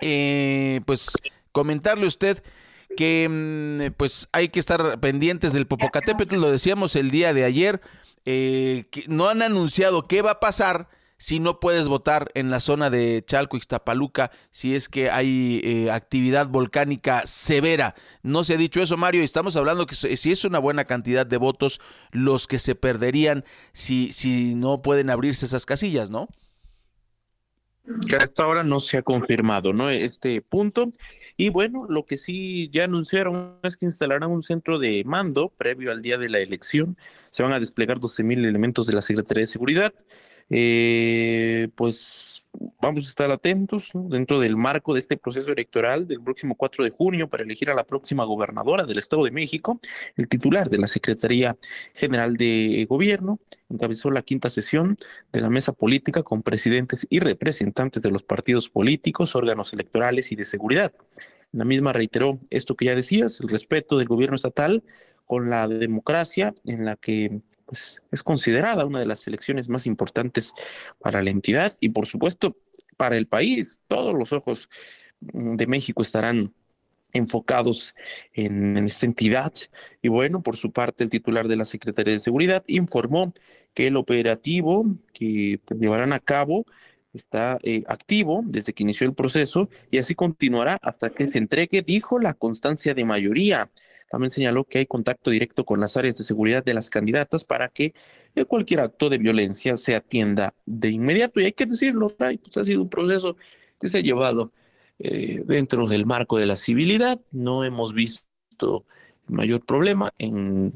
eh, 0.00 0.80
pues 0.86 1.12
comentarle 1.52 2.04
a 2.04 2.08
usted 2.08 2.42
que 2.96 3.28
mm, 3.28 3.94
pues 3.96 4.28
hay 4.32 4.48
que 4.48 4.60
estar 4.60 4.98
pendientes 5.00 5.52
del 5.52 5.66
Popocatépetl, 5.66 6.36
lo 6.36 6.50
decíamos 6.50 6.96
el 6.96 7.10
día 7.10 7.32
de 7.32 7.44
ayer, 7.44 7.80
eh, 8.24 8.86
que 8.90 9.04
no 9.08 9.28
han 9.28 9.42
anunciado 9.42 10.06
qué 10.06 10.22
va 10.22 10.32
a 10.32 10.40
pasar 10.40 10.88
si 11.18 11.40
no 11.40 11.58
puedes 11.58 11.88
votar 11.88 12.30
en 12.34 12.50
la 12.50 12.60
zona 12.60 12.90
de 12.90 13.24
Chalco, 13.26 13.56
Ixtapaluca, 13.56 14.30
si 14.50 14.76
es 14.76 14.88
que 14.88 15.10
hay 15.10 15.60
eh, 15.64 15.90
actividad 15.90 16.46
volcánica 16.46 17.26
severa. 17.26 17.94
No 18.22 18.44
se 18.44 18.54
ha 18.54 18.56
dicho 18.56 18.80
eso, 18.80 18.96
Mario, 18.96 19.20
y 19.20 19.24
estamos 19.24 19.56
hablando 19.56 19.86
que 19.86 19.96
si 19.96 20.30
es 20.30 20.44
una 20.44 20.60
buena 20.60 20.84
cantidad 20.84 21.26
de 21.26 21.36
votos 21.36 21.80
los 22.12 22.46
que 22.46 22.60
se 22.60 22.76
perderían 22.76 23.44
si, 23.72 24.12
si 24.12 24.54
no 24.54 24.80
pueden 24.80 25.10
abrirse 25.10 25.46
esas 25.46 25.66
casillas, 25.66 26.08
¿no? 26.08 26.28
Hasta 28.18 28.42
ahora 28.42 28.64
no 28.64 28.80
se 28.80 28.98
ha 28.98 29.02
confirmado, 29.02 29.72
¿no? 29.72 29.90
Este 29.90 30.40
punto. 30.42 30.90
Y 31.36 31.50
bueno, 31.50 31.86
lo 31.88 32.04
que 32.04 32.18
sí 32.18 32.68
ya 32.70 32.84
anunciaron 32.84 33.56
es 33.62 33.76
que 33.76 33.86
instalarán 33.86 34.30
un 34.30 34.42
centro 34.42 34.78
de 34.78 35.02
mando 35.04 35.50
previo 35.56 35.90
al 35.90 36.02
día 36.02 36.18
de 36.18 36.28
la 36.28 36.38
elección. 36.38 36.96
Se 37.30 37.42
van 37.42 37.52
a 37.52 37.60
desplegar 37.60 37.98
12.000 37.98 38.46
elementos 38.46 38.86
de 38.86 38.94
la 38.94 39.02
Secretaría 39.02 39.42
de 39.42 39.46
Seguridad. 39.46 39.94
Eh, 40.50 41.68
pues 41.74 42.27
vamos 42.80 43.06
a 43.06 43.08
estar 43.08 43.30
atentos 43.30 43.90
dentro 43.94 44.40
del 44.40 44.56
marco 44.56 44.94
de 44.94 45.00
este 45.00 45.16
proceso 45.16 45.50
electoral 45.50 46.06
del 46.06 46.20
próximo 46.20 46.54
4 46.56 46.84
de 46.84 46.90
junio 46.90 47.28
para 47.28 47.42
elegir 47.42 47.70
a 47.70 47.74
la 47.74 47.84
próxima 47.84 48.24
gobernadora 48.24 48.84
del 48.84 48.98
Estado 48.98 49.24
de 49.24 49.30
México. 49.30 49.80
El 50.16 50.28
titular 50.28 50.68
de 50.68 50.78
la 50.78 50.88
Secretaría 50.88 51.56
General 51.94 52.36
de 52.36 52.86
Gobierno 52.88 53.38
encabezó 53.68 54.10
la 54.10 54.22
quinta 54.22 54.50
sesión 54.50 54.96
de 55.32 55.40
la 55.40 55.50
mesa 55.50 55.72
política 55.72 56.22
con 56.22 56.42
presidentes 56.42 57.06
y 57.10 57.20
representantes 57.20 58.02
de 58.02 58.10
los 58.10 58.22
partidos 58.22 58.68
políticos, 58.68 59.36
órganos 59.36 59.72
electorales 59.72 60.32
y 60.32 60.36
de 60.36 60.44
seguridad. 60.44 60.92
La 61.52 61.64
misma 61.64 61.92
reiteró 61.92 62.38
esto 62.50 62.74
que 62.76 62.86
ya 62.86 62.94
decías, 62.94 63.40
el 63.40 63.48
respeto 63.48 63.98
del 63.98 64.08
gobierno 64.08 64.36
estatal 64.36 64.82
con 65.24 65.50
la 65.50 65.68
democracia 65.68 66.54
en 66.64 66.84
la 66.84 66.96
que 66.96 67.40
pues, 67.68 68.02
es 68.10 68.22
considerada 68.22 68.86
una 68.86 68.98
de 68.98 69.06
las 69.06 69.26
elecciones 69.26 69.68
más 69.68 69.84
importantes 69.86 70.54
para 70.98 71.22
la 71.22 71.28
entidad 71.28 71.76
y 71.80 71.90
por 71.90 72.06
supuesto 72.06 72.56
para 72.96 73.18
el 73.18 73.26
país. 73.26 73.78
Todos 73.88 74.14
los 74.14 74.32
ojos 74.32 74.70
mm, 75.20 75.56
de 75.56 75.66
México 75.66 76.00
estarán 76.00 76.54
enfocados 77.12 77.94
en, 78.32 78.78
esta 78.78 79.04
entidad. 79.04 79.52
Y 80.00 80.08
bueno, 80.08 80.42
por 80.42 80.56
su 80.56 80.72
parte, 80.72 81.04
el 81.04 81.10
titular 81.10 81.46
de 81.46 81.56
la 81.56 81.66
Secretaría 81.66 82.14
de 82.14 82.20
Seguridad 82.20 82.64
informó 82.68 83.34
que 83.74 83.88
el 83.88 83.96
operativo 83.96 84.86
que 85.12 85.60
llevarán 85.78 86.14
a 86.14 86.20
cabo 86.20 86.64
está 87.12 87.58
eh, 87.62 87.84
activo 87.86 88.42
desde 88.46 88.72
que 88.72 88.82
inició 88.82 89.06
el 89.06 89.14
proceso 89.14 89.68
y 89.90 89.98
así 89.98 90.14
continuará 90.14 90.78
hasta 90.82 91.10
que 91.10 91.26
se 91.26 91.38
entregue, 91.38 91.82
dijo, 91.82 92.18
la 92.18 92.32
constancia 92.32 92.94
de 92.94 93.04
mayoría. 93.04 93.70
También 94.10 94.30
señaló 94.30 94.64
que 94.64 94.78
hay 94.78 94.86
contacto 94.86 95.30
directo 95.30 95.64
con 95.64 95.80
las 95.80 95.96
áreas 95.96 96.16
de 96.16 96.24
seguridad 96.24 96.64
de 96.64 96.74
las 96.74 96.90
candidatas 96.90 97.44
para 97.44 97.68
que 97.68 97.94
eh, 98.34 98.44
cualquier 98.44 98.80
acto 98.80 99.10
de 99.10 99.18
violencia 99.18 99.76
se 99.76 99.94
atienda 99.94 100.54
de 100.64 100.90
inmediato. 100.90 101.40
Y 101.40 101.44
hay 101.44 101.52
que 101.52 101.66
decirlo, 101.66 102.08
pues 102.08 102.56
ha 102.56 102.64
sido 102.64 102.82
un 102.82 102.88
proceso 102.88 103.36
que 103.80 103.88
se 103.88 103.98
ha 103.98 104.00
llevado 104.00 104.52
eh, 104.98 105.42
dentro 105.44 105.86
del 105.86 106.06
marco 106.06 106.38
de 106.38 106.46
la 106.46 106.56
civilidad. 106.56 107.20
No 107.32 107.64
hemos 107.64 107.92
visto 107.92 108.84
mayor 109.26 109.64
problema 109.64 110.12
en 110.18 110.72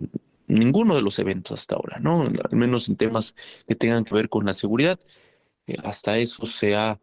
ninguno 0.46 0.94
de 0.94 1.02
los 1.02 1.18
eventos 1.18 1.60
hasta 1.60 1.76
ahora, 1.76 1.98
¿no? 2.00 2.22
Al 2.22 2.56
menos 2.56 2.88
en 2.88 2.96
temas 2.96 3.34
que 3.66 3.74
tengan 3.74 4.04
que 4.04 4.14
ver 4.14 4.28
con 4.28 4.44
la 4.44 4.52
seguridad. 4.52 5.00
Eh, 5.66 5.76
hasta 5.84 6.18
eso 6.18 6.46
se 6.46 6.76
ha 6.76 7.00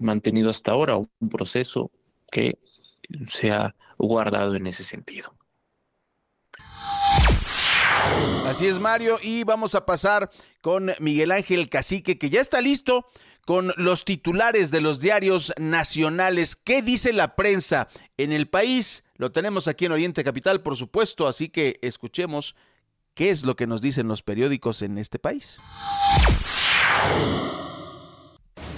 mantenido 0.00 0.50
hasta 0.50 0.72
ahora 0.72 0.96
un 0.96 1.28
proceso 1.30 1.92
que 2.32 2.58
se 3.28 3.52
ha 3.52 3.76
guardado 3.98 4.56
en 4.56 4.66
ese 4.66 4.82
sentido. 4.82 5.35
Así 8.46 8.66
es, 8.66 8.78
Mario, 8.78 9.18
y 9.22 9.44
vamos 9.44 9.74
a 9.74 9.84
pasar 9.84 10.30
con 10.60 10.92
Miguel 11.00 11.32
Ángel 11.32 11.68
Cacique, 11.68 12.18
que 12.18 12.30
ya 12.30 12.40
está 12.40 12.60
listo 12.60 13.06
con 13.44 13.72
los 13.76 14.04
titulares 14.04 14.70
de 14.70 14.80
los 14.80 15.00
diarios 15.00 15.52
nacionales. 15.56 16.56
¿Qué 16.56 16.82
dice 16.82 17.12
la 17.12 17.36
prensa 17.36 17.88
en 18.16 18.32
el 18.32 18.48
país? 18.48 19.04
Lo 19.16 19.32
tenemos 19.32 19.68
aquí 19.68 19.86
en 19.86 19.92
Oriente 19.92 20.24
Capital, 20.24 20.62
por 20.62 20.76
supuesto, 20.76 21.26
así 21.26 21.48
que 21.48 21.78
escuchemos 21.82 22.54
qué 23.14 23.30
es 23.30 23.44
lo 23.44 23.56
que 23.56 23.66
nos 23.66 23.80
dicen 23.80 24.08
los 24.08 24.22
periódicos 24.22 24.82
en 24.82 24.98
este 24.98 25.18
país. 25.18 25.58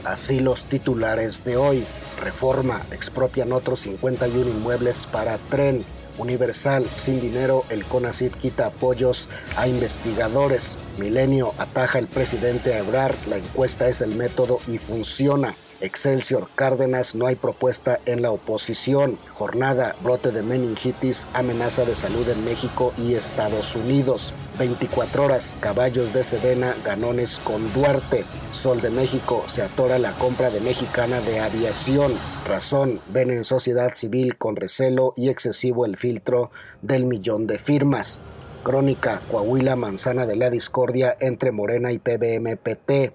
Así 0.04 0.40
los 0.40 0.66
titulares 0.66 1.44
de 1.44 1.56
hoy. 1.56 1.84
Reforma, 2.20 2.80
expropian 2.92 3.52
otros 3.52 3.80
51 3.80 4.50
inmuebles 4.50 5.06
para 5.06 5.38
tren. 5.38 5.84
Universal, 6.18 6.84
sin 6.94 7.20
dinero, 7.20 7.64
el 7.70 7.84
CONACID 7.84 8.32
quita 8.32 8.66
apoyos 8.66 9.28
a 9.56 9.68
investigadores. 9.68 10.78
Milenio 10.98 11.54
ataja 11.58 11.98
el 11.98 12.08
presidente 12.08 12.74
a 12.74 12.78
Ebrar, 12.78 13.14
la 13.28 13.38
encuesta 13.38 13.88
es 13.88 14.00
el 14.00 14.14
método 14.14 14.60
y 14.66 14.78
funciona. 14.78 15.54
Excelsior 15.80 16.48
Cárdenas, 16.56 17.14
no 17.14 17.28
hay 17.28 17.36
propuesta 17.36 18.00
en 18.04 18.20
la 18.22 18.32
oposición. 18.32 19.16
Jornada, 19.34 19.94
brote 20.02 20.32
de 20.32 20.42
meningitis, 20.42 21.28
amenaza 21.34 21.84
de 21.84 21.94
salud 21.94 22.28
en 22.28 22.44
México 22.44 22.92
y 22.98 23.14
Estados 23.14 23.76
Unidos. 23.76 24.34
24 24.58 25.24
horas, 25.24 25.56
caballos 25.60 26.12
de 26.12 26.24
Sedena, 26.24 26.74
ganones 26.84 27.38
con 27.38 27.72
Duarte. 27.72 28.24
Sol 28.50 28.80
de 28.80 28.90
México, 28.90 29.44
se 29.46 29.62
atora 29.62 30.00
la 30.00 30.12
compra 30.12 30.50
de 30.50 30.60
mexicana 30.60 31.20
de 31.20 31.38
aviación. 31.38 32.12
Razón, 32.44 33.00
ven 33.10 33.30
en 33.30 33.44
sociedad 33.44 33.92
civil 33.94 34.36
con 34.36 34.56
recelo 34.56 35.14
y 35.16 35.28
excesivo 35.28 35.86
el 35.86 35.96
filtro 35.96 36.50
del 36.82 37.04
millón 37.04 37.46
de 37.46 37.58
firmas. 37.58 38.20
Crónica, 38.64 39.22
Coahuila, 39.30 39.76
manzana 39.76 40.26
de 40.26 40.34
la 40.34 40.50
discordia 40.50 41.16
entre 41.20 41.52
Morena 41.52 41.92
y 41.92 41.98
PBMPT. 41.98 43.12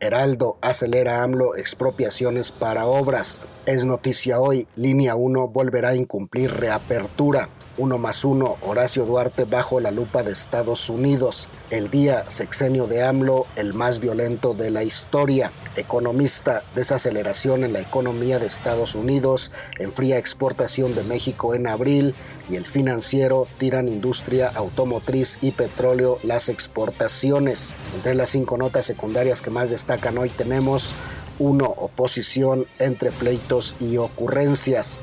Heraldo 0.00 0.58
acelera 0.60 1.22
AMLO 1.22 1.56
expropiaciones 1.56 2.52
para 2.52 2.86
obras. 2.86 3.42
Es 3.66 3.84
noticia 3.84 4.38
hoy, 4.38 4.68
línea 4.76 5.16
1 5.16 5.48
volverá 5.48 5.88
a 5.88 5.96
incumplir 5.96 6.52
reapertura. 6.52 7.48
1 7.78 7.98
más 7.98 8.24
1, 8.24 8.58
Horacio 8.62 9.04
Duarte 9.04 9.44
bajo 9.44 9.80
la 9.80 9.90
lupa 9.90 10.22
de 10.22 10.30
Estados 10.30 10.88
Unidos. 10.88 11.48
El 11.70 11.90
día 11.90 12.30
sexenio 12.30 12.86
de 12.86 13.02
AMLO, 13.02 13.44
el 13.56 13.74
más 13.74 13.98
violento 13.98 14.54
de 14.54 14.70
la 14.70 14.84
historia. 14.84 15.50
Economista, 15.74 16.62
desaceleración 16.76 17.64
en 17.64 17.72
la 17.72 17.80
economía 17.80 18.38
de 18.38 18.46
Estados 18.46 18.94
Unidos, 18.94 19.50
enfría 19.80 20.16
exportación 20.16 20.94
de 20.94 21.02
México 21.02 21.52
en 21.56 21.66
abril 21.66 22.14
y 22.48 22.54
el 22.54 22.66
financiero 22.66 23.48
tiran 23.58 23.88
industria 23.88 24.48
automotriz 24.54 25.38
y 25.42 25.50
petróleo 25.50 26.18
las 26.22 26.48
exportaciones. 26.48 27.74
Entre 27.96 28.14
las 28.14 28.30
cinco 28.30 28.58
notas 28.58 28.86
secundarias 28.86 29.42
que 29.42 29.50
más 29.50 29.70
destacan 29.70 30.18
hoy 30.18 30.30
tenemos 30.30 30.94
1. 31.38 31.64
Oposición 31.64 32.66
entre 32.78 33.10
pleitos 33.10 33.76
y 33.80 33.96
ocurrencias. 33.96 34.98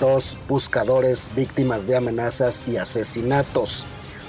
Dos 0.00 0.36
buscadores 0.48 1.30
víctimas 1.34 1.86
de 1.86 1.96
amenazas 1.96 2.62
y 2.66 2.76
asesinatos. 2.76 3.86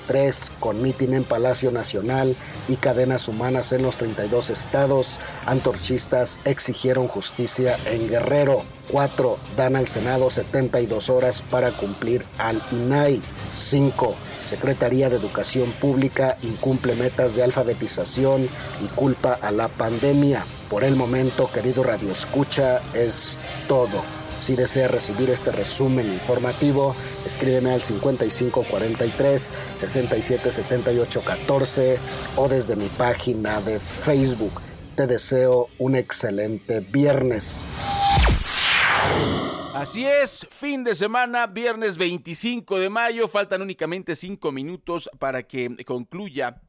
3. 0.07 0.53
Con 0.59 0.85
en 0.85 1.23
Palacio 1.23 1.69
Nacional 1.71 2.35
y 2.67 2.77
cadenas 2.77 3.27
humanas 3.27 3.73
en 3.73 3.83
los 3.83 3.97
32 3.97 4.49
estados, 4.49 5.19
antorchistas 5.45 6.39
exigieron 6.45 7.07
justicia 7.07 7.77
en 7.85 8.09
Guerrero. 8.09 8.63
4. 8.91 9.37
Dan 9.57 9.75
al 9.75 9.87
Senado 9.87 10.29
72 10.29 11.09
horas 11.09 11.41
para 11.41 11.71
cumplir 11.71 12.23
al 12.37 12.61
INAI. 12.71 13.21
5. 13.53 14.15
Secretaría 14.45 15.09
de 15.09 15.17
Educación 15.17 15.71
Pública 15.73 16.37
incumple 16.41 16.95
metas 16.95 17.35
de 17.35 17.43
alfabetización 17.43 18.49
y 18.83 18.87
culpa 18.95 19.37
a 19.41 19.51
la 19.51 19.67
pandemia. 19.67 20.45
Por 20.69 20.83
el 20.83 20.97
momento, 20.97 21.49
querido 21.49 21.83
Radio 21.83 22.11
Escucha, 22.11 22.81
es 22.93 23.39
todo. 23.69 24.03
Si 24.41 24.55
desea 24.55 24.89
recibir 24.89 25.29
este 25.29 25.51
resumen 25.51 26.05
informativo, 26.05 26.95
escríbeme 27.25 27.71
al 27.71 27.81
5543 27.81 29.53
677814 29.77 31.99
o 32.35 32.49
desde 32.49 32.75
mi 32.75 32.87
página 32.89 33.61
de 33.61 33.79
Facebook. 33.79 34.61
Te 34.95 35.07
deseo 35.07 35.69
un 35.77 35.95
excelente 35.95 36.81
viernes. 36.81 37.65
Así 39.73 40.05
es, 40.05 40.45
fin 40.49 40.83
de 40.83 40.95
semana, 40.95 41.47
viernes 41.47 41.97
25 41.97 42.79
de 42.79 42.89
mayo, 42.89 43.27
faltan 43.27 43.61
únicamente 43.61 44.15
cinco 44.15 44.51
minutos 44.51 45.09
para 45.19 45.43
que 45.43 45.75
concluya 45.85 46.61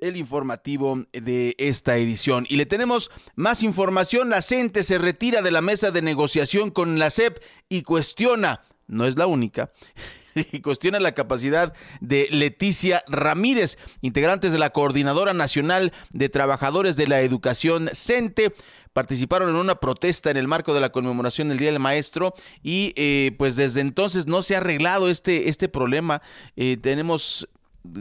el 0.00 0.16
informativo 0.16 1.02
de 1.12 1.54
esta 1.58 1.96
edición. 1.96 2.46
Y 2.48 2.56
le 2.56 2.66
tenemos 2.66 3.10
más 3.34 3.62
información. 3.62 4.30
La 4.30 4.42
CENTE 4.42 4.82
se 4.82 4.98
retira 4.98 5.42
de 5.42 5.50
la 5.50 5.62
mesa 5.62 5.90
de 5.90 6.02
negociación 6.02 6.70
con 6.70 6.98
la 6.98 7.10
CEP 7.10 7.38
y 7.68 7.82
cuestiona, 7.82 8.62
no 8.86 9.06
es 9.06 9.16
la 9.16 9.26
única, 9.26 9.70
y 10.34 10.60
cuestiona 10.60 11.00
la 11.00 11.14
capacidad 11.14 11.74
de 12.00 12.28
Leticia 12.30 13.04
Ramírez, 13.08 13.78
integrantes 14.00 14.52
de 14.52 14.58
la 14.58 14.70
Coordinadora 14.70 15.34
Nacional 15.34 15.92
de 16.12 16.28
Trabajadores 16.28 16.96
de 16.96 17.06
la 17.06 17.20
Educación 17.20 17.90
CENTE 17.92 18.54
participaron 18.92 19.50
en 19.50 19.56
una 19.56 19.74
protesta 19.74 20.30
en 20.30 20.38
el 20.38 20.48
marco 20.48 20.72
de 20.72 20.80
la 20.80 20.90
conmemoración 20.90 21.50
del 21.50 21.58
Día 21.58 21.70
del 21.70 21.80
Maestro 21.80 22.32
y 22.62 22.94
eh, 22.96 23.32
pues 23.36 23.54
desde 23.56 23.82
entonces 23.82 24.26
no 24.26 24.40
se 24.40 24.54
ha 24.54 24.58
arreglado 24.58 25.10
este, 25.10 25.50
este 25.50 25.68
problema. 25.68 26.22
Eh, 26.56 26.78
tenemos 26.78 27.46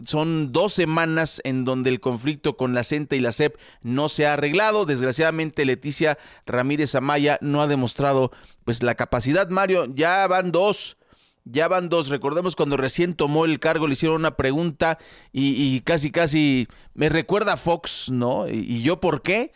son 0.06 0.52
dos 0.52 0.74
semanas 0.74 1.42
en 1.44 1.66
donde 1.66 1.90
el 1.90 2.00
conflicto 2.00 2.58
con 2.58 2.74
la 2.74 2.84
CENTE 2.84 3.16
y 3.16 3.20
la 3.20 3.32
CEP 3.32 3.58
no 3.82 4.10
se 4.10 4.26
ha 4.26 4.34
arreglado. 4.34 4.86
Desgraciadamente, 4.86 5.66
Leticia 5.66 6.18
Ramírez 6.46 6.96
Amaya 6.96 7.38
no 7.42 7.62
ha 7.62 7.68
demostrado 7.68 8.32
pues 8.64 8.84
la 8.84 8.96
capacidad. 8.96 9.50
Mario, 9.50 9.86
ya 9.94 10.26
van 10.28 10.52
dos. 10.52 10.98
Ya 11.44 11.68
van 11.68 11.90
dos. 11.90 12.10
Recordemos 12.10 12.56
cuando 12.56 12.78
recién 12.78 13.14
tomó 13.14 13.46
el 13.46 13.60
cargo, 13.60 13.88
le 13.88 13.94
hicieron 13.94 14.18
una 14.18 14.36
pregunta 14.36 14.98
y, 15.32 15.80
casi, 15.82 16.12
casi 16.12 16.68
me 16.94 17.10
recuerda 17.10 17.54
a 17.54 17.58
Fox, 17.58 18.10
¿no? 18.10 18.48
y 18.50 18.82
yo 18.82 19.00
por 19.00 19.22
qué? 19.22 19.52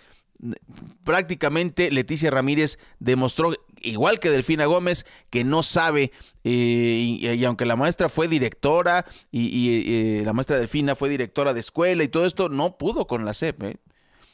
Prácticamente 1.04 1.92
Leticia 1.92 2.32
Ramírez 2.32 2.80
demostró, 3.00 3.54
igual 3.82 4.20
que 4.20 4.30
Delfina 4.30 4.66
Gómez, 4.66 5.06
que 5.30 5.44
no 5.44 5.64
sabe, 5.64 6.12
eh, 6.44 6.52
y, 7.36 7.46
aunque 7.46 7.66
la 7.66 7.76
maestra 7.76 8.10
fue 8.10 8.28
directora 8.28 9.06
y, 9.32 10.20
eh, 10.20 10.22
la 10.24 10.34
maestra 10.34 10.58
Delfina 10.58 10.96
fue 10.96 11.10
directora 11.10 11.54
de 11.54 11.60
escuela 11.60 12.04
y 12.04 12.08
todo 12.08 12.26
esto, 12.26 12.50
no 12.50 12.78
pudo 12.78 13.08
con 13.08 13.26
la 13.26 13.34
CEP. 13.34 13.64
¿eh? 13.64 13.78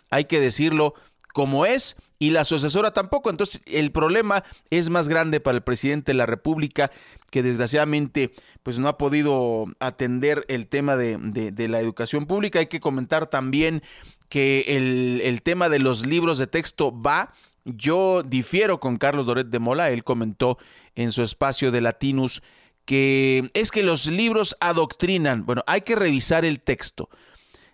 Hay 0.10 0.26
que 0.26 0.40
decirlo 0.40 0.94
como 1.34 1.66
es 1.66 1.98
y 2.18 2.30
la 2.30 2.46
sucesora 2.46 2.92
tampoco. 2.92 3.30
Entonces 3.30 3.62
el 3.66 3.92
problema 3.92 4.44
es 4.70 4.90
más 4.90 5.10
grande 5.10 5.40
para 5.40 5.58
el 5.58 5.64
presidente 5.64 6.12
de 6.14 6.18
la 6.18 6.26
República 6.26 6.92
que 7.30 7.44
desgraciadamente 7.44 8.32
pues 8.64 8.80
no 8.80 8.88
ha 8.88 8.98
podido 8.98 9.66
atender 9.80 10.46
el 10.48 10.68
tema 10.68 10.96
de, 10.96 11.18
de 11.18 11.68
la 11.68 11.82
educación 11.82 12.26
pública. 12.26 12.60
Hay 12.60 12.68
que 12.68 12.80
comentar 12.80 13.28
también 13.28 13.84
que 14.30 14.66
el, 14.68 15.22
el 15.24 15.42
tema 15.42 15.70
de 15.70 15.80
los 15.80 16.06
libros 16.06 16.38
de 16.38 16.48
texto 16.48 16.94
va. 17.00 17.34
Yo 17.64 18.24
difiero 18.24 18.80
con 18.80 18.98
Carlos 18.98 19.26
Doret 19.26 19.48
de 19.48 19.60
Mola, 19.60 19.90
él 19.90 20.04
comentó 20.04 20.58
en 20.96 21.12
su 21.12 21.24
espacio 21.24 21.72
de 21.72 21.82
Latinus 21.82 22.42
que 22.86 23.50
es 23.54 23.72
que 23.72 23.84
los 23.84 24.06
libros 24.06 24.56
adoctrinan. 24.60 25.46
Bueno, 25.46 25.64
hay 25.68 25.82
que 25.82 25.96
revisar 25.96 26.46
el 26.46 26.60
texto. 26.62 27.10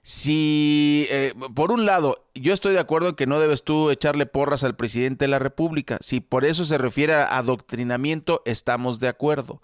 Si, 0.04 1.06
eh, 1.12 1.34
por 1.54 1.72
un 1.72 1.86
lado, 1.86 2.26
yo 2.34 2.54
estoy 2.54 2.74
de 2.74 2.80
acuerdo 2.80 3.10
en 3.10 3.16
que 3.16 3.28
no 3.28 3.39
debes 3.39 3.64
tú 3.64 3.91
echarle 3.91 4.26
porras 4.26 4.64
al 4.64 4.76
presidente 4.76 5.26
de 5.26 5.30
la 5.30 5.38
República, 5.38 5.99
si 6.02 6.22
por 6.22 6.43
eso 6.43 6.66
se 6.66 6.80
refiere 6.80 7.14
a 7.14 7.38
adoctrinamiento, 7.38 8.41
estamos 8.45 8.99
de 8.99 9.10
acuerdo 9.10 9.62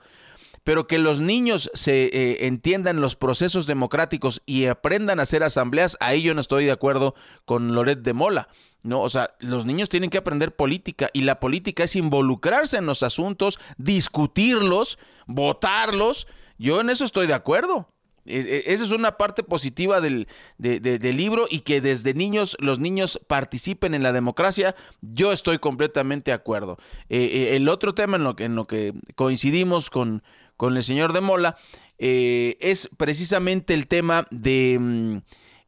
pero 0.68 0.86
que 0.86 1.00
los 1.00 1.22
niños 1.22 1.72
se 1.74 2.08
eh, 2.08 2.46
entiendan 2.46 3.00
los 3.00 3.16
procesos 3.16 3.68
democráticos 3.68 4.42
y 4.46 4.66
aprendan 4.66 5.18
a 5.18 5.24
hacer 5.24 5.42
asambleas, 5.42 5.96
ahí 6.02 6.24
yo 6.24 6.34
no 6.34 6.42
estoy 6.42 6.66
de 6.66 6.74
acuerdo 6.74 7.16
con 7.46 7.74
Loret 7.74 8.00
de 8.00 8.12
Mola. 8.12 8.50
No, 8.84 9.00
o 9.02 9.10
sea, 9.10 9.34
los 9.40 9.66
niños 9.66 9.88
tienen 9.88 10.10
que 10.10 10.18
aprender 10.18 10.54
política 10.54 11.10
y 11.14 11.22
la 11.22 11.40
política 11.40 11.86
es 11.86 11.96
involucrarse 11.96 12.76
en 12.76 12.86
los 12.86 13.02
asuntos, 13.02 13.62
discutirlos, 13.78 15.00
votarlos. 15.26 16.28
Yo 16.58 16.82
en 16.82 16.90
eso 16.90 17.06
estoy 17.06 17.28
de 17.28 17.34
acuerdo. 17.34 17.88
E, 18.26 18.40
e, 18.40 18.74
esa 18.74 18.84
es 18.84 18.92
una 18.92 19.16
parte 19.16 19.44
positiva 19.44 20.02
del, 20.02 20.28
libro 20.60 21.48
y 21.50 21.62
que 21.62 21.80
desde 21.80 22.14
niños 22.14 22.58
los 22.60 22.80
niños 22.80 23.22
participen 23.28 23.94
en 23.94 24.04
la 24.04 24.12
democracia, 24.12 24.76
yo 25.00 25.32
estoy 25.32 25.60
completamente 25.60 26.32
de 26.32 26.36
acuerdo. 26.36 26.78
Eh, 27.08 27.24
eh, 27.24 27.56
el 27.56 27.70
otro 27.70 27.94
tema 27.94 28.18
en 28.18 28.26
lo, 28.26 28.36
que, 28.36 28.44
en 28.44 28.56
lo 28.56 28.66
que 28.66 28.94
coincidimos 29.16 29.90
con, 29.90 30.24
con 30.58 30.76
el 30.76 30.84
señor 30.84 31.14
de 31.14 31.22
Mola, 31.22 31.56
eh, 32.00 32.58
es 32.60 32.90
precisamente 32.98 33.74
el 33.74 33.88
tema 33.88 34.26
de, 34.32 34.78
mm, 34.80 35.18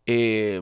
eh, 0.05 0.61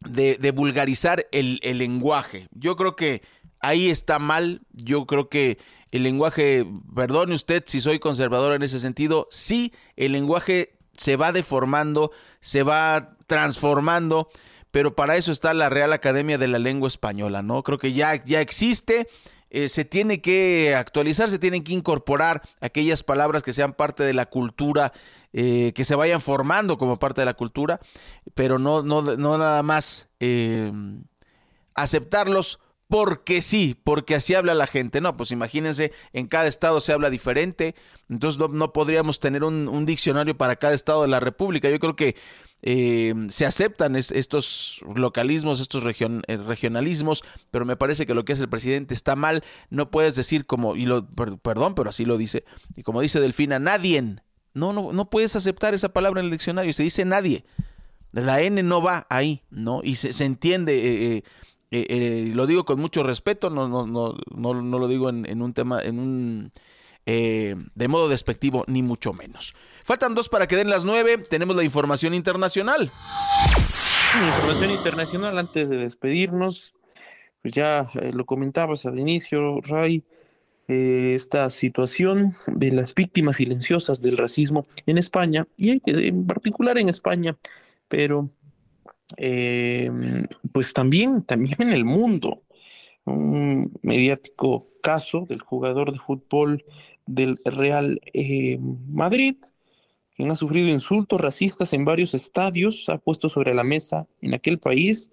de, 0.00 0.50
vulgarizar 0.52 1.26
el, 1.32 1.58
lenguaje. 1.62 2.48
Yo 2.52 2.76
creo 2.76 2.94
que 2.94 3.22
ahí 3.60 3.90
está 3.90 4.18
mal, 4.18 4.62
yo 4.72 5.06
creo 5.06 5.28
que 5.28 5.58
el 5.90 6.02
lenguaje, 6.02 6.66
perdone 6.94 7.34
usted 7.34 7.64
si 7.66 7.80
soy 7.80 7.98
conservador 7.98 8.54
en 8.54 8.62
ese 8.62 8.78
sentido, 8.78 9.26
sí, 9.30 9.72
el 9.96 10.12
lenguaje 10.12 10.78
se 10.96 11.16
va 11.16 11.32
deformando, 11.32 12.12
se 12.40 12.62
va 12.62 13.16
transformando, 13.26 14.28
pero 14.70 14.94
para 14.94 15.16
eso 15.16 15.32
está 15.32 15.54
la 15.54 15.70
Real 15.70 15.92
Academia 15.92 16.38
de 16.38 16.48
la 16.48 16.58
Lengua 16.58 16.88
Española, 16.88 17.42
¿no? 17.42 17.62
Creo 17.62 17.78
que 17.78 17.92
ya, 17.92 18.22
ya 18.22 18.40
existe 18.40 19.08
eh, 19.50 19.68
se 19.68 19.84
tiene 19.84 20.20
que 20.20 20.74
actualizar, 20.74 21.30
se 21.30 21.38
tienen 21.38 21.64
que 21.64 21.72
incorporar 21.72 22.42
aquellas 22.60 23.02
palabras 23.02 23.42
que 23.42 23.52
sean 23.52 23.72
parte 23.72 24.02
de 24.02 24.14
la 24.14 24.26
cultura, 24.26 24.92
eh, 25.32 25.72
que 25.74 25.84
se 25.84 25.94
vayan 25.94 26.20
formando 26.20 26.78
como 26.78 26.98
parte 26.98 27.20
de 27.20 27.26
la 27.26 27.34
cultura, 27.34 27.80
pero 28.34 28.58
no, 28.58 28.82
no, 28.82 29.00
no 29.02 29.38
nada 29.38 29.62
más 29.62 30.08
eh, 30.20 30.72
aceptarlos 31.74 32.58
porque 32.88 33.42
sí, 33.42 33.78
porque 33.84 34.14
así 34.14 34.34
habla 34.34 34.54
la 34.54 34.66
gente. 34.66 35.00
No, 35.00 35.16
pues 35.16 35.30
imagínense, 35.30 35.92
en 36.12 36.26
cada 36.26 36.46
estado 36.46 36.80
se 36.80 36.92
habla 36.92 37.10
diferente, 37.10 37.74
entonces 38.08 38.40
no, 38.50 38.72
podríamos 38.72 39.20
tener 39.20 39.44
un, 39.44 39.68
un, 39.68 39.84
diccionario 39.84 40.36
para 40.36 40.56
cada 40.56 40.74
estado 40.74 41.02
de 41.02 41.08
la 41.08 41.20
República. 41.20 41.68
Yo 41.68 41.78
creo 41.78 41.96
que 41.96 42.16
eh, 42.62 43.14
se 43.28 43.46
aceptan 43.46 43.94
estos 43.94 44.80
localismos, 44.94 45.60
estos 45.60 45.84
eh, 45.84 46.36
regionalismos, 46.36 47.22
pero 47.50 47.64
me 47.64 47.76
parece 47.76 48.06
que 48.06 48.14
lo 48.14 48.24
que 48.24 48.32
hace 48.32 48.42
el 48.42 48.48
presidente 48.48 48.94
está 48.94 49.14
mal. 49.16 49.44
No 49.70 49.90
puedes 49.90 50.16
decir 50.16 50.46
como, 50.46 50.76
y 50.76 50.86
lo, 50.86 51.06
perdón, 51.06 51.74
pero 51.74 51.90
así 51.90 52.04
lo 52.04 52.16
dice, 52.16 52.44
y 52.76 52.82
como 52.82 53.00
dice 53.00 53.20
Delfina, 53.20 53.58
nadie. 53.58 54.02
No, 54.54 54.72
no, 54.72 54.92
no 54.92 55.10
puedes 55.10 55.36
aceptar 55.36 55.74
esa 55.74 55.92
palabra 55.92 56.20
en 56.20 56.26
el 56.26 56.32
diccionario, 56.32 56.72
se 56.72 56.82
dice 56.82 57.04
nadie. 57.04 57.44
La 58.10 58.40
N 58.40 58.62
no 58.62 58.82
va 58.82 59.06
ahí, 59.10 59.42
¿no? 59.50 59.80
Y 59.84 59.96
se, 59.96 60.24
entiende, 60.24 61.22
eh, 61.70 62.32
lo 62.34 62.46
digo 62.46 62.64
con 62.64 62.80
mucho 62.80 63.02
respeto, 63.02 63.50
no, 63.50 63.68
no, 63.68 63.86
no, 63.86 64.16
no, 64.34 64.78
lo 64.78 64.88
digo 64.88 65.10
en, 65.10 65.26
en 65.26 65.42
un 65.42 65.52
tema, 65.52 65.82
en 65.82 65.98
un 65.98 66.52
eh, 67.10 67.56
de 67.74 67.88
modo 67.88 68.10
despectivo, 68.10 68.64
ni 68.66 68.82
mucho 68.82 69.14
menos. 69.14 69.54
Faltan 69.88 70.14
dos 70.14 70.28
para 70.28 70.46
que 70.46 70.54
den 70.54 70.68
las 70.68 70.84
nueve. 70.84 71.16
Tenemos 71.16 71.56
la 71.56 71.64
información 71.64 72.12
internacional. 72.12 72.90
Información 74.22 74.70
internacional 74.70 75.38
antes 75.38 75.70
de 75.70 75.78
despedirnos. 75.78 76.74
Pues 77.40 77.54
ya 77.54 77.88
eh, 77.94 78.12
lo 78.12 78.26
comentabas 78.26 78.84
al 78.84 78.98
inicio, 78.98 79.62
Ray. 79.62 80.04
Eh, 80.68 81.14
esta 81.14 81.48
situación 81.48 82.36
de 82.48 82.70
las 82.70 82.94
víctimas 82.94 83.36
silenciosas 83.36 84.02
del 84.02 84.18
racismo 84.18 84.66
en 84.84 84.98
España 84.98 85.48
y 85.56 85.80
en 85.86 86.26
particular 86.26 86.76
en 86.76 86.90
España, 86.90 87.38
pero 87.88 88.28
pues 90.52 90.74
también, 90.74 91.22
también 91.22 91.62
en 91.62 91.72
el 91.72 91.86
mundo. 91.86 92.42
Un 93.06 93.72
mediático 93.80 94.68
caso 94.82 95.24
del 95.26 95.40
jugador 95.40 95.92
de 95.92 95.98
fútbol 95.98 96.62
del 97.06 97.38
Real 97.46 98.02
eh, 98.12 98.58
Madrid, 98.60 99.36
quien 100.18 100.32
ha 100.32 100.34
sufrido 100.34 100.68
insultos 100.68 101.20
racistas 101.20 101.72
en 101.72 101.84
varios 101.84 102.12
estadios, 102.12 102.88
ha 102.88 102.98
puesto 102.98 103.28
sobre 103.28 103.54
la 103.54 103.62
mesa 103.62 104.08
en 104.20 104.34
aquel 104.34 104.58
país 104.58 105.12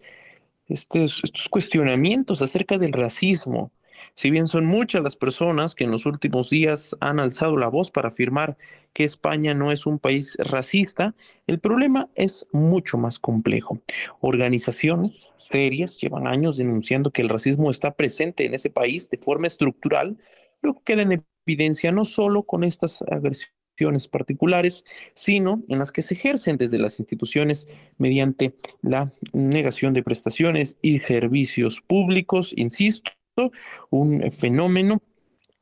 estos, 0.68 1.24
estos 1.24 1.47
cuestionamientos 1.47 2.41
acerca 2.41 2.80
del 2.80 2.91
racismo. 2.91 3.72
Si 4.16 4.32
bien 4.32 4.47
son 4.47 4.66
muchas 4.66 5.03
las 5.03 5.16
personas 5.16 5.76
que 5.76 5.84
en 5.84 5.91
los 5.91 6.08
últimos 6.08 6.49
días 6.49 6.97
han 7.01 7.20
alzado 7.20 7.56
la 7.56 7.68
voz 7.68 7.91
para 7.91 8.08
afirmar 8.08 8.58
que 8.93 9.03
España 9.03 9.53
no 9.53 9.72
es 9.72 9.86
un 9.86 9.99
país 9.99 10.38
racista, 10.39 11.14
el 11.45 11.60
problema 11.60 12.10
es 12.16 12.47
mucho 12.51 12.97
más 12.97 13.20
complejo. 13.20 13.80
Organizaciones 14.22 15.32
serias 15.36 15.99
llevan 15.99 16.26
años 16.26 16.58
denunciando 16.58 17.12
que 17.12 17.22
el 17.22 17.30
racismo 17.30 17.70
está 17.70 17.93
presente 17.93 18.43
en 18.47 18.56
ese 18.56 18.72
país 18.72 19.08
de 19.12 19.20
forma 19.20 19.45
estructural, 19.45 20.18
lo 20.64 20.74
que 20.74 20.82
queda 20.84 21.03
en 21.03 21.24
evidencia 21.45 21.91
no 21.91 22.06
solo 22.06 22.41
con 22.41 22.64
estas 22.64 23.03
agresiones 23.03 23.55
particulares, 24.11 24.86
sino 25.15 25.61
en 25.67 25.80
las 25.80 25.91
que 25.91 26.01
se 26.01 26.13
ejercen 26.13 26.57
desde 26.57 26.78
las 26.78 26.99
instituciones 26.99 27.67
mediante 27.97 28.55
la 28.82 29.11
negación 29.34 29.93
de 29.93 30.03
prestaciones 30.03 30.78
y 30.82 30.99
servicios 30.99 31.82
públicos, 31.82 32.53
insisto, 32.55 33.11
un 33.89 34.32
fenómeno 34.32 35.01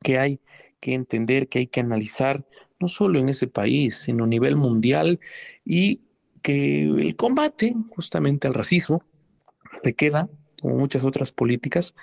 que 0.01 0.19
hay 0.19 0.39
que 0.79 0.93
entender, 0.93 1.47
que 1.47 1.59
hay 1.59 1.67
que 1.67 1.79
analizar, 1.79 2.45
no 2.79 2.87
solo 2.87 3.19
en 3.19 3.29
ese 3.29 3.47
país, 3.47 3.95
sino 3.97 4.25
a 4.25 4.27
nivel 4.27 4.55
mundial, 4.57 5.19
y 5.65 6.01
que 6.41 6.83
el 6.83 7.15
combate 7.15 7.73
justamente 7.89 8.47
al 8.47 8.53
racismo 8.53 9.03
se 9.81 9.93
queda, 9.93 10.29
como 10.61 10.75
muchas 10.75 11.03
otras 11.05 11.31
políticas, 11.31 11.95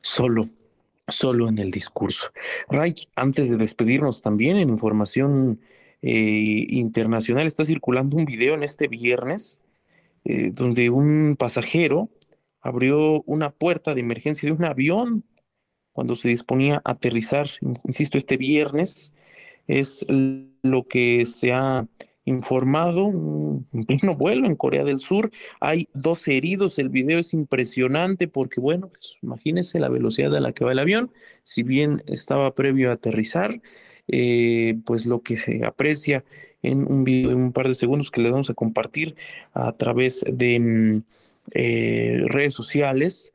solo, 0.00 0.48
solo 1.08 1.48
en 1.48 1.58
el 1.58 1.70
discurso. 1.70 2.30
Ray, 2.68 2.94
antes 3.16 3.48
de 3.50 3.56
despedirnos 3.56 4.22
también 4.22 4.56
en 4.56 4.68
información 4.68 5.60
eh, 6.02 6.66
internacional, 6.68 7.46
está 7.46 7.64
circulando 7.64 8.16
un 8.16 8.24
video 8.24 8.54
en 8.54 8.62
este 8.62 8.88
viernes 8.88 9.60
eh, 10.24 10.50
donde 10.52 10.90
un 10.90 11.36
pasajero 11.38 12.10
abrió 12.60 13.22
una 13.22 13.50
puerta 13.50 13.94
de 13.94 14.00
emergencia 14.00 14.46
de 14.48 14.52
un 14.52 14.64
avión 14.64 15.24
cuando 15.92 16.14
se 16.14 16.28
disponía 16.28 16.80
a 16.84 16.92
aterrizar, 16.92 17.48
insisto, 17.60 18.18
este 18.18 18.36
viernes, 18.36 19.12
es 19.66 20.06
lo 20.08 20.86
que 20.86 21.26
se 21.26 21.52
ha 21.52 21.88
informado 22.28 23.08
en 23.08 23.84
pleno 23.86 24.14
vuelo 24.14 24.46
en 24.46 24.56
Corea 24.56 24.84
del 24.84 24.98
Sur. 24.98 25.30
Hay 25.60 25.88
dos 25.94 26.26
heridos, 26.28 26.78
el 26.78 26.88
video 26.88 27.18
es 27.18 27.32
impresionante 27.32 28.28
porque, 28.28 28.60
bueno, 28.60 28.88
pues, 28.88 29.14
imagínense 29.22 29.78
la 29.78 29.88
velocidad 29.88 30.34
a 30.36 30.40
la 30.40 30.52
que 30.52 30.64
va 30.64 30.72
el 30.72 30.78
avión, 30.78 31.10
si 31.44 31.62
bien 31.62 32.02
estaba 32.06 32.54
previo 32.54 32.90
a 32.90 32.94
aterrizar, 32.94 33.60
eh, 34.08 34.78
pues 34.84 35.06
lo 35.06 35.22
que 35.22 35.36
se 35.36 35.64
aprecia 35.64 36.24
en 36.62 36.90
un 36.90 37.04
video 37.04 37.30
de 37.30 37.34
un 37.34 37.52
par 37.52 37.68
de 37.68 37.74
segundos 37.74 38.10
que 38.10 38.22
les 38.22 38.32
vamos 38.32 38.50
a 38.50 38.54
compartir 38.54 39.16
a 39.52 39.72
través 39.72 40.24
de 40.30 40.60
mm, 40.60 41.02
eh, 41.52 42.22
redes 42.26 42.54
sociales, 42.54 43.32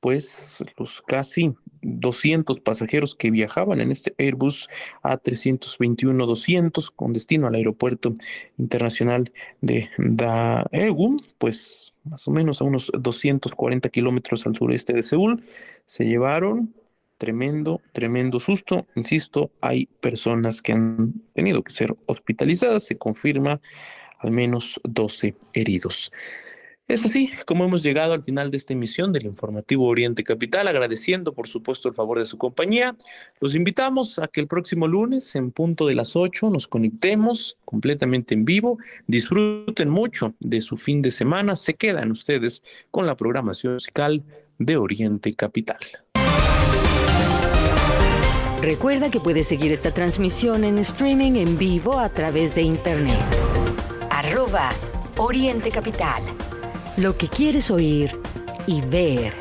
pues 0.00 0.58
los 0.76 1.02
casi 1.02 1.54
200 1.84 2.60
pasajeros 2.60 3.14
que 3.14 3.30
viajaban 3.30 3.80
en 3.80 3.90
este 3.90 4.14
Airbus 4.18 4.68
A321-200 5.02 6.90
con 6.94 7.12
destino 7.12 7.46
al 7.46 7.54
aeropuerto 7.54 8.14
internacional 8.58 9.32
de 9.60 9.90
Daegu, 9.98 11.16
pues 11.38 11.94
más 12.04 12.26
o 12.28 12.30
menos 12.30 12.60
a 12.60 12.64
unos 12.64 12.90
240 12.98 13.88
kilómetros 13.88 14.46
al 14.46 14.56
sureste 14.56 14.92
de 14.92 15.02
Seúl, 15.02 15.44
se 15.86 16.04
llevaron 16.04 16.74
tremendo, 17.18 17.80
tremendo 17.92 18.40
susto. 18.40 18.86
Insisto, 18.94 19.50
hay 19.60 19.86
personas 19.86 20.62
que 20.62 20.72
han 20.72 21.14
tenido 21.34 21.62
que 21.62 21.72
ser 21.72 21.94
hospitalizadas, 22.06 22.84
se 22.84 22.96
confirma 22.96 23.60
al 24.18 24.30
menos 24.30 24.80
12 24.84 25.34
heridos. 25.52 26.12
Es 26.86 27.02
así 27.02 27.30
como 27.46 27.64
hemos 27.64 27.82
llegado 27.82 28.12
al 28.12 28.22
final 28.22 28.50
de 28.50 28.58
esta 28.58 28.74
emisión 28.74 29.10
del 29.10 29.24
informativo 29.24 29.86
Oriente 29.86 30.22
Capital, 30.22 30.68
agradeciendo 30.68 31.32
por 31.32 31.48
supuesto 31.48 31.88
el 31.88 31.94
favor 31.94 32.18
de 32.18 32.26
su 32.26 32.36
compañía. 32.36 32.94
Los 33.40 33.54
invitamos 33.54 34.18
a 34.18 34.28
que 34.28 34.42
el 34.42 34.48
próximo 34.48 34.86
lunes 34.86 35.34
en 35.34 35.50
punto 35.50 35.86
de 35.86 35.94
las 35.94 36.14
8 36.14 36.50
nos 36.50 36.68
conectemos 36.68 37.56
completamente 37.64 38.34
en 38.34 38.44
vivo. 38.44 38.76
Disfruten 39.06 39.88
mucho 39.88 40.34
de 40.40 40.60
su 40.60 40.76
fin 40.76 41.00
de 41.00 41.10
semana. 41.10 41.56
Se 41.56 41.72
quedan 41.72 42.10
ustedes 42.10 42.62
con 42.90 43.06
la 43.06 43.16
programación 43.16 43.74
musical 43.74 44.22
de 44.58 44.76
Oriente 44.76 45.34
Capital. 45.34 45.80
Recuerda 48.60 49.10
que 49.10 49.20
puedes 49.20 49.46
seguir 49.46 49.72
esta 49.72 49.92
transmisión 49.94 50.64
en 50.64 50.78
streaming 50.78 51.36
en 51.36 51.56
vivo 51.56 51.98
a 51.98 52.10
través 52.10 52.54
de 52.54 52.62
internet. 52.62 53.24
Arroba 54.10 54.70
Oriente 55.16 55.70
Capital 55.70 56.22
lo 56.96 57.16
que 57.16 57.28
quieres 57.28 57.70
oír 57.70 58.12
y 58.66 58.80
ver. 58.82 59.32